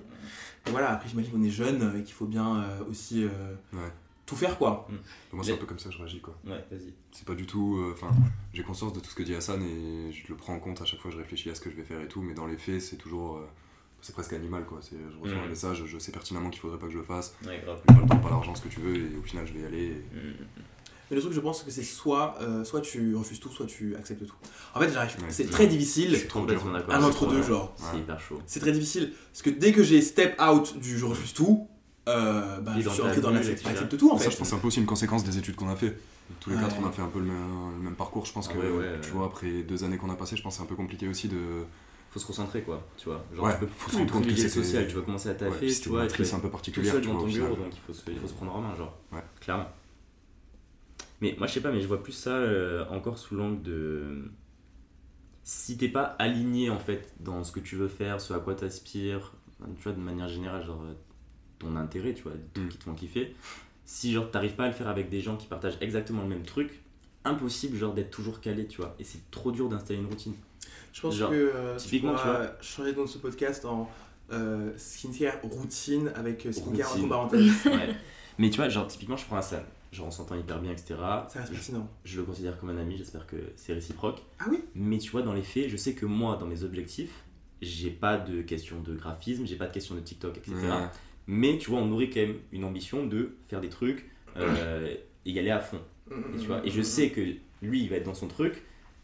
[0.66, 3.28] et voilà, après j'imagine qu'on est jeune et qu'il faut bien euh, aussi euh,
[3.74, 3.80] Ouais.
[4.26, 4.88] Tout faire quoi.
[5.34, 6.36] Moi, c'est un peu comme ça que je réagis, quoi.
[6.46, 6.94] Ouais, vas-y.
[7.12, 7.78] C'est pas du tout.
[7.80, 8.12] euh, Enfin,
[8.54, 10.86] j'ai conscience de tout ce que dit Hassan et je le prends en compte à
[10.86, 12.46] chaque fois que je réfléchis à ce que je vais faire et tout, mais dans
[12.48, 13.38] les faits, c'est toujours.
[13.38, 13.48] euh,
[14.02, 14.80] c'est presque animal, quoi.
[14.82, 15.44] C'est- Je reçois Mhm.
[15.46, 17.36] un message, je sais pertinemment qu'il faudrait pas que je le fasse.
[17.46, 17.82] Ouais, grave.
[17.86, 19.66] Pas le temps, pas l'argent, ce que tu veux, et au final, je vais y
[19.66, 19.84] aller.
[19.86, 20.36] et- Mhm.
[21.10, 23.96] Mais le truc, je pense que c'est soit, euh, soit tu refuses tout, soit tu
[23.96, 24.36] acceptes tout.
[24.74, 25.12] En fait, j'arrive.
[25.20, 26.28] Ouais, c'est c'est très difficile.
[26.28, 26.94] complètement d'accord.
[26.96, 27.76] Un c'est entre trop deux, genre.
[27.78, 28.42] C'est hyper chaud.
[28.46, 29.14] C'est très difficile.
[29.32, 31.68] Parce que dès que j'ai step out du je refuse tout,
[32.08, 33.62] euh, bah, Et je dans suis rentré dans etc.
[33.66, 34.32] l'accepte tout en Ça, fait.
[34.32, 35.98] je pense que c'est un peu aussi une conséquence des études qu'on a fait.
[36.40, 36.62] Tous les Ouais.
[36.64, 38.26] quatre, on a fait un peu le même, le même parcours.
[38.26, 39.16] Je pense Ah que, ouais, ouais, tu ouais.
[39.18, 41.28] vois, après deux années qu'on a passées, je pense que c'est un peu compliqué aussi
[41.28, 41.38] de.
[42.10, 42.86] Faut se concentrer, quoi.
[42.98, 43.24] Tu vois.
[43.36, 44.88] Genre, Ouais, tu peux faut se rendre compte que social.
[44.88, 46.06] Tu vas commencer à taffer, tu vois.
[46.06, 48.18] être un peu tout particulière, seul tu dans ton bureau, donc il faut, se, il
[48.18, 48.96] faut se prendre en main, genre.
[49.12, 49.24] Ouais.
[49.42, 49.68] Clairement.
[51.22, 54.32] Mais moi, je sais pas, mais je vois plus ça euh, encore sous l'angle de.
[55.44, 58.56] Si t'es pas aligné, en fait, dans ce que tu veux faire, ce à quoi
[58.56, 59.34] t'aspires,
[59.76, 60.94] tu vois, de manière générale, genre, euh,
[61.64, 62.70] ton intérêt, tu vois, des trucs Mm.
[62.70, 63.36] qui te font kiffer.
[63.86, 66.44] Si, genre, t'arrives pas à le faire avec des gens qui partagent exactement le même
[66.44, 66.82] truc,
[67.26, 68.96] impossible, genre, d'être toujours calé, tu vois.
[69.00, 70.34] Et c'est trop dur d'installer une routine.
[70.94, 73.66] Je pense Genre, que euh, tu typiquement, tu pourras changer le nom de ce podcast
[73.66, 73.90] en
[74.32, 77.10] euh, skincare routine avec euh, skincare Routine.
[77.10, 77.66] parenthèses.
[77.66, 77.90] Ouais.
[78.38, 79.64] Mais tu vois, genre, typiquement, je prends un Sam.
[79.92, 80.96] Genre, on s'entend hyper bien, etc.
[81.30, 81.88] Ça reste pertinent.
[82.04, 84.22] je le considère comme un ami, j'espère que c'est réciproque.
[84.40, 87.24] Ah oui Mais tu vois, dans les faits, je sais que moi, dans mes objectifs,
[87.62, 90.56] j'ai pas de question de graphisme, j'ai pas de question de TikTok, etc.
[91.28, 94.94] Mais tu vois, on nourrit quand même une ambition de faire des trucs euh,
[95.26, 95.80] et y aller à fond.
[96.12, 97.22] Et, tu vois, et je sais que
[97.62, 98.62] lui, il va être dans son truc,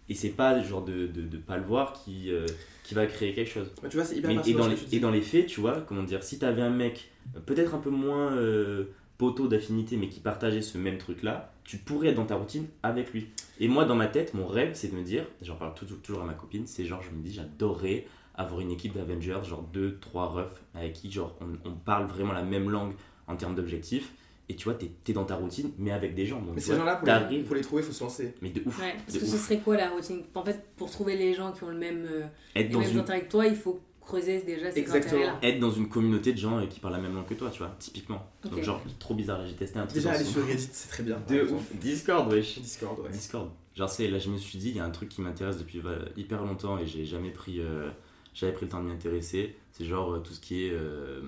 [0.10, 2.46] et c'est pas le genre de, de, de pas le voir qui, euh,
[2.84, 3.72] qui va créer quelque chose.
[3.82, 6.04] Bah, tu vois, c'est hyper Mais- et, dans les, et dans faits, tu vois, comment
[6.04, 8.86] dire, si t'avais un mec euh, peut-être un peu moins euh,
[9.18, 13.14] poteau d'affinité, mais qui partageait ce même truc-là, tu pourrais être dans ta routine avec
[13.14, 13.28] lui.
[13.60, 16.24] Et moi, dans ma tête, mon rêve, c'est de me dire, j'en parle toujours, toujours
[16.24, 18.08] à ma copine, c'est genre, je me dis, j'adorerais
[18.40, 22.34] avoir une équipe d'Avengers, genre deux, trois refs, avec qui, genre, on, on parle vraiment
[22.34, 22.94] la même langue
[23.28, 24.14] en termes d'objectifs.
[24.52, 26.42] Et tu vois, t'es es dans ta routine, mais avec des gens.
[26.42, 28.34] Donc, Mais ces gens-là, pour les, pour les trouver, il faut se lancer.
[28.42, 28.80] Mais de ouf.
[28.80, 30.24] Ouais, parce de que ce serait quoi la routine?
[30.34, 32.24] En fait, pour trouver les gens qui ont le même, euh,
[32.56, 35.22] Être les dans mêmes une intérêts que toi, il faut creuser déjà ces Exactement.
[35.44, 37.60] être dans une communauté de gens euh, qui parlent la même langue que toi, tu
[37.60, 38.26] vois, typiquement.
[38.44, 39.96] Donc, genre, trop bizarre, là, j'ai testé un truc.
[40.02, 41.22] Déjà, aller sur Reddit, c'est très bien.
[41.28, 41.62] De ouf.
[41.76, 42.60] Discord, wesh.
[42.60, 43.12] Discord, ouais.
[43.12, 43.52] Discord.
[43.76, 45.80] Genre, c'est là, je me suis dit, il y a un truc qui m'intéresse depuis
[45.80, 47.90] va- hyper longtemps et j'ai jamais pris, euh,
[48.34, 49.56] j'avais pris le temps de m'y intéresser.
[49.72, 51.22] C'est genre euh, tout ce qui est euh,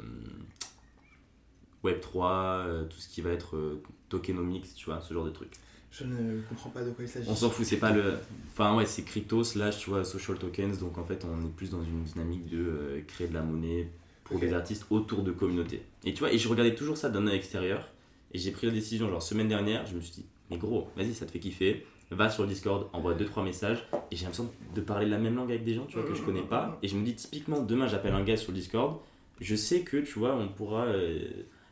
[1.83, 3.79] Web3, euh, tout ce qui va être
[4.09, 5.53] tokenomics, tu vois, ce genre de trucs.
[5.91, 7.27] Je ne comprends pas de quoi il s'agit.
[7.29, 8.13] On s'en fout, c'est pas le.
[8.51, 10.79] Enfin, ouais, c'est crypto slash, tu vois, social tokens.
[10.79, 13.89] Donc, en fait, on est plus dans une dynamique de euh, créer de la monnaie
[14.23, 14.41] pour Ok.
[14.43, 15.81] des artistes autour de communautés.
[16.05, 17.89] Et tu vois, et je regardais toujours ça d'un œil extérieur.
[18.33, 21.13] Et j'ai pris la décision, genre, semaine dernière, je me suis dit, mais gros, vas-y,
[21.13, 21.85] ça te fait kiffer.
[22.11, 23.87] Va sur le Discord, envoie 2-3 messages.
[24.11, 26.21] Et j'ai l'impression de parler la même langue avec des gens, tu vois, que je
[26.21, 26.77] connais pas.
[26.83, 28.99] Et je me dis, typiquement, demain, j'appelle un gars sur le Discord.
[29.39, 31.19] Je sais que, tu vois, on pourra euh,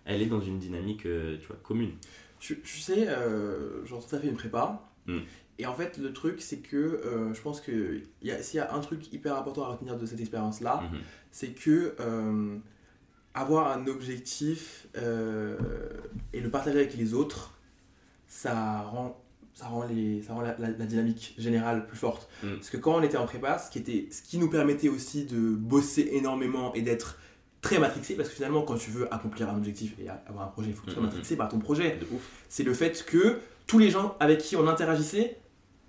[0.06, 1.92] aller dans une dynamique, euh, tu vois, commune.
[2.40, 4.82] Tu, tu sais, euh, genre, tout à fait une prépa.
[5.08, 5.18] Mm.
[5.60, 8.00] Et en fait, le truc, c'est que euh, je pense que
[8.42, 11.00] s'il y a un truc hyper important à retenir de cette expérience-là, Mhm.
[11.32, 11.96] c'est que
[13.34, 15.58] avoir un objectif euh,
[16.34, 17.54] et le partager avec les autres,
[18.28, 19.22] ça rend,
[19.60, 22.30] ça rend, les, ça rend la, la- la dynamique générale plus forte.
[22.44, 22.54] Mm.
[22.56, 25.26] Parce que quand on était en prépa, ce qui, était, ce qui nous permettait aussi
[25.26, 27.18] de bosser énormément et d'être
[27.62, 30.70] très matrixé, parce que finalement, quand tu veux accomplir un objectif et avoir un projet,
[30.70, 32.00] il faut que tu sois Mm, mm, matrixé par ton projet.
[32.48, 35.38] C'est le fait que tous les gens avec qui on interagissait,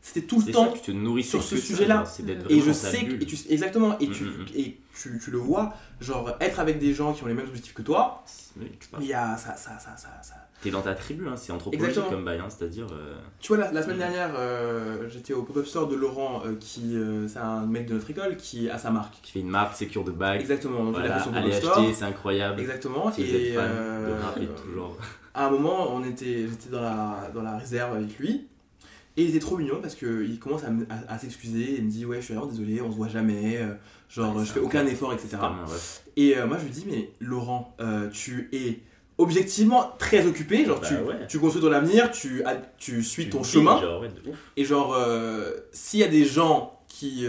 [0.03, 2.05] c'était tout le temps ça, tu te nourris sur ce sujet-là.
[2.49, 4.47] Et je sais que, et tu, exactement, et, tu, Mm, mm, mm.
[4.57, 7.75] et tu, tu le vois, genre être avec des gens qui ont les mêmes objectifs
[7.75, 8.25] que toi,
[8.59, 8.71] Oui,
[9.01, 10.35] il y a ça, ça, ça, ça, ça.
[10.63, 12.17] T'es dans ta tribu, hein, c'est anthropologique Exactement.
[12.17, 12.87] comme bail, hein, c'est-à-dire.
[12.93, 14.01] euh, Tu vois, la, la semaine Mm.
[14.01, 16.97] dernière, euh, j'étais au pop-up store de Laurent, euh, qui,
[17.29, 19.15] c'est un mec de notre école qui a sa marque.
[19.23, 20.39] qui fait une marque, sécure de bague.
[20.41, 22.61] Exactement, donc Voilà, son allez acheter, c'est incroyable.
[22.61, 23.71] Exactement, Si vous êtes et fan
[24.37, 24.97] de et genre.
[25.33, 28.47] à un moment, on était, j'étais dans la, dans la réserve avec lui,
[29.21, 31.91] Et il était trop mignon parce qu'il commence à, me- à- à s'excuser et me
[31.91, 33.75] dit Ouais, je suis vraiment désolé, on se voit jamais, euh,
[34.09, 35.37] genre Ouais, je fais un aucun effort, etc.
[36.17, 38.81] Et euh, moi je lui dis Mais Laurent, euh, tu es
[39.19, 41.27] objectivement très occupé, genre Bah tu, ouais.
[41.29, 42.43] tu construis ton avenir, tu,
[42.79, 43.79] tu suis Tu ton dis, chemin.
[43.81, 44.09] genre, ouais.
[44.57, 44.97] Et genre,
[45.73, 47.27] s'il y a des gens qui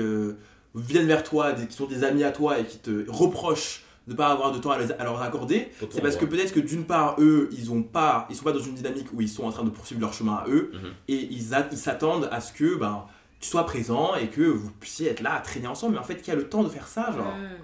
[0.74, 4.14] viennent vers toi, des- qui sont des amis à toi et qui te reprochent de
[4.16, 6.86] pas avoir de temps à, les- à leur accorder, c'est parce que peut-être que d'une
[6.86, 9.52] part, eux, ils ont pas, ils sont pas dans une dynamique où ils sont en
[9.52, 10.90] train de poursuivre leur chemin à eux, Mhm.
[11.08, 11.44] et ils
[11.78, 13.06] s'attendent à ce que ben,
[13.40, 15.94] tu sois présent et que vous puissiez être là à traîner ensemble.
[15.94, 17.56] Mais en fait, qui a le temps de faire ça, genre Hmm.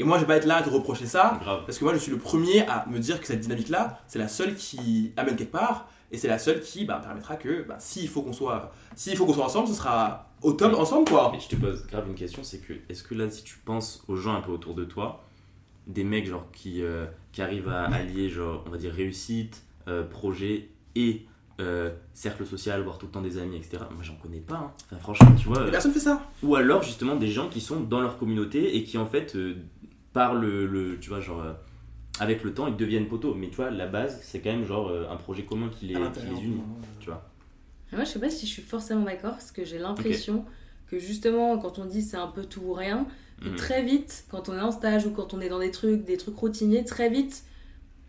[0.00, 1.62] Et moi, je vais pas être là à te reprocher ça, Grave.
[1.66, 4.28] parce que moi, je suis le premier à me dire que cette dynamique-là, c'est la
[4.28, 8.08] seule qui amène quelque part, et c'est la seule qui bah, permettra que, bah, s'il
[8.08, 11.30] faut qu'on soit, s'il faut qu'on soit ensemble, ce sera au top ensemble, quoi.
[11.32, 14.04] Mais je te pose grave une question, c'est que est-ce que là, si tu penses
[14.06, 15.24] aux gens un peu autour de toi,
[15.88, 20.04] des mecs genre qui, euh, qui arrivent à allier genre, on va dire réussite, euh,
[20.04, 21.22] projet et
[21.60, 23.78] euh, cercle social, voir tout le temps des amis, etc.
[23.92, 24.54] Moi, j'en connais pas.
[24.56, 24.72] hein.
[24.86, 25.58] Enfin, franchement, tu vois.
[25.60, 26.22] Euh, personne fait ça.
[26.42, 29.56] ou alors justement des gens qui sont dans leur communauté et qui en fait euh,
[30.12, 31.52] par le, le- tu vois genre euh,
[32.20, 34.88] avec le temps ils deviennent poteaux mais tu vois la base c'est quand même genre
[34.88, 36.62] euh, un projet commun qui les, qui les unit
[37.00, 37.28] tu vois
[37.92, 40.44] Moi, je sais pas si je suis forcément d'accord parce que j'ai l'impression
[40.88, 43.06] que justement, quand on dit c'est un peu tout ou rien,
[43.40, 43.56] que Mhm.
[43.56, 46.16] très vite, quand on est en stage ou quand on est dans des trucs, des
[46.16, 47.44] trucs routiniers, très vite,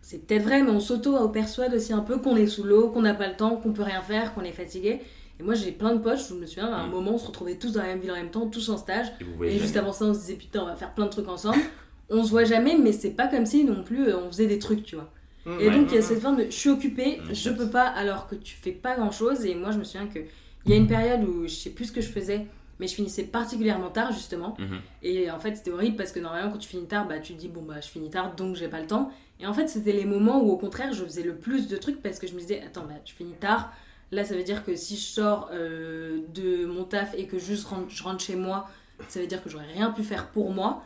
[0.02, 3.14] c'est peut-être vrai, mais on s'auto-persuade aussi un peu qu'on est sous l'eau, qu'on n'a
[3.14, 5.00] pas le temps, qu'on peut rien faire, qu'on est fatigué.
[5.38, 6.90] Et moi, j'ai plein de potes, je me souviens, à un Mhm.
[6.92, 9.06] moment, on se retrouvait tous dans la même ville en même temps, tous en stage.
[9.44, 11.28] et Et juste avant ça, on se disait putain, on va faire plein de trucs
[11.28, 11.62] ensemble.
[12.10, 14.58] on se voit jamais, mais c'est pas comme si non plus euh, on faisait des
[14.58, 15.10] trucs, tu vois.
[15.58, 15.70] Et Ouais.
[15.70, 18.26] donc il y a cette forme de je suis occupée, Ouais, je peux pas alors
[18.26, 19.44] que tu fais pas grand chose.
[19.46, 20.18] Et moi je me souviens que
[20.64, 22.46] il y a une période où je sais plus ce que je faisais,
[22.80, 24.56] mais je finissais particulièrement tard justement.
[24.58, 24.80] Mhm.
[25.04, 27.38] Et en fait c'était horrible parce que normalement quand tu finis tard, bah tu te
[27.38, 29.12] dis bon bah je finis tard donc j'ai pas le temps.
[29.38, 32.02] Et en fait c'était les moments où au contraire je faisais le plus de trucs
[32.02, 33.72] parce que je me disais attends bah tu finis tard.
[34.10, 37.66] Là ça veut dire que si je sors euh, de mon taf et que juste
[37.68, 38.68] rentre- je rentre chez moi,
[39.08, 40.82] ça veut dire que j'aurais rien pu faire pour moi.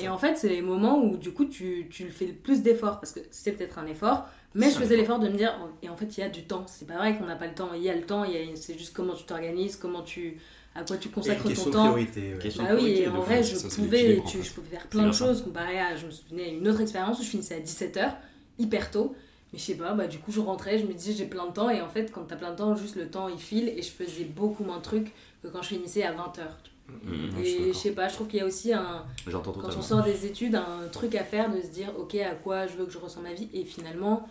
[0.00, 2.98] Et en fait, c'est les moments où du coup tu, tu fais le plus d'efforts
[3.00, 5.18] parce que c'est peut-être un effort, mais je faisais effort.
[5.18, 6.64] l'effort de me dire, oh, et en fait, il y a du temps.
[6.66, 8.24] C'est pas vrai qu'on n'a pas le temps, il y a le temps,
[8.54, 10.38] c'est juste comment tu t'organises, comment tu,
[10.76, 11.70] à quoi tu consacres ton temps.
[11.92, 12.34] priorité.
[12.34, 12.38] ouais.
[12.38, 14.68] Question Bah de oui, priorité, et de en vrai, je Ça, pouvais, tu, je pouvais
[14.68, 17.54] faire plein de choses comparé à, je me souvenais, une autre expérience où je finissais
[17.56, 18.12] à 17h,
[18.58, 19.14] hyper tôt.
[19.52, 21.52] Mais je sais pas, bah du coup je rentrais, je me disais j'ai plein de
[21.52, 23.80] temps et en fait quand t'as plein de temps, juste le temps il file et
[23.80, 25.12] je faisais beaucoup moins de trucs
[25.42, 26.40] que quand je finissais à 20h.
[26.88, 27.36] Mhm.
[27.38, 29.52] Ouais, je suis Et je sais pas, je trouve qu'il y a aussi un, j'entends
[29.52, 32.34] quand totalement on sort des études, un truc à faire de se dire ok à
[32.34, 34.28] quoi je veux que je ressens ma vie et finalement,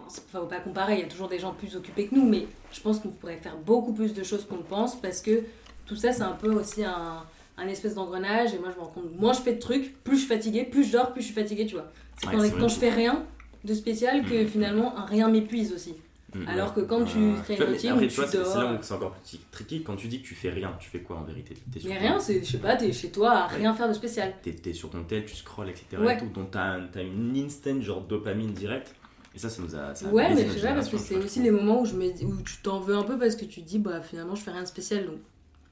[0.00, 2.46] enfin faut pas comparer, il y a toujours des gens plus occupés que nous, mais
[2.72, 5.44] je pense qu'on pourrait faire beaucoup plus de choses qu'on le pense parce que
[5.92, 7.22] tout ça c'est un peu aussi un,
[7.58, 10.14] un espèce d'engrenage et moi je me rends compte, moins je fais de trucs, plus
[10.16, 11.90] je suis fatiguée, plus je dors, plus je suis fatiguée, tu vois.
[12.20, 13.24] C'est Ouais, quand, je fais rien
[13.64, 14.48] de spécial que Mhm.
[14.48, 15.94] finalement un rien m'épuise aussi.
[16.34, 16.48] Mhm.
[16.48, 19.12] Alors que quand tu Euh, crées une routine, tu c'est c'est là où c'est encore
[19.12, 19.82] plus tricky.
[19.82, 21.54] Quand tu dis que tu fais rien, tu fais quoi en vérité?
[21.78, 24.32] Sur Mais rien, c'est, je sais pas, t'es chez toi à rien faire de spécial.
[24.42, 25.84] T'es t'es sur ton tel, tu scrolles, etc.
[26.00, 26.14] Ouais.
[26.14, 28.94] Et tout, donc t'as t'as une instant genre dopamine direct.
[29.34, 29.94] Et ça, ça nous a.
[29.94, 31.94] ça a Ouais, mais je sais pas, parce que c'est aussi les moments où, je
[31.94, 34.34] me dis- où tu t'en veux un peu parce que tu te dis, bah finalement,
[34.34, 35.04] je fais rien de spécial.
[35.06, 35.16] Donc,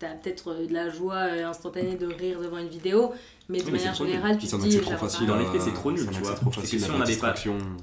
[0.01, 3.13] t'as peut-être euh, de la joie euh, instantanée de rire devant une vidéo,
[3.49, 5.27] mais de mais manière générale, tu te dis, trop facile.
[5.29, 6.35] Dans les faits, c'est trop nul, tu vois.
[6.35, 7.35] trop Parce que facile si on n'avait pas-.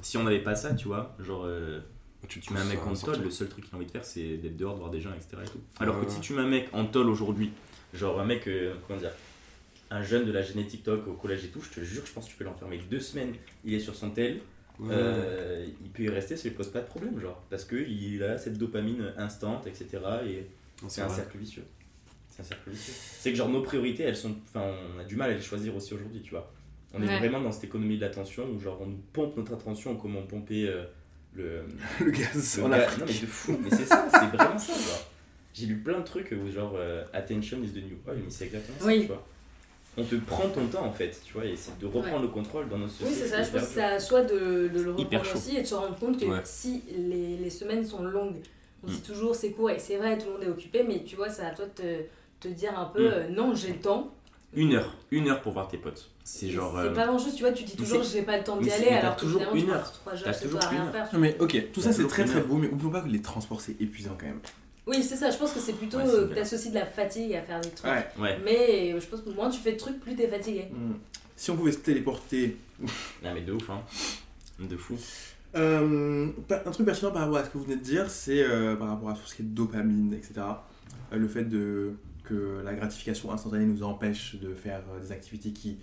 [0.02, 1.44] Si on n'avait pas ça, tu vois, genre.
[1.46, 1.80] euh,
[2.28, 4.36] Tu, mets un mec en tôle, le seul truc qu'il a envie de faire, c'est
[4.36, 5.38] d'être dehors, de voir des gens, etc.
[5.44, 5.60] Et tout.
[5.80, 7.52] Alors Ouais, que si tu mets un mec en tôle aujourd'hui,
[7.94, 9.12] genre un mec, euh, comment dire,
[9.90, 12.26] un jeune de la génétique TikTok au collège et tout, je te jure, je pense
[12.26, 13.32] que tu peux l'enfermer deux semaines,
[13.64, 14.40] il est sur son tel,
[14.80, 14.90] Ouais.
[14.92, 18.38] euh, il peut y rester, ça lui pose pas de problème, genre, parce qu'il a
[18.38, 19.86] cette dopamine instant, etc.
[20.26, 20.46] Et
[20.88, 21.16] c'est un vrai.
[21.16, 21.64] cercle vicieux.
[22.38, 22.92] C'est un cercle vicieux.
[22.96, 24.64] C'est que genre nos priorités, elles sont, enfin,
[24.96, 26.50] on a du mal à les choisir aussi aujourd'hui, tu vois.
[26.94, 29.96] On est vraiment dans cette économie de l'attention où genre on nous pompe notre attention
[29.96, 30.84] comme on pompait euh,
[31.34, 31.62] le,
[32.04, 33.00] Le gaz le Afrique.
[33.00, 34.72] non mais de fou, mais c'est ça, c'est vraiment ça.
[35.52, 38.44] J'ai lu plein de trucs où genre euh, attention is the new oil, mais c'est
[38.46, 39.00] exactement ça, Oui.
[39.02, 39.26] tu vois.
[39.96, 42.68] On te prend ton temps en fait, tu vois, et c'est de reprendre le contrôle
[42.68, 43.10] dans nos sociétés.
[43.12, 45.62] Oui, c'est ça, je pense que c'est à soi de, de le reprendre aussi et
[45.62, 46.40] de se rendre compte que Ouais.
[46.44, 48.36] si les, les semaines sont longues,
[48.84, 48.90] on Mm.
[48.92, 51.28] dit toujours c'est court et c'est vrai, tout le monde est occupé, mais tu vois,
[51.28, 51.82] c'est à toi de te,
[52.40, 53.12] te dire un peu Mm.
[53.12, 54.12] euh, non, j'ai le temps.
[54.54, 56.10] Une heure, une heure pour voir tes potes.
[56.24, 56.72] C'est genre.
[56.74, 58.70] C'est euh, pas grand chose, tu vois, tu dis toujours j'ai pas le temps d'y
[58.70, 59.92] aller alors que toujours une tu heure.
[59.92, 60.92] trois chez toujours à rien heure.
[60.92, 61.08] faire.
[61.12, 63.60] Non mais ok, tout ça c'est très très beau, mais oublions pas que les transports
[63.60, 64.40] c'est épuisant quand même.
[64.86, 67.34] Oui, c'est ça, je pense que c'est plutôt Ouais, euh, que t'associes de la fatigue
[67.34, 67.90] à faire des trucs.
[67.92, 68.06] Ouais.
[68.18, 70.68] Ouais, Mais je pense que moins tu fais de trucs, plus t'es fatigué.
[70.72, 70.94] Hmm.
[71.36, 72.56] Si on pouvait se téléporter
[73.22, 73.82] non mais de ouf, hein.
[74.58, 74.96] De fou.
[75.56, 78.76] Euh, un truc pertinent par rapport à ce que vous venez de dire, c'est euh,
[78.76, 80.34] par rapport à tout ce qui est dopamine, etc.
[81.12, 81.94] Euh, le fait de,
[82.28, 85.78] que la gratification instantanée nous empêche de faire euh, des activités qui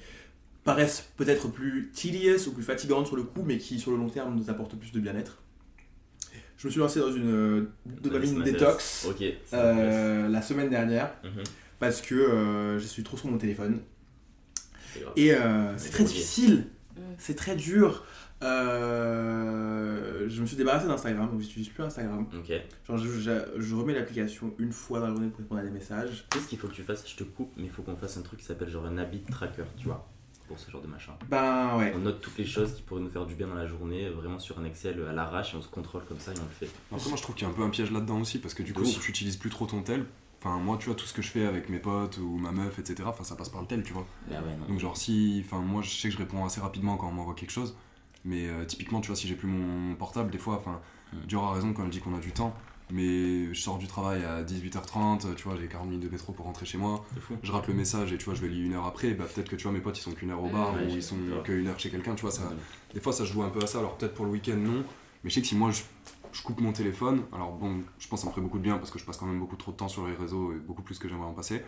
[0.64, 4.10] paraissent peut-être plus tedious ou plus fatigantes sur le coup, mais qui sur le long
[4.10, 5.42] terme nous apportent plus de bien-être.
[6.58, 7.70] Je me suis lancé dans une euh,
[8.02, 9.08] dopamine détox
[9.54, 11.44] euh, la semaine dernière Mhm.
[11.80, 13.80] parce que euh, je suis trop sur mon téléphone.
[15.18, 17.02] Et euh, c'est très difficile, Mm.
[17.18, 18.06] c'est très dur.
[18.44, 22.26] Euh, je me suis débarrassé d'Instagram, donc j'utilise plus Instagram.
[22.34, 22.52] Ok.
[22.88, 25.70] Genre, je, je- je remets l'application une fois dans la journée pour répondre à des
[25.72, 26.26] messages.
[26.32, 27.08] Tu sais ce qu'il faut que tu fasses?
[27.10, 29.22] Je te coupe, mais il faut qu'on fasse un truc qui s'appelle genre un habit
[29.22, 30.08] tracker, tu vois,
[30.48, 31.14] pour ce genre de machin.
[31.30, 31.94] Ben ouais.
[31.96, 34.40] On note toutes les choses qui pourraient nous faire du bien dans la journée, vraiment
[34.40, 36.70] sur un Excel à l'arrache, et on se contrôle comme ça et on le fait.
[36.92, 38.64] Après, moi, je trouve qu'il y a un peu un piège là-dedans aussi, parce que
[38.64, 40.06] du coup, si tu utilises plus trop ton tel,
[40.42, 42.80] enfin, moi, tu vois, tout ce que je fais avec mes potes ou ma meuf,
[42.80, 44.06] etc., enfin, ça passe par le tel, tu vois.
[44.30, 44.68] Bah ouais, non.
[44.68, 45.44] Donc, genre, si.
[45.46, 47.76] Enfin, moi, je sais que je réponds assez rapidement quand on m'envoie quelque chose,
[48.26, 50.82] mais euh, typiquement, tu vois, si j'ai plus mon portable, des fois, enfin,
[51.14, 51.28] Mm.
[51.28, 52.54] Dior a raison quand elle dit qu'on a du temps,
[52.92, 56.46] mais je sors du travail à 18h30, tu vois, j'ai 40 minutes de métro pour
[56.46, 57.04] rentrer chez moi,
[57.42, 59.50] je rate le message et tu vois, je le lis une heure après, bah peut-être
[59.50, 61.18] que tu vois, mes potes ils sont qu'une heure au bar Ouais, ou ils sont
[61.44, 62.44] qu'une heure chez quelqu'un, tu vois, ça.
[62.44, 62.56] Ouais.
[62.94, 63.80] Des fois, ça se joue un peu à ça.
[63.80, 64.84] Alors, peut-être pour le week-end, non.
[65.24, 65.82] Mais je sais que si moi, je,
[66.32, 68.78] je coupe mon téléphone, alors bon, je pense que ça me ferait beaucoup de bien
[68.78, 70.84] parce que je passe quand même beaucoup trop de temps sur les réseaux et beaucoup
[70.84, 71.64] plus que j'aimerais en passer.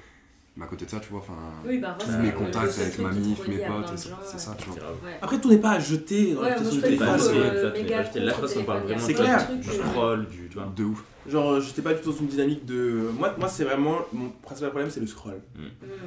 [0.58, 1.36] Mais à côté de ça, tu vois, enfin.
[1.66, 3.94] Oui, c'est mes contacts avec ma mif, mes potes,
[4.26, 4.80] c'est ça, tu vois.
[5.22, 7.20] Après, tout n'est pas à jeter dans Ouais, du téléphone.
[7.20, 9.38] c'est- euh, parle vraiment clair.
[9.52, 10.74] du truc, euh, scroll, du, tu vois.
[10.76, 11.04] De ouf.
[11.30, 13.10] Genre, j'étais pas du tout dans une dynamique de.
[13.20, 13.98] Moi, moi c'est vraiment.
[14.14, 15.40] Mon principal problème, c'est le scroll.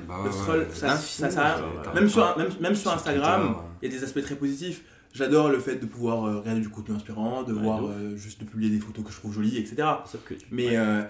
[0.08, 0.88] Bah, Le scroll, ça,
[1.94, 4.82] même, sur, t'as- même, même sur sur Instagram, il y a des aspects très positifs.
[5.12, 8.40] J'adore le fait de pouvoir euh, regarder du contenu inspirant, de Ouais, voir euh, juste
[8.40, 9.76] de publier des photos que je trouve jolies, etc.
[10.06, 10.46] Sauf que tu.
[10.52, 10.76] Mais ouais.
[10.76, 11.02] euh,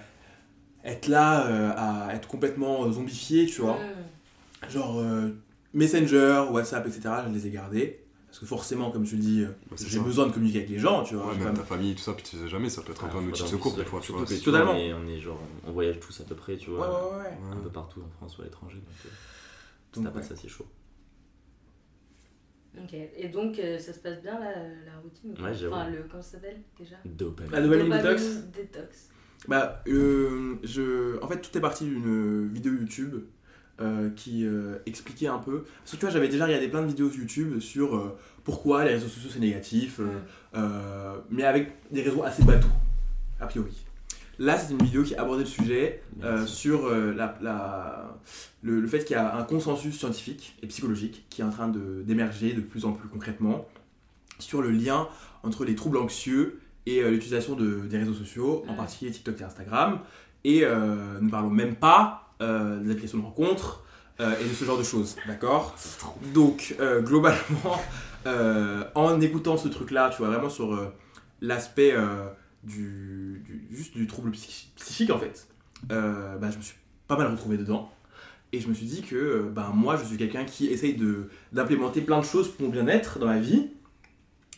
[0.84, 3.78] être là, euh, à être complètement euh, zombifié, tu vois.
[4.70, 5.30] Genre euh,
[5.74, 7.02] Messenger, WhatsApp, etc.
[7.28, 8.00] Je les ai gardés.
[8.26, 11.02] Parce que forcément, comme tu le dis, Bah, j'ai besoin de communiquer avec les gens,
[11.02, 11.26] tu vois.
[11.32, 13.08] Ouais, même pas- ta famille, tout ça, puis tu sais jamais, ça peut être un
[13.08, 14.24] peu un outil de secours des fois, tu vois.
[14.24, 14.72] tu vois, Totalement.
[14.72, 17.12] On est, on est genre, on voyage tous à peu près, tu vois.
[17.16, 17.38] ouais, ouais.
[17.50, 17.62] Un Ouais.
[17.64, 18.76] peu partout en France ou à l'étranger.
[18.76, 18.84] Donc,
[19.94, 20.66] Donc, t'as pas ça, c'est chaud.
[22.80, 25.50] Ok, et donc euh, ça se passe bien la, la routine ou Ouais.
[25.66, 26.94] Enfin, le, comment ça s'appelle déjà?
[27.04, 27.50] Dopamine.
[27.52, 28.22] La dopamine détox?
[28.54, 29.08] détox.
[29.48, 31.22] Bah, euh, je...
[31.22, 33.16] en fait, tout est parti d'une vidéo YouTube
[33.80, 35.64] euh, qui euh, expliquait un peu.
[35.78, 38.90] Parce que tu vois, j'avais déjà regardé plein de vidéos YouTube sur euh, pourquoi les
[38.90, 39.98] réseaux sociaux c'est négatif,
[40.54, 40.60] Mm.
[41.30, 42.68] mais avec des raisons assez bateaux,
[43.40, 43.84] a priori.
[44.38, 46.02] Là, c'est une vidéo qui abordait le sujet
[46.46, 48.18] sur la, la-
[48.62, 51.68] le, le fait qu'il y a un consensus scientifique et psychologique qui est en train
[51.68, 53.66] de- d'émerger de, plus en plus concrètement
[54.38, 55.08] sur le lien
[55.42, 56.58] entre les troubles anxieux
[56.90, 58.76] et euh, l'utilisation de, des réseaux sociaux, en Mm.
[58.76, 60.00] particulier TikTok et Instagram.
[60.44, 63.82] Et euh, nous ne parlons même pas euh, des applications de rencontres
[64.18, 65.74] et de ce genre de choses, d'accord?
[66.34, 67.80] Donc, globalement,
[68.94, 70.92] en écoutant ce truc-là, tu vois, vraiment sur
[71.40, 71.94] l'aspect
[72.62, 75.46] du, du- juste du trouble psychi- psychique, en fait,
[75.88, 76.76] bah, je me suis
[77.08, 77.90] pas mal retrouvé dedans.
[78.52, 81.00] Et je me suis dit que bah, moi, je suis quelqu'un qui essaye
[81.52, 83.68] d'implémenter plein de choses pour mon bien-être dans ma vie.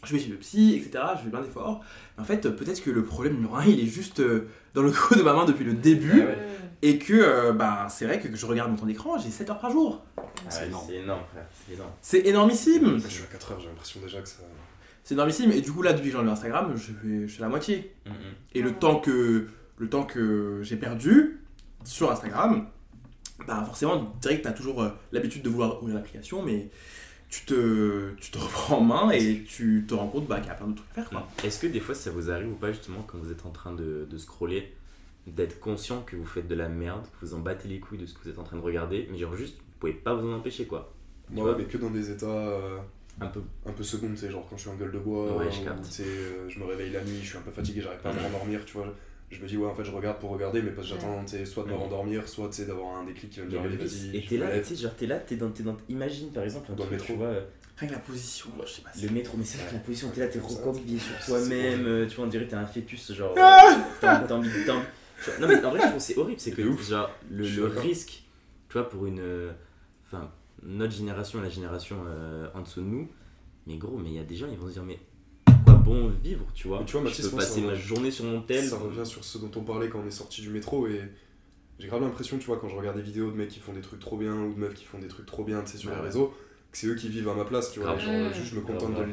[0.04, 1.04] Je vais chez le psy, etc.
[1.18, 1.84] Je fais plein d'efforts.
[2.16, 4.90] Mais en fait, peut-être que le problème numéro un, il est juste euh, dans le
[4.92, 6.22] creux de ma main depuis le début.
[6.22, 6.38] Ah ouais.
[6.84, 9.60] Et que euh, bah, c'est vrai que je regarde mon temps d'écran, j'ai 7 heures
[9.60, 10.04] par jour.
[10.18, 10.84] Ah C'est ouais, énorme.
[10.88, 11.46] C'est énorme, frère.
[11.66, 11.90] C'est énorme.
[12.02, 12.98] C'est énormissime.
[12.98, 14.38] Je suis à 4 heures, j'ai l'impression déjà que ça.
[15.04, 15.52] C'est énormissime.
[15.52, 17.94] Et du coup, là, depuis que j'ai enlevé Instagram, je fais, je fais la moitié.
[18.06, 18.14] Mm, mm.
[18.54, 18.74] Et le Ouais.
[18.74, 19.46] temps que,
[19.78, 21.40] le temps que j'ai perdu
[21.84, 22.66] sur Instagram,
[23.46, 26.70] bah forcément, direct, tu as toujours euh, l'habitude de vouloir ouvrir l'application, mais
[27.32, 30.50] tu te, tu te reprends en main et tu te rends compte bah, qu'il y
[30.50, 31.10] a plein d'autres trucs à faire.
[31.10, 31.28] Quoi.
[31.42, 33.72] Est-ce que des fois ça vous arrive ou pas justement quand vous êtes en train
[33.72, 34.72] de, de scroller
[35.26, 38.06] d'être conscient que vous faites de la merde, que vous en battez les couilles de
[38.06, 40.28] ce que vous êtes en train de regarder, mais genre juste vous pouvez pas vous
[40.28, 40.92] en empêcher quoi.
[41.28, 42.78] Tu Ouais, vois mais que dans des états euh,
[43.20, 43.40] Un peu.
[43.64, 45.62] un peu secondes, sais, genre quand je suis en gueule de bois, Ouais, je ou,
[46.04, 48.20] euh, je me réveille la nuit, je suis un peu fatigué, j'arrive pas à me
[48.20, 48.92] rendormir, tu vois.
[49.32, 51.00] Je me dis, ouais, en fait, je regarde pour regarder, mais parce que Ouais.
[51.00, 53.56] j'attends, soit de me rendormir, soit, tu sais, d'avoir un déclic qui va me Il
[53.56, 54.16] y dire, vas-y.
[54.16, 55.76] Et t'es là, tu sais, genre t'es là, t'es dans, t'es dans.
[55.88, 57.14] Imagine par exemple un Dans le truc, métro.
[57.14, 57.32] tu vois,
[57.78, 58.90] Rien que la position, moi, je sais pas.
[59.02, 62.06] le métro, mais c'est vrai que la position, t'es là, t'es recroquevillé sur toi-même, euh,
[62.06, 63.34] tu vois, on dirait que t'es un fœtus, genre.
[64.00, 64.66] T'as envie de.
[65.40, 66.88] Non, mais en vrai, je trouve que c'est horrible, c'est que De ouf.
[66.88, 68.22] genre, le, risque,
[68.68, 69.20] tu vois, pour une.
[69.20, 69.52] euh,
[70.04, 70.30] Enfin,
[70.62, 73.08] notre génération la génération euh, en dessous de nous,
[73.66, 74.98] mais gros, mais il y a des gens, ils vont se dire, mais
[75.84, 78.24] bon vivre, tu vois Mais tu vois, Je Mathis, peux passer ça- ma journée sur
[78.24, 78.64] mon tel.
[78.64, 81.00] Ça revient sur ce dont on parlait quand on est sorti du métro et
[81.78, 83.80] j'ai grave l'impression, tu vois, quand je regarde des vidéos de mecs qui font des
[83.80, 85.90] trucs trop bien ou de meufs qui font des trucs trop bien, tu sais, sur
[85.90, 86.06] Ouais, les ouais.
[86.08, 86.34] réseaux,
[86.70, 87.90] que c'est eux qui vivent à ma place, tu vois.
[87.90, 88.00] Grave.
[88.04, 88.34] Genre, Ouais.
[88.34, 89.04] juste je me contente de.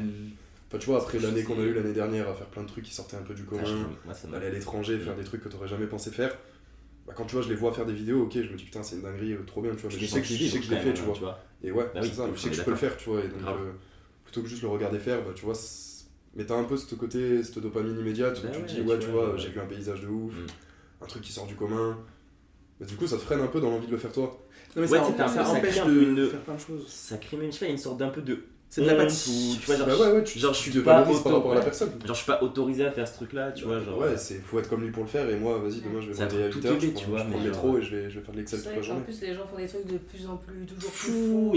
[0.68, 2.84] Enfin, tu vois, après l'année qu'on a eue l'année dernière à faire plein de trucs
[2.84, 5.68] qui sortaient un peu du commun, je- aller à l'étranger, faire des trucs que t'aurais
[5.68, 6.36] jamais pensé faire.
[7.06, 8.82] Bah, quand tu vois, je les vois faire des vidéos, ok, je me dis putain,
[8.84, 10.64] c'est une dinguerie, euh, trop bien, tu vois, mais je sais que je, sais que
[10.64, 11.40] je l'ai fait, tu vois.
[11.62, 13.20] Et ouais, Bah c'est ça, je sais que je peux le faire, tu vois.
[13.20, 13.72] Et donc, euh,
[14.24, 15.54] plutôt que juste le regarder faire, bah, tu vois,
[16.34, 18.80] mais t'as un peu ce côté, cette dopamine immédiate où Bah tu te dis, tu
[18.82, 19.38] ouais, tu vois, vois, ouais.
[19.38, 20.46] j'ai vu un paysage de ouf, Mm.
[21.02, 21.98] un truc qui sort du commun.
[22.80, 24.38] Mais du coup, ça te freine un peu dans l'envie de le faire toi.
[24.76, 26.86] Non, mais Ouais, ça, empêche de une- faire plein de choses.
[26.88, 28.38] Ça crée même, je sais pas, une sorte d'un peu de
[28.70, 29.58] C'est de la pâtisserie.
[29.60, 31.26] tu vois genre, Bah ouais, ouais, tu, genre, je tu suis te pas valorises par
[31.32, 31.90] auto- rapport à la personne.
[31.90, 34.16] genre je suis pas autorisé à faire ce truc là tu vois genre ouais, euh,
[34.16, 36.22] c'est faut être comme lui pour le faire et moi, vas-y, demain je vais C'est
[36.22, 37.78] un me réveiller à truc 8h, tout je prends, tu vois, je prends le métro
[37.78, 39.02] et je vais, je vais faire de l'Excel toute la journée.
[39.02, 41.52] plus, les gens font des trucs de plus en plus, toujours plus fou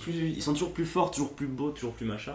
[0.00, 0.10] fous.
[0.10, 2.34] ils sont toujours plus forts toujours plus beaux toujours plus machin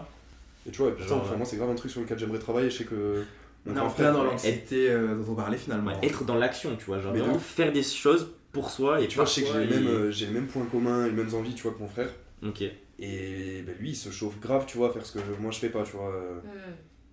[0.66, 2.38] Et tu vois, et putain, Genre, enfin, moi c'est grave un truc sur lequel j'aimerais
[2.38, 3.24] travailler, je sais que.
[3.66, 5.90] On mon est en plein dans l'anxiété euh, dont on parlait finalement.
[5.90, 9.16] Ouais, être dans l'action tu vois genre vraiment faire des choses pour soi et Tu
[9.16, 11.34] vois, je sais que j'ai les, euh, j'ai les mêmes points communs et les mêmes
[11.34, 12.08] envies, tu vois, que mon frère.
[12.42, 12.62] ok
[12.98, 15.58] Et ben, lui, il se chauffe grave, tu vois, à faire ce que moi je
[15.58, 16.10] fais pas, tu vois.
[16.14, 16.40] euh,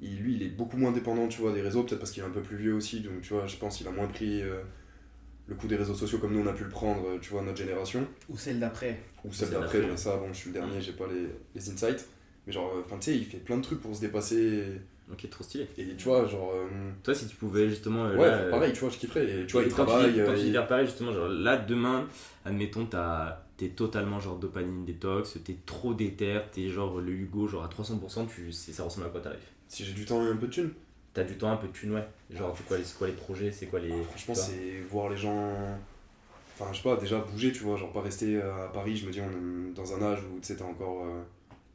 [0.01, 2.25] il- lui, il est beaucoup moins dépendant, tu vois, des réseaux, peut-être parce qu'il est
[2.25, 4.61] un peu plus vieux aussi, donc tu vois, je pense qu'il a moins pris euh,
[5.47, 7.41] le coup des réseaux sociaux comme nous on a pu le prendre, euh, tu vois,
[7.41, 8.07] notre génération.
[8.29, 8.99] Ou celle d'après.
[9.25, 12.05] Ou celle d'après, mais ça, bon, je suis le dernier, j'ai pas les, les insights.
[12.47, 14.63] Mais genre, euh, enfin, tu sais, il fait plein de trucs pour se dépasser.
[15.11, 16.51] ok trop stylé Et tu vois, genre.
[16.55, 16.67] euh,
[17.03, 19.41] toi si tu pouvais justement euh, ouais, là, pareil, tu vois, je kifferais.
[19.41, 20.13] Et tu vois, et il quand tu travaille.
[20.13, 22.07] dis- quand tu dis faire pareil justement genre là demain
[22.45, 27.63] admettons t'as t'es totalement genre dopamine détox t'es trop déter t'es genre le Hugo genre
[27.63, 30.47] à 300% tu ça ressemble à quoi t'arrives Si j'ai du temps et un peu
[30.47, 30.71] de thunes,
[31.13, 32.07] T'as du temps, un peu de thune, ouais.
[32.29, 33.89] Genre, c'est quoi, les- c'est quoi les projets, c'est quoi les.
[34.03, 34.49] franchement, tu vois?
[34.49, 35.79] c'est voir les gens.
[36.59, 39.11] Enfin, je sais pas, déjà bouger, tu vois, genre pas rester à Paris, je me
[39.11, 41.21] dis, on est dans un âge où tu sais, t'as encore euh,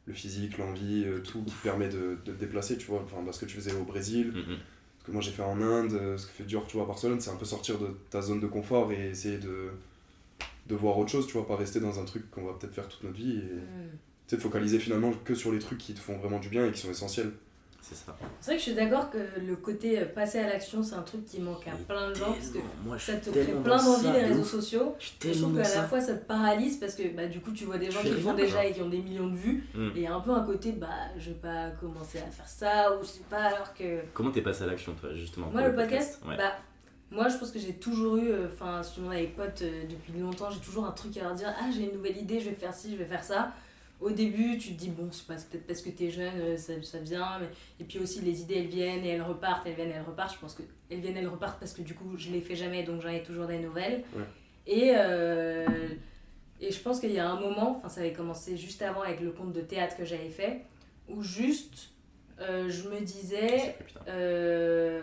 [0.07, 3.03] le physique, l'envie, euh, tout qui te permet de, de te déplacer, tu vois.
[3.05, 4.59] Enfin, parce que tu faisais au Brésil, Mhm.
[5.01, 6.89] ce que moi j'ai fait en Inde, euh, ce que fait Dior, tu vois, à
[6.89, 9.71] Barcelone, c'est un peu sortir de ta zone de confort et essayer de,
[10.69, 12.89] de voir autre chose, tu vois, pas rester dans un truc qu'on va peut-être faire
[12.89, 13.91] toute notre vie et Hmm.
[14.27, 16.67] tu sais, te focaliser finalement que sur les trucs qui te font vraiment du bien
[16.67, 17.33] et qui sont essentiels.
[17.85, 18.17] C'est ça.
[18.41, 21.03] C'est vrai que je suis d'accord que le côté euh, passer à l'action, c'est un
[21.03, 23.77] truc qui manque à Mais plein de gens parce que moi, ça te crée plein
[23.77, 24.95] d'envie ça, les de réseaux sociaux.
[25.01, 27.65] Je je trouve qu'à la fois ça te paralyse parce que bah, du coup tu
[27.65, 28.63] vois des gens qui font déjà genre.
[28.63, 29.91] et qui ont des millions de vues Mm.
[29.97, 30.87] et un peu un côté bah
[31.19, 34.43] je vais pas commencer à faire ça ou je sais pas alors que Comment t'es
[34.43, 36.37] passé à l'action, toi, justement moi le podcast Ouais.
[36.37, 36.53] bah
[37.11, 39.83] moi je pense que j'ai toujours eu euh, enfin si demandes à mes potes euh,
[39.89, 42.51] depuis longtemps j'ai toujours un truc à leur dire ah j'ai une nouvelle idée je
[42.51, 43.53] vais faire ci je vais faire ça
[44.03, 46.99] au début tu te dis bon c'est peut-être parce que t'es jeune euh, ça, ça
[46.99, 47.49] vient mais...
[47.81, 50.39] et puis aussi les idées elles viennent et elles repartent elles viennent elles repartent je
[50.41, 53.01] pense que elles viennent elles repartent parce que du coup je les fais jamais donc
[53.01, 54.25] j'en ai toujours des nouvelles Ouais.
[54.67, 55.67] et euh,
[56.61, 59.21] et je pense qu'il y a un moment enfin ça avait commencé juste avant avec
[59.21, 60.63] le conte de théâtre que j'avais fait
[61.09, 61.89] où juste
[62.41, 63.77] euh, je me disais
[64.09, 65.01] euh,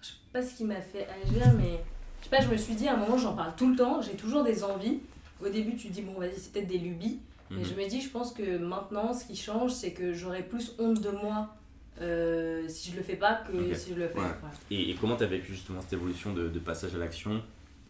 [0.00, 1.80] je sais pas ce qui m'a fait agir, mais
[2.20, 4.00] je sais pas, je me suis dit à un moment, j'en parle tout le temps,
[4.02, 5.00] j'ai toujours des envies.
[5.44, 7.18] Au début, tu te dis, bon, vas-y, c'est peut-être des lubies.
[7.50, 7.64] Mais Mhm.
[7.64, 11.00] je me dis, je pense que maintenant, ce qui change, c'est que j'aurai plus honte
[11.00, 11.54] de moi
[12.00, 14.18] euh, si je le fais pas que si je le fais.
[14.20, 14.26] Ouais.
[14.70, 17.42] Et, et comment t'as vécu justement cette évolution de, de passage à l'action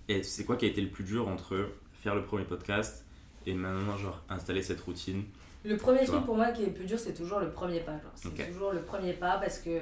[0.08, 1.68] Et c'est quoi qui a été le plus dur entre
[2.02, 3.04] faire le premier podcast
[3.46, 5.24] et maintenant, genre, installer cette routine
[5.64, 7.80] Le premier Tu truc pour moi qui est le plus dur, c'est toujours le premier
[7.80, 7.96] pas.
[8.14, 9.80] C'est toujours le premier pas parce que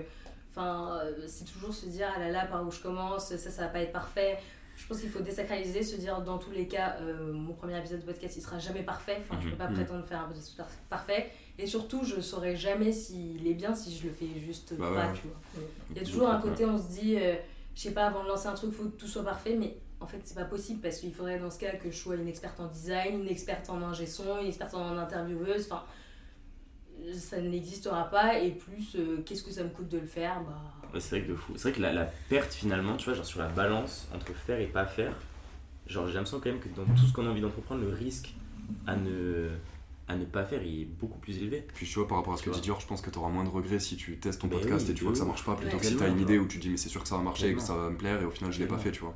[0.50, 3.62] enfin, euh, c'est toujours se dire ah là là, par où je commence, ça, ça
[3.62, 4.38] va pas être parfait.
[4.76, 8.00] Je pense qu'il faut désacraliser, se dire dans tous les cas, euh, mon premier épisode
[8.00, 9.18] de podcast il sera jamais parfait.
[9.22, 9.74] Enfin, je peux pas Mhm.
[9.74, 11.30] prétendre faire un podcast par- parfait.
[11.58, 15.06] Et surtout, je saurais jamais s'il est bien si je le fais juste Bah pas,
[15.08, 15.12] ouais.
[15.14, 15.36] tu vois.
[15.90, 17.34] Il y a toujours un côté, on se dit, euh,
[17.74, 20.06] je sais pas, avant de lancer un truc, faut que tout soit parfait, mais en
[20.06, 22.60] fait, c'est pas possible parce qu'il faudrait dans ce cas que je sois une experte
[22.60, 25.84] en design, une experte en ingé son, une experte en intervieweuse, enfin,
[27.14, 28.38] ça n'existera pas.
[28.40, 30.42] Et plus, euh, qu'est-ce que ça me coûte de le faire?
[30.42, 30.74] Bah...
[30.98, 31.52] C'est vrai que de fou.
[31.56, 34.60] C'est vrai que la, la perte finalement, tu vois, genre sur la balance entre faire
[34.60, 35.12] et pas faire,
[35.86, 38.34] genre j'ai l'impression quand même que dans tout ce qu'on a envie d'entreprendre, le risque
[38.86, 39.48] à ne,
[40.08, 41.66] à ne pas faire il est beaucoup plus élevé.
[41.74, 42.60] Puis tu vois, par rapport à ce Tu que dit.
[42.62, 44.86] Dior, je pense que tu auras moins de regrets si tu testes ton Mais podcast
[44.86, 45.80] oui, et tu vois que ça marche pas, plutôt Ouais.
[45.80, 47.16] que si t'as Tellement, une idée où tu te dis mais c'est sûr que ça
[47.16, 48.92] va marcher et que ça va me plaire et au final je l'ai pas fait,
[48.92, 49.14] tu vois.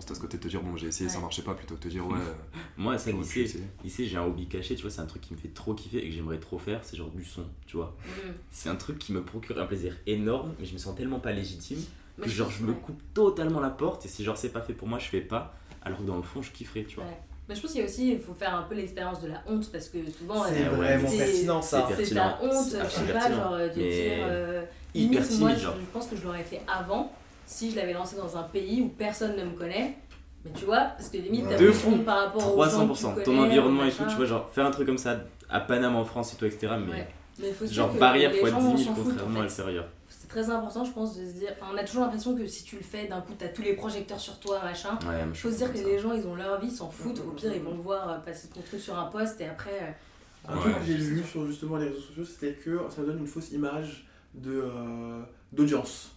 [0.00, 1.22] Je pense que t'as ce côté de te dire bon j'ai essayé, ça Ouais.
[1.22, 2.18] marchait pas, plutôt que de te dire ouais,
[2.76, 5.38] Moi, ça, lycée, lycée j'ai un hobby caché, tu vois, c'est un truc qui me
[5.38, 7.96] fait trop kiffer et que j'aimerais trop faire, c'est genre du son, tu vois.
[8.06, 8.30] mm.
[8.52, 11.32] C'est un truc qui me procure un plaisir énorme, mais je me sens tellement pas
[11.32, 11.80] légitime
[12.18, 14.72] Mais que genre je me coupe totalement la porte et si genre c'est pas fait
[14.74, 17.04] pour moi, je fais pas, alors que dans le fond, je kifferais, tu vois.
[17.04, 17.18] Ouais.
[17.48, 19.42] Mais je pense qu'il y a aussi, il faut faire un peu l'expérience de la
[19.48, 21.86] honte parce que souvent, C'est euh, vraiment c'est- pertinent ça.
[21.90, 22.38] c'est pertinent.
[22.42, 23.36] honte, C'est je sais pas, pertinent.
[23.36, 24.26] genre de Mais dire.
[24.28, 27.10] euh, hyper limite, moi, je pense que je l'aurais fait avant
[27.48, 29.96] si je l'avais lancé dans un pays où personne ne me connaît.
[30.44, 31.90] Mais tu vois, parce que limite, t'as De plus fou.
[31.90, 33.12] honte par rapport aux gens que tu 300%.
[33.14, 35.16] connais, Ton environnement et tout, tu vois, genre faire un truc comme ça
[35.50, 36.74] à Paname en France et tout, etc.
[36.86, 37.08] Mais Ouais.
[37.40, 39.84] Mais faut se genre barrière fois gens 10 000 s'en foutent, contrairement en à l'extérieur.
[40.08, 41.50] C'est très important, je pense, de se dire.
[41.56, 43.74] Enfin, on a toujours l'impression que si tu le fais, d'un coup, t'as tous les
[43.74, 44.98] projecteurs sur toi, machin.
[45.08, 47.20] Ouais, je Faut se dire que les gens, ils ont leur vie, ils s'en foutent.
[47.20, 49.70] Au pire, ils vont le voir euh, passer ton truc sur un post et après.
[49.82, 50.60] euh, Un Ouais.
[50.60, 53.50] truc que j'ai lu sur justement les réseaux sociaux, c'était que ça donne une fausse
[53.52, 55.20] image de, euh,
[55.52, 56.10] d'audience,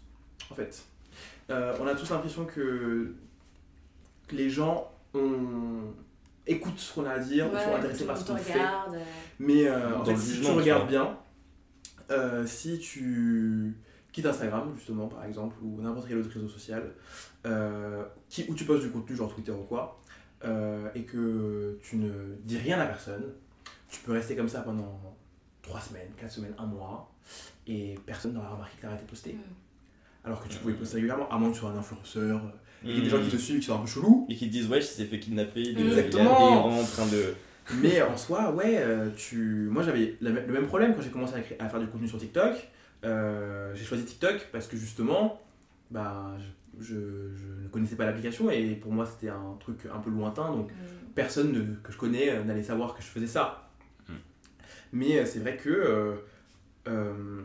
[0.51, 0.83] en fait.
[1.51, 3.13] Euh, on a tous l'impression que,
[4.31, 5.93] les gens ont-
[6.47, 8.39] écoutent ce qu'on a à dire, ou ouais, sont intéressés par le ce qu'on te
[8.39, 8.53] fait.
[8.53, 9.03] regarde, euh,
[9.39, 11.17] Mais euh, en fait, si tu tu regardes bien,
[12.11, 13.75] euh, si tu
[14.11, 16.91] quittes Instagram, justement, par exemple, ou n'importe quel autre réseau social,
[17.45, 19.99] euh, qui, où tu postes du contenu, genre Twitter ou quoi,
[20.45, 23.23] euh, et que tu ne dis rien à personne,
[23.89, 24.99] tu peux rester comme ça pendant
[25.61, 27.11] 3 semaines, 4 semaines, 1 mois,
[27.67, 29.33] et personne n'aura remarqué que t'as arrêté de poster.
[29.33, 29.39] Mm.
[30.23, 32.49] Alors que tu pouvais poster régulièrement, à moins que tu sois un influenceur, euh,
[32.83, 33.09] et qu'il y ait des Mm.
[33.19, 34.25] gens qui te suivent qui sont un peu chelous.
[34.29, 36.65] Et qui te disent, ouais, il s'est fait kidnapper, il est- Exactement.
[36.67, 37.33] en train de.
[37.81, 39.67] Mais en soi, ouais, euh, tu...
[39.71, 42.17] moi j'avais le même problème quand j'ai commencé à, créer- à faire du contenu sur
[42.19, 42.53] TikTok.
[43.05, 45.39] Euh, j'ai choisi TikTok parce que justement,
[45.89, 46.35] bah,
[46.79, 46.93] je, je-
[47.35, 50.69] je ne connaissais pas l'application et pour moi c'était un truc un peu lointain, donc
[50.71, 50.75] Mm.
[51.15, 53.69] personne ne- que je connais n'allait savoir que je faisais ça.
[54.09, 54.13] Hmm.
[54.93, 56.15] Mais c'est vrai que euh,
[56.87, 57.41] euh,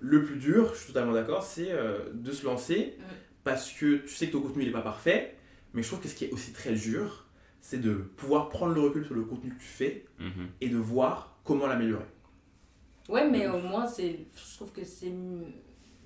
[0.00, 3.02] le plus dur, je suis totalement d'accord, c'est euh, de se lancer Hmm.
[3.44, 5.36] parce que tu sais que ton contenu n'est pas parfait,
[5.74, 7.26] mais je trouve que ce qui est aussi très dur,
[7.60, 10.48] c'est de pouvoir prendre le recul sur le contenu que tu fais Mhm.
[10.60, 12.04] et de voir comment l'améliorer.
[13.08, 15.12] Ouais, mais au moins, c'est, je trouve que c'est.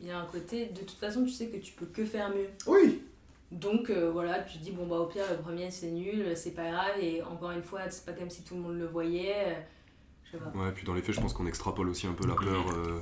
[0.01, 2.31] Il y a un côté, de toute façon, tu sais que tu peux que faire
[2.31, 2.49] mieux.
[2.67, 3.03] Oui,
[3.53, 6.53] Donc euh, voilà, tu te dis, bon, bah au pire, le premier c'est nul, c'est
[6.53, 9.35] pas grave, et encore une fois, c'est pas comme si tout le monde le voyait.
[9.49, 9.55] euh,
[10.25, 10.51] Je sais pas.
[10.59, 12.71] Ouais, puis dans les faits, je pense qu'on extrapole aussi un peu la peur.
[12.71, 13.01] euh,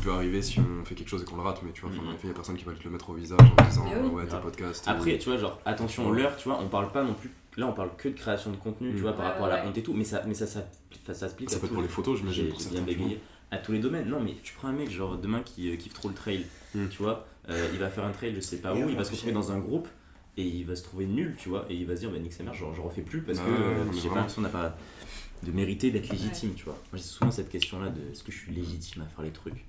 [0.00, 1.96] peut arriver si on fait quelque chose et qu'on le rate, mais tu vois, Mhm.
[2.10, 3.84] les faits, il y a personne qui va te le mettre au visage en disant
[3.86, 3.92] oui.
[3.94, 4.88] euh, ouais, tes podcasts.
[4.88, 6.16] Après, euh, tu vois, genre, attention, Ouais.
[6.20, 7.30] l'heure, tu vois, on parle pas non plus.
[7.56, 9.00] Là, on parle que de création de contenu, tu Mm.
[9.00, 9.68] vois, par Ouais, rapport à la ouais.
[9.68, 10.64] honte et tout, mais ça, mais ça, ça,
[11.04, 12.46] ça, s'applique ça à peut être pour les photos, j'imagine.
[12.70, 13.20] Bien bégayé.
[13.50, 14.08] À tous les domaines.
[14.08, 16.86] Non, mais tu prends un mec, genre, demain qui euh, kiffe trop le trail, Mm.
[16.88, 18.96] tu vois, euh, il va faire un trail, je sais pas Et où, on il
[18.96, 19.88] va se retrouver dans un groupe
[20.36, 22.32] et il va se trouver nul, tu vois, et il va se dire, bah, nique
[22.32, 24.14] sa mère, genre, je refais plus parce que, euh, je sais pas, vraiment.
[24.20, 24.76] l'impression n'a pas
[25.42, 26.74] de mériter d'être légitime, tu vois.
[26.92, 29.64] Moi, j'ai souvent cette question-là de est-ce que je suis légitime à faire les trucs?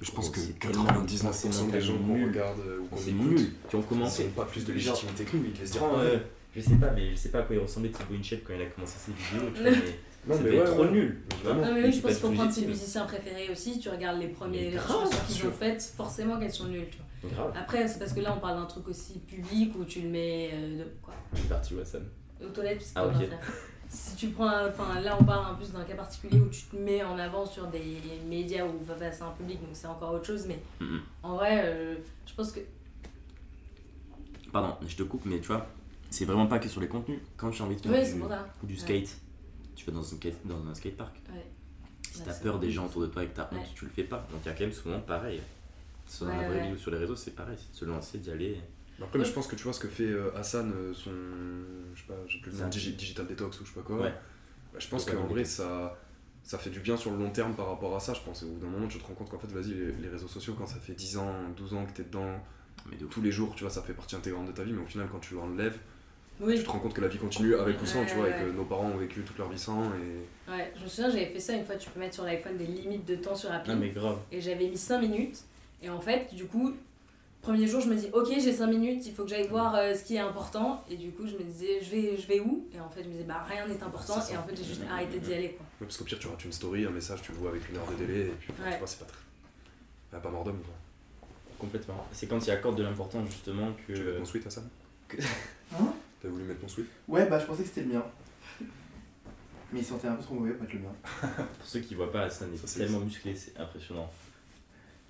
[0.00, 3.30] Je pense que c'est tellement 99% des gens qu'on regarde euh, ou qu'on C'est écoute,
[3.30, 3.50] nul.
[3.68, 4.24] Tu ont ils commencé.
[4.26, 6.18] ont pas plus de légitimité que nous, ils dire euh,
[6.54, 8.62] je sais pas, mais je sais pas à quoi il ressemblait Thibaut Inchep quand il
[8.62, 9.76] a commencé ses vidéos, tu vois, mais
[10.26, 10.90] Non, ça mais devait ouais, être trop ouais.
[10.90, 11.22] nul.
[11.44, 13.78] Non, mais oui, je pense qu'il faut du tout prendre ses musiciens préférés aussi.
[13.78, 16.88] Tu regardes les premières chansons bien qu'ils ont faites, forcément qu'elles sont nulles.
[16.90, 16.96] Tu
[17.28, 17.30] vois.
[17.34, 17.52] Grave.
[17.58, 20.50] Après, c'est parce que là, on parle d'un truc aussi public où tu le mets
[20.52, 22.02] euh, de, quoi, Je suis parti Watson.
[22.44, 22.92] aux toilettes.
[22.94, 23.08] Ah.
[23.96, 26.76] Si tu prends, enfin là, on parle en plus d'un cas particulier où tu te
[26.76, 27.98] mets en avant sur des
[28.28, 30.44] médias où va passer un public, donc c'est encore autre chose.
[30.46, 31.00] Mais Mhm.
[31.22, 31.94] en vrai, euh,
[32.26, 32.60] je pense que
[34.52, 35.66] Pardon, je te coupe, mais tu vois,
[36.08, 37.18] c'est vraiment pas que sur les contenus.
[37.36, 38.22] Quand tu as envie de faire oui,
[38.62, 39.16] du, du skate,
[39.74, 41.14] tu vas dans un, skate, dans un skatepark.
[41.34, 41.44] Ouais.
[42.10, 43.68] Si Ouais, t'as peur des gens autour de toi et que t'as honte, Ouais.
[43.74, 44.26] tu le fais pas.
[44.30, 45.40] Donc il y a quand même souvent pareil.
[46.08, 47.56] Sur la vraie vie ou sur les réseaux, c'est pareil.
[47.58, 48.60] C'est de se lancer, d'y aller.
[49.02, 51.10] Après, mais je pense que tu vois ce que fait euh, Hassan, euh, son.
[51.94, 52.68] Je sais pas, j'ai plus le nom.
[52.68, 53.96] Digi- Digital Detox ou je sais pas quoi.
[53.96, 54.10] Ouais.
[54.72, 55.98] Bah, je pense qu'en vrai, ça,
[56.42, 58.42] ça fait du bien sur le long terme par rapport à ça, je pense.
[58.42, 60.28] Et au bout d'un moment, tu te rends compte qu'en fait, vas-y, les, les réseaux
[60.28, 62.40] sociaux, quand ça fait 10 ans, 12 ans que t'es dedans,
[62.90, 64.82] Mais de tous les jours, tu vois, ça fait partie intégrante de ta vie, mais
[64.82, 65.78] au final, quand tu l'enlèves,
[66.40, 66.56] Oui.
[66.58, 68.32] tu te rends compte que la vie continue avec ou sans, Ouais, tu vois, et
[68.32, 68.44] ouais.
[68.44, 69.82] que nos parents ont vécu toute leur vie sans.
[69.84, 70.50] Et...
[70.50, 71.76] Ouais, je me souviens, j'avais fait ça une fois.
[71.76, 73.72] Tu peux mettre sur l'iPhone des limites de temps sur appli.
[73.72, 74.18] Ah, mais grave.
[74.32, 75.40] Et j'avais mis 5 minutes.
[75.82, 76.74] Et en fait, du coup,
[77.46, 79.94] premier jour, je me dis, ok, j'ai 5 minutes, il faut que j'aille voir euh,
[79.94, 80.82] ce qui est important.
[80.90, 82.66] Et du coup, je me disais, je vais, je vais où?
[82.74, 84.20] Et en fait, je me disais, bah rien n'est important.
[84.20, 84.32] Ça.
[84.32, 85.50] Et en fait, j'ai juste arrêté d'y aller.
[85.50, 85.64] Quoi.
[85.80, 87.76] Ouais, parce qu'au pire, tu rates une story, un message, tu le vois avec une
[87.76, 88.72] heure de délai, et puis, Ouais.
[88.72, 89.18] tu vois, c'est pas très.
[90.12, 90.74] Ah, pas mort d'homme, quoi.
[91.58, 92.06] Complètement.
[92.12, 93.92] C'est quand il accorde de l'importance justement que.
[93.92, 94.68] Tu veux mettre mon sweat, Hassan
[95.08, 95.16] que-
[95.72, 98.04] Hein T'as voulu mettre mon sweat Ouais, bah je pensais que c'était le mien.
[99.72, 100.92] Mais il sentait un peu trop mauvais pour être le mien.
[101.58, 104.10] Pour ceux qui voient pas, Hassan est Ça, c'est- tellement musclé, c'est impressionnant.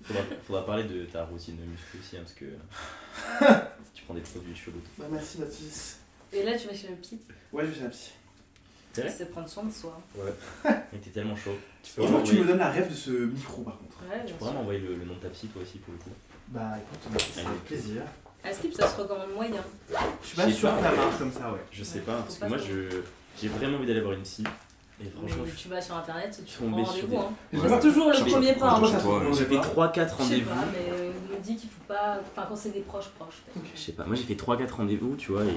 [0.03, 2.45] Faudra, faudra parler de ta routine de muscle aussi, hein, parce que
[3.93, 4.81] tu prends des produits chelous.
[4.97, 5.97] Bah merci Mathis.
[6.31, 7.19] Et là, tu vas chez le psy.
[7.51, 8.11] Ouais, je vais chez la psy.
[8.93, 9.99] C'est prendre soin de soi.
[10.65, 11.55] Mais t'es tellement chaud.
[11.83, 13.97] Tu peux tu me donnes la rêve de ce micro par contre.
[14.09, 14.45] Ouais, tu bien peux sûr.
[14.45, 16.09] vraiment envoyer le, le nom de ta psy toi aussi pour le coup.
[16.47, 18.01] Bah écoute, c'est avec plaisir.
[18.43, 19.61] À Skip, ça se recommande moyen.
[20.23, 21.59] Je suis pas sûr que ça marche comme ça, ouais.
[21.71, 23.01] Je sais Ouais, pas, parce que moi je
[23.39, 24.43] j'ai vraiment envie d'aller voir une psy.
[24.99, 27.07] Et franchement, Mais je- tu vas sur internet, tu prends rendez-vous.
[27.07, 27.19] des- Hein.
[27.53, 27.59] Ouais.
[27.69, 28.71] C'est toujours le premier pas.
[28.71, 28.81] hein.
[28.81, 29.33] ouais.
[29.37, 30.49] j'ai fait 3-4 Je sais rendez-vous.
[30.49, 32.17] pas, mais euh, on me dit qu'il faut pas.
[32.31, 33.43] Enfin, quand c'est des proches, proches.
[33.75, 35.53] Je sais pas, moi j'ai fait 3-4 rendez-vous, tu vois, et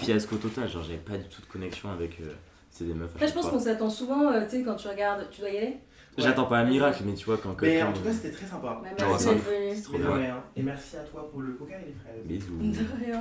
[0.00, 2.32] fiasco total, genre j'avais pas du tout de connexion avec euh,
[2.70, 3.10] c'est des meufs.
[3.14, 5.58] Après, je pense qu'on s'attend souvent, euh, tu sais, quand tu regardes, tu dois y
[5.58, 5.76] aller?
[6.18, 8.80] J'attends pas un miracle, mais tu vois, quand Mais en tout cas, c'était très sympa.
[8.82, 9.34] Ouais, Genre merci ça.
[9.34, 9.82] d'être venu.
[9.82, 10.08] trop Mais bien.
[10.08, 10.42] de rien.
[10.56, 12.24] Et merci à toi pour le coca et les fraises.
[12.24, 12.58] Bisous.
[12.60, 13.20] De rien.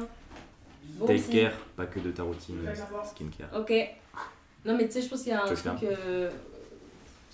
[0.99, 1.31] Bon, Take si.
[1.31, 2.57] care, pas que de ta routine
[3.03, 3.49] skincare.
[3.59, 3.73] Ok.
[4.65, 5.47] Non, mais tu sais, je pense qu'il y a un
[5.79, 5.83] truc.
[5.83, 6.31] euh,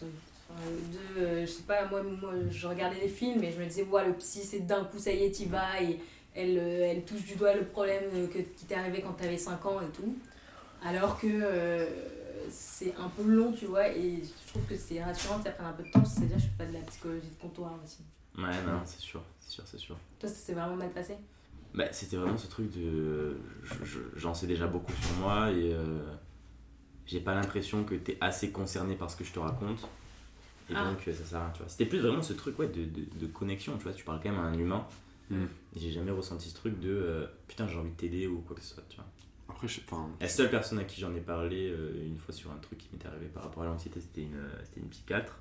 [0.02, 3.84] de, euh, je sais pas, moi, moi, je regardais des films et je me disais,
[3.84, 6.00] ouais, le psy, c'est d'un coup, ça y est, t'y vas et
[6.36, 9.64] elle, euh, elle touche du doigt le problème que, qui t'est arrivé quand t'avais 5
[9.66, 10.18] ans et tout.
[10.84, 11.86] Alors que euh,
[12.50, 15.68] c'est un peu long, tu vois, et je trouve que c'est rassurant que ça prenne
[15.68, 18.00] un peu de temps, c'est-à-dire je fais pas de la psychologie de comptoir aussi.
[18.38, 19.96] Ouais, non, c'est sûr, c'est sûr, c'est sûr.
[20.20, 21.16] Toi, ça s'est vraiment mal passé?
[21.76, 23.38] Bah, c'était vraiment ce truc de.
[23.64, 26.00] je- je- J'en sais déjà beaucoup sur moi et euh,
[27.10, 29.88] j'ai pas l'impression que t'es assez concerné par ce que je te raconte.
[30.70, 30.86] Et Ah.
[30.92, 31.70] donc, euh, ça sert à rien, tu vois.
[31.70, 33.94] C'était plus vraiment ce truc ouais, de, de, de connexion, tu vois.
[33.94, 34.86] Tu parles quand même à un humain.
[35.32, 35.44] Mm.
[35.76, 38.56] Et j'ai jamais ressenti ce truc de euh, putain, j'ai envie de t'aider ou quoi
[38.56, 39.06] que ce soit, tu vois.
[39.50, 40.08] Après, je sais pas.
[40.22, 42.88] La seule personne à qui j'en ai parlé euh, une fois sur un truc qui
[42.94, 45.40] m'était arrivé par rapport à l'anxiété, c'était une, euh, c'était une psychiatre.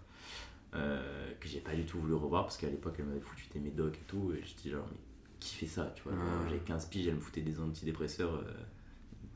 [0.74, 3.58] euh, que j'ai pas du tout voulu revoir parce qu'à l'époque elle m'avait foutu des
[3.60, 4.98] médocs et tout et je dis genre mais
[5.40, 6.12] qui fait ça tu vois?
[6.12, 8.42] Genre, j'avais 15 piges elle me foutait des antidépresseurs euh,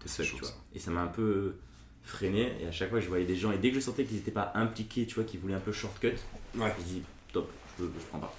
[0.02, 0.54] de seul tu vois ça.
[0.74, 1.54] et ça m'a un peu
[2.02, 4.18] freiné et à chaque fois je voyais des gens et dès que je sentais qu'ils
[4.18, 6.14] étaient pas impliqués tu vois qu'ils voulaient un peu shortcut
[6.56, 6.72] Ouais.
[6.78, 7.02] je dis
[7.32, 8.34] top je, je prends pas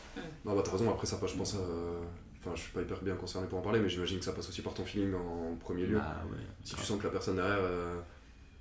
[0.46, 1.60] Non, bah t'as raison, après ça passe, je pense à.
[2.40, 4.50] Enfin, je suis pas hyper bien concerné pour en parler, mais j'imagine que ça passe
[4.50, 5.98] aussi par ton feeling en premier lieu.
[5.98, 6.38] Bah, ouais.
[6.64, 7.60] Si tu sens que la personne derrière,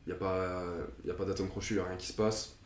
[0.07, 0.65] il n'y a pas,
[1.05, 2.57] y a pas d'atome crochu, y a rien qui se passe.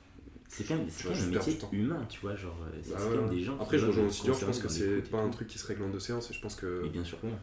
[0.48, 3.10] c'est quand même, quand même un métier humain tu vois genre euh, c'est Bah quand
[3.22, 5.30] même des gens qui Après, je rejoins aussi Dior, je pense que c'est pas un
[5.30, 6.82] truc qui se règle en deux séances, et je pense que.
[6.84, 7.38] mais bien sûr que non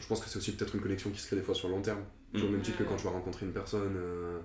[0.00, 1.74] Je pense que c'est aussi peut-être une connexion qui se crée des fois sur le
[1.74, 2.02] long terme.
[2.34, 2.52] Genre, au Mm.
[2.52, 4.38] même titre que quand tu vas rencontrer une personne, euh,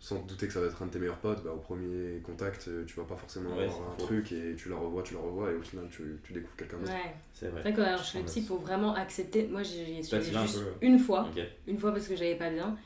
[0.00, 2.20] sans te douter que ça va être un de tes meilleurs potes, bah, au premier
[2.20, 5.14] contact, euh, tu vas pas forcément Ouais, avoir un truc et tu la revois, tu
[5.14, 6.92] la revois, et au final, tu, tu découvres quelqu'un d'autre.
[6.92, 7.14] Ouais.
[7.34, 9.46] c'est vrai C'est vrai que alors, Je chez le prends psy, il faut vraiment accepter.
[9.48, 11.28] Moi, j'ai suivi un juste peu, une fois.
[11.66, 12.76] Une fois parce que j'avais pas bien.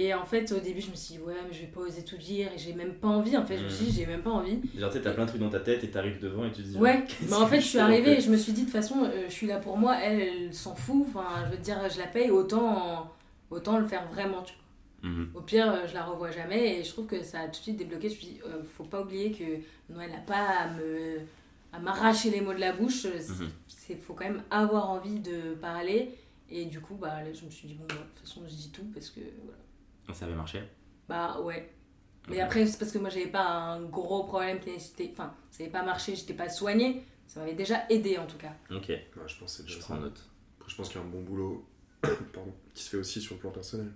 [0.00, 2.04] Et en fait, au début, je me suis dit, ouais, mais je vais pas oser
[2.04, 2.52] tout dire.
[2.54, 3.36] Et j'ai même pas envie.
[3.36, 4.60] En fait, je me suis dit, j'ai même pas envie.
[4.78, 6.62] Genre, tu sais, t'as plein de trucs dans ta tête et t'arrives devant et tu
[6.62, 6.76] te dis.
[6.76, 8.66] Ouais, mais en fait, je suis en arrivée fait et je me suis dit, de
[8.66, 9.96] toute façon, euh, je suis là pour moi.
[10.00, 11.04] Elle, elle s'en fout.
[11.08, 12.30] Enfin, je veux dire, je la paye.
[12.30, 13.12] Autant,
[13.50, 15.10] autant le faire vraiment, tu vois.
[15.10, 15.30] Mhm.
[15.34, 17.56] Au pire, euh, je la revois jamais et je trouve que ça a tout de
[17.56, 18.08] suite débloqué.
[18.08, 19.44] Je me suis dit, euh, faut pas oublier que
[19.92, 21.18] Noël n'a pas à me
[21.72, 23.04] à m'arracher les mots de la bouche.
[23.04, 23.50] Euh, C'est Mhm.
[23.66, 26.10] c'est- faut quand même avoir envie de parler.
[26.50, 28.54] Et du coup, bah, là, je me suis dit, bon, bah, de toute façon, je
[28.54, 29.58] dis tout parce que voilà.
[30.12, 30.62] Ça avait marché
[31.08, 31.72] Bah, ouais.
[32.28, 35.10] Mais après, c'est parce que moi, j'avais pas un gros problème qui nécessitait.
[35.12, 37.04] Enfin, ça n'avait pas marché, j'étais pas soignée.
[37.26, 38.52] Ça m'avait déjà aidé en tout cas.
[38.70, 40.28] Ok, Ouais, je pense que je prends note.
[40.58, 41.66] Après, je pense qu'il y a un bon boulot
[42.02, 43.92] pardon, qui se fait aussi sur le plan personnel.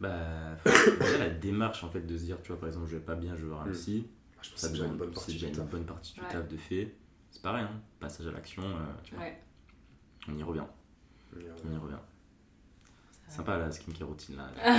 [0.00, 0.56] Bah,
[1.00, 3.14] déjà la démarche en fait de se dire, tu vois, par exemple, je vais pas
[3.14, 3.72] bien, je veux voir un Mm.
[3.72, 5.66] psy, Ah, Je pense que ça c'est déjà une bonne partie du une taf.
[5.68, 6.28] bonne partie du Ouais.
[6.28, 6.94] taf de fait.
[7.30, 9.40] C'est pareil, hein, passage à l'action, euh, tu vois, Ouais.
[10.28, 10.64] on y revient,
[11.36, 11.96] on y revient.
[13.36, 14.50] Sympa la skincare routine là.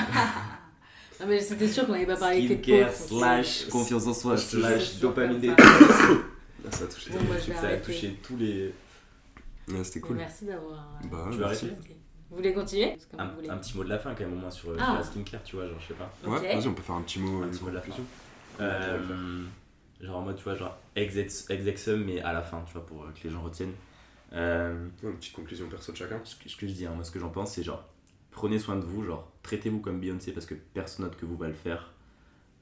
[1.19, 4.35] Non, mais c'était sûr qu'on n'avait pas parlé que de Skincare slash confiance en soi
[4.35, 5.55] slash dopamine des ça.
[6.65, 7.11] Là, ça a touché.
[7.11, 8.73] Bon, moi, vais Ça a touché tous les.
[9.69, 10.15] Ouais, c'était Mais cool.
[10.17, 10.73] Merci d'avoir.
[11.03, 11.65] euh, Bah, Tu veux merci.
[11.67, 11.95] arrêter
[12.31, 13.49] Vous voulez continuer Comme Un, vous voulez.
[13.49, 14.83] un petit mot de la fin quand même au moins sur, Ah.
[14.85, 16.11] sur la skincare, tu vois, genre je sais pas.
[16.27, 18.05] Ouais, vas-y, on peut faire un petit mot, Un une petit mot de la conclusion.
[18.59, 19.43] Euh,
[20.01, 23.03] genre en mode, tu vois, genre exex, exexum, mais à la fin, tu vois, pour
[23.03, 23.73] euh, que les gens retiennent.
[24.33, 26.19] Euh, Ouais, une petite conclusion perso de chacun.
[26.23, 27.83] ce, que, ce que je dis, hein, moi ce que j'en pense, c'est genre,
[28.33, 31.47] prenez soin de vous, genre, traitez-vous comme Beyoncé parce que personne d'autre que vous va
[31.47, 31.93] le faire.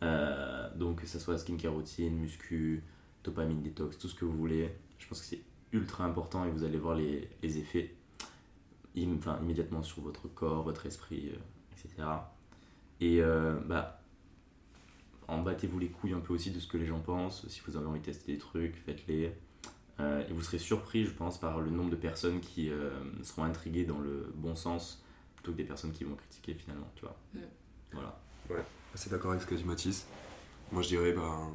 [0.04, 2.84] Euh, donc que ce soit skincare routine, muscu,
[3.24, 4.74] dopamine détox, tout ce que vous voulez.
[4.98, 5.42] Je pense que c'est
[5.72, 7.96] ultra important et vous allez voir les, les effets
[8.96, 11.38] immédiatement sur votre corps, votre esprit, euh,
[11.74, 12.08] etc.
[13.00, 14.02] Et euh, bah,
[15.28, 17.48] en battez-vous les couilles un peu aussi de ce que les gens pensent.
[17.48, 19.34] Si vous avez envie de tester des trucs, faites-les.
[20.00, 22.90] Euh, et vous serez surpris, je pense, par le nombre de personnes qui euh,
[23.24, 25.04] seront intriguées dans le bon sens
[25.42, 27.18] plutôt que des personnes qui vont critiquer finalement, tu vois.
[27.92, 28.20] Voilà.
[28.94, 30.06] Assez d'accord avec ce qu'a dit Mathis.
[30.72, 31.52] Moi, je dirais, ben,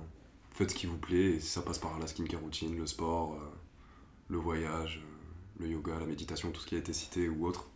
[0.50, 3.34] faites ce qui vous plaît, et si ça passe par la skincare routine, le sport,
[3.34, 3.38] euh,
[4.28, 7.68] le voyage, euh, le yoga, la méditation, tout ce qui a été cité ou autre,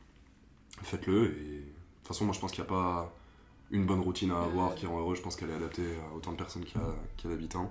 [0.82, 1.26] faites-le.
[1.26, 1.64] Et de
[1.98, 3.14] toute façon, moi, je pense qu'il n'y a pas
[3.70, 5.14] une bonne routine à avoir qui rend heureux.
[5.14, 7.36] Je pense qu'elle est adaptée à autant de personnes qu'il y a, qu'il y a
[7.36, 7.70] d'habitants.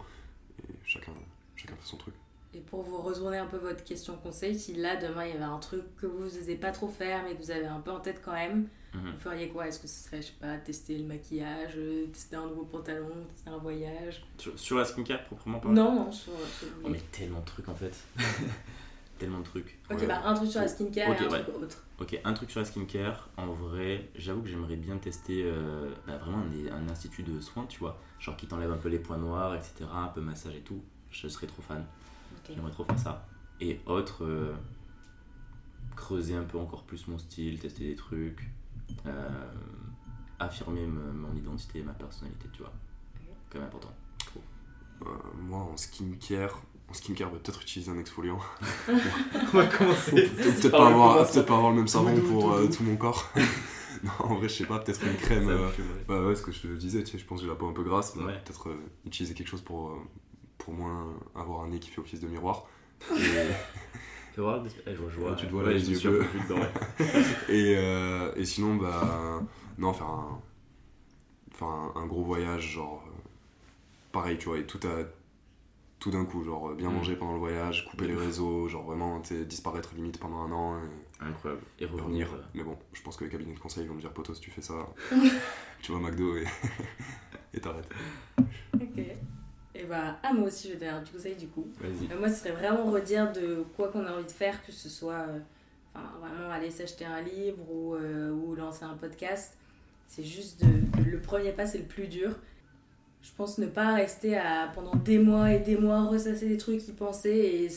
[0.63, 1.11] Et chacun,
[1.55, 2.13] chacun fait son truc.
[2.53, 5.43] Et pour vous retourner un peu votre question conseil, si là demain il y avait
[5.43, 7.99] un truc que vous n'osez pas trop faire mais que vous avez un peu en
[7.99, 9.11] tête quand même, Mhm.
[9.11, 9.67] vous feriez quoi?
[9.67, 13.11] Est-ce que ce serait, je sais pas, tester le maquillage, euh, tester un nouveau pantalon,
[13.29, 14.23] tester un voyage?
[14.39, 16.33] Sur, sur la skincare proprement parlé Non, non, sur.
[16.57, 17.93] sur- Oh, mais tellement de trucs en fait.
[19.19, 19.77] tellement de trucs.
[19.91, 20.07] Ok, Ouais.
[20.07, 21.43] bah un truc sur la skincare Ok, et un ouais.
[21.43, 21.83] truc autre.
[21.99, 26.17] Ok, un truc sur la skincare, en vrai, j'avoue que j'aimerais bien tester euh, bah,
[26.17, 29.53] vraiment un institut de soins, tu vois, genre qui t'enlève un peu les points noirs,
[29.55, 30.81] etc., un peu massage et tout.
[31.11, 31.85] Je serais trop fan,
[32.49, 32.55] Ok.
[32.55, 33.25] j'aimerais trop faire ça.
[33.61, 34.53] Et autre, euh,
[35.95, 38.49] creuser un peu encore plus mon style, tester des trucs,
[39.05, 39.29] euh,
[40.39, 42.71] affirmer me- mon identité ma personnalité, tu vois.
[43.51, 43.93] Quand même important.
[45.01, 45.05] Euh,
[45.41, 48.39] moi, en skincare, en skincare, bah, peut-être utiliser un exfoliant.
[49.53, 50.11] On va commencer.
[50.11, 53.31] peut-être pas, avoir, peut-être pas avoir le même savon pour euh, tout mon corps.
[54.03, 55.47] non, en vrai, je sais pas, peut-être une crème.
[55.49, 55.69] euh,
[56.07, 57.67] Bah ouais, ce que je te disais, tu sais, je pense que j'ai la peau
[57.69, 58.15] un peu grasse.
[58.17, 58.33] Ouais.
[58.43, 59.91] Peut-être euh, utiliser quelque chose pour,
[60.69, 62.65] pour moins avoir un nez qui fait office de miroir.
[64.37, 65.31] Et, voir, eh, je vois, je vois.
[65.31, 66.25] Ouais, tu te vois là, les yeux bleus.
[67.49, 69.41] et, euh, et sinon, bah.
[69.77, 70.41] Non, faire un.
[71.51, 73.03] Faire un, un gros voyage, genre.
[73.07, 73.11] euh,
[74.13, 75.03] pareil, tu vois, et tout à.
[75.99, 76.93] Tout d'un coup, genre bien Mm.
[76.93, 80.51] manger pendant le voyage, couper les réseaux, genre vraiment tu sais, disparaître limite pendant un
[80.53, 81.61] an et, Incroyable.
[81.77, 82.27] Et et revenir.
[82.29, 82.33] revenir.
[82.33, 84.39] euh, Mais bon, je pense que les cabinets de conseil vont me dire Poto, si
[84.39, 84.75] tu fais ça,
[85.81, 86.45] tu vas à McDo et
[87.53, 87.89] et t'arrêtes.
[88.75, 89.01] Ok.
[89.79, 91.67] Et bah, ah, moi aussi je vais donner un petit conseil du coup.
[91.83, 94.89] Euh, Moi, ce serait vraiment redire de quoi qu'on a envie de faire, que ce
[94.89, 95.39] soit euh,
[95.95, 99.57] enfin, vraiment aller s'acheter un livre ou, euh, ou lancer un podcast.
[100.07, 102.31] C'est juste de, le premier pas, c'est le plus dur.
[103.21, 106.85] je pense ne pas rester à, pendant des mois et des mois ressasser des trucs,
[106.87, 107.69] y penser et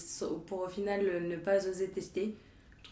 [0.46, 2.34] pour au final ne pas oser tester.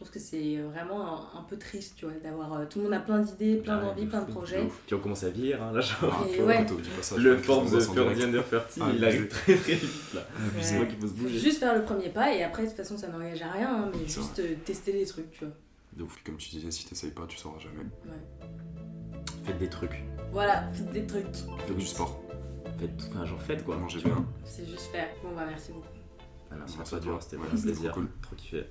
[0.01, 1.07] Je trouve que c'est vraiment
[1.37, 2.55] un, un peu triste, tu vois, d'avoir.
[2.55, 4.67] euh, tout le monde a plein d'idées, plein Ah, d'envies, de plein de projets.
[4.87, 6.25] Puis on commence à vieillir, hein, là, genre.
[6.25, 6.67] Ah, Et ouais.
[6.67, 7.79] faut- dis pas ça, Le je forme de.
[7.81, 10.21] Ferdinand Ferti, Ah, il arrive très très vite là.
[10.39, 10.63] Ouais.
[10.63, 11.39] C'est moi qu'il faut se bouger.
[11.39, 13.91] juste faire le premier pas et après, de toute façon, ça n'engage à rien, hein,
[13.93, 15.53] mais juste euh, tester les trucs, tu vois.
[15.93, 17.85] De ouf, comme tu disais, si t'essayes pas, tu sauras jamais.
[19.45, 20.03] Faites des trucs.
[20.33, 21.27] Voilà, faites des trucs.
[21.67, 22.19] Fais du sport,
[22.79, 23.77] Faites, enfin, genre faites quoi.
[23.77, 24.25] mangez bien.
[24.47, 25.09] C'est juste faire.
[25.23, 25.87] Bon, bah, merci beaucoup.
[26.51, 27.91] Ah, merci à toi, c'était Ouais, vraiment un c'était plaisir.
[27.93, 28.09] trop cool.
[28.23, 28.65] Trop kiffé.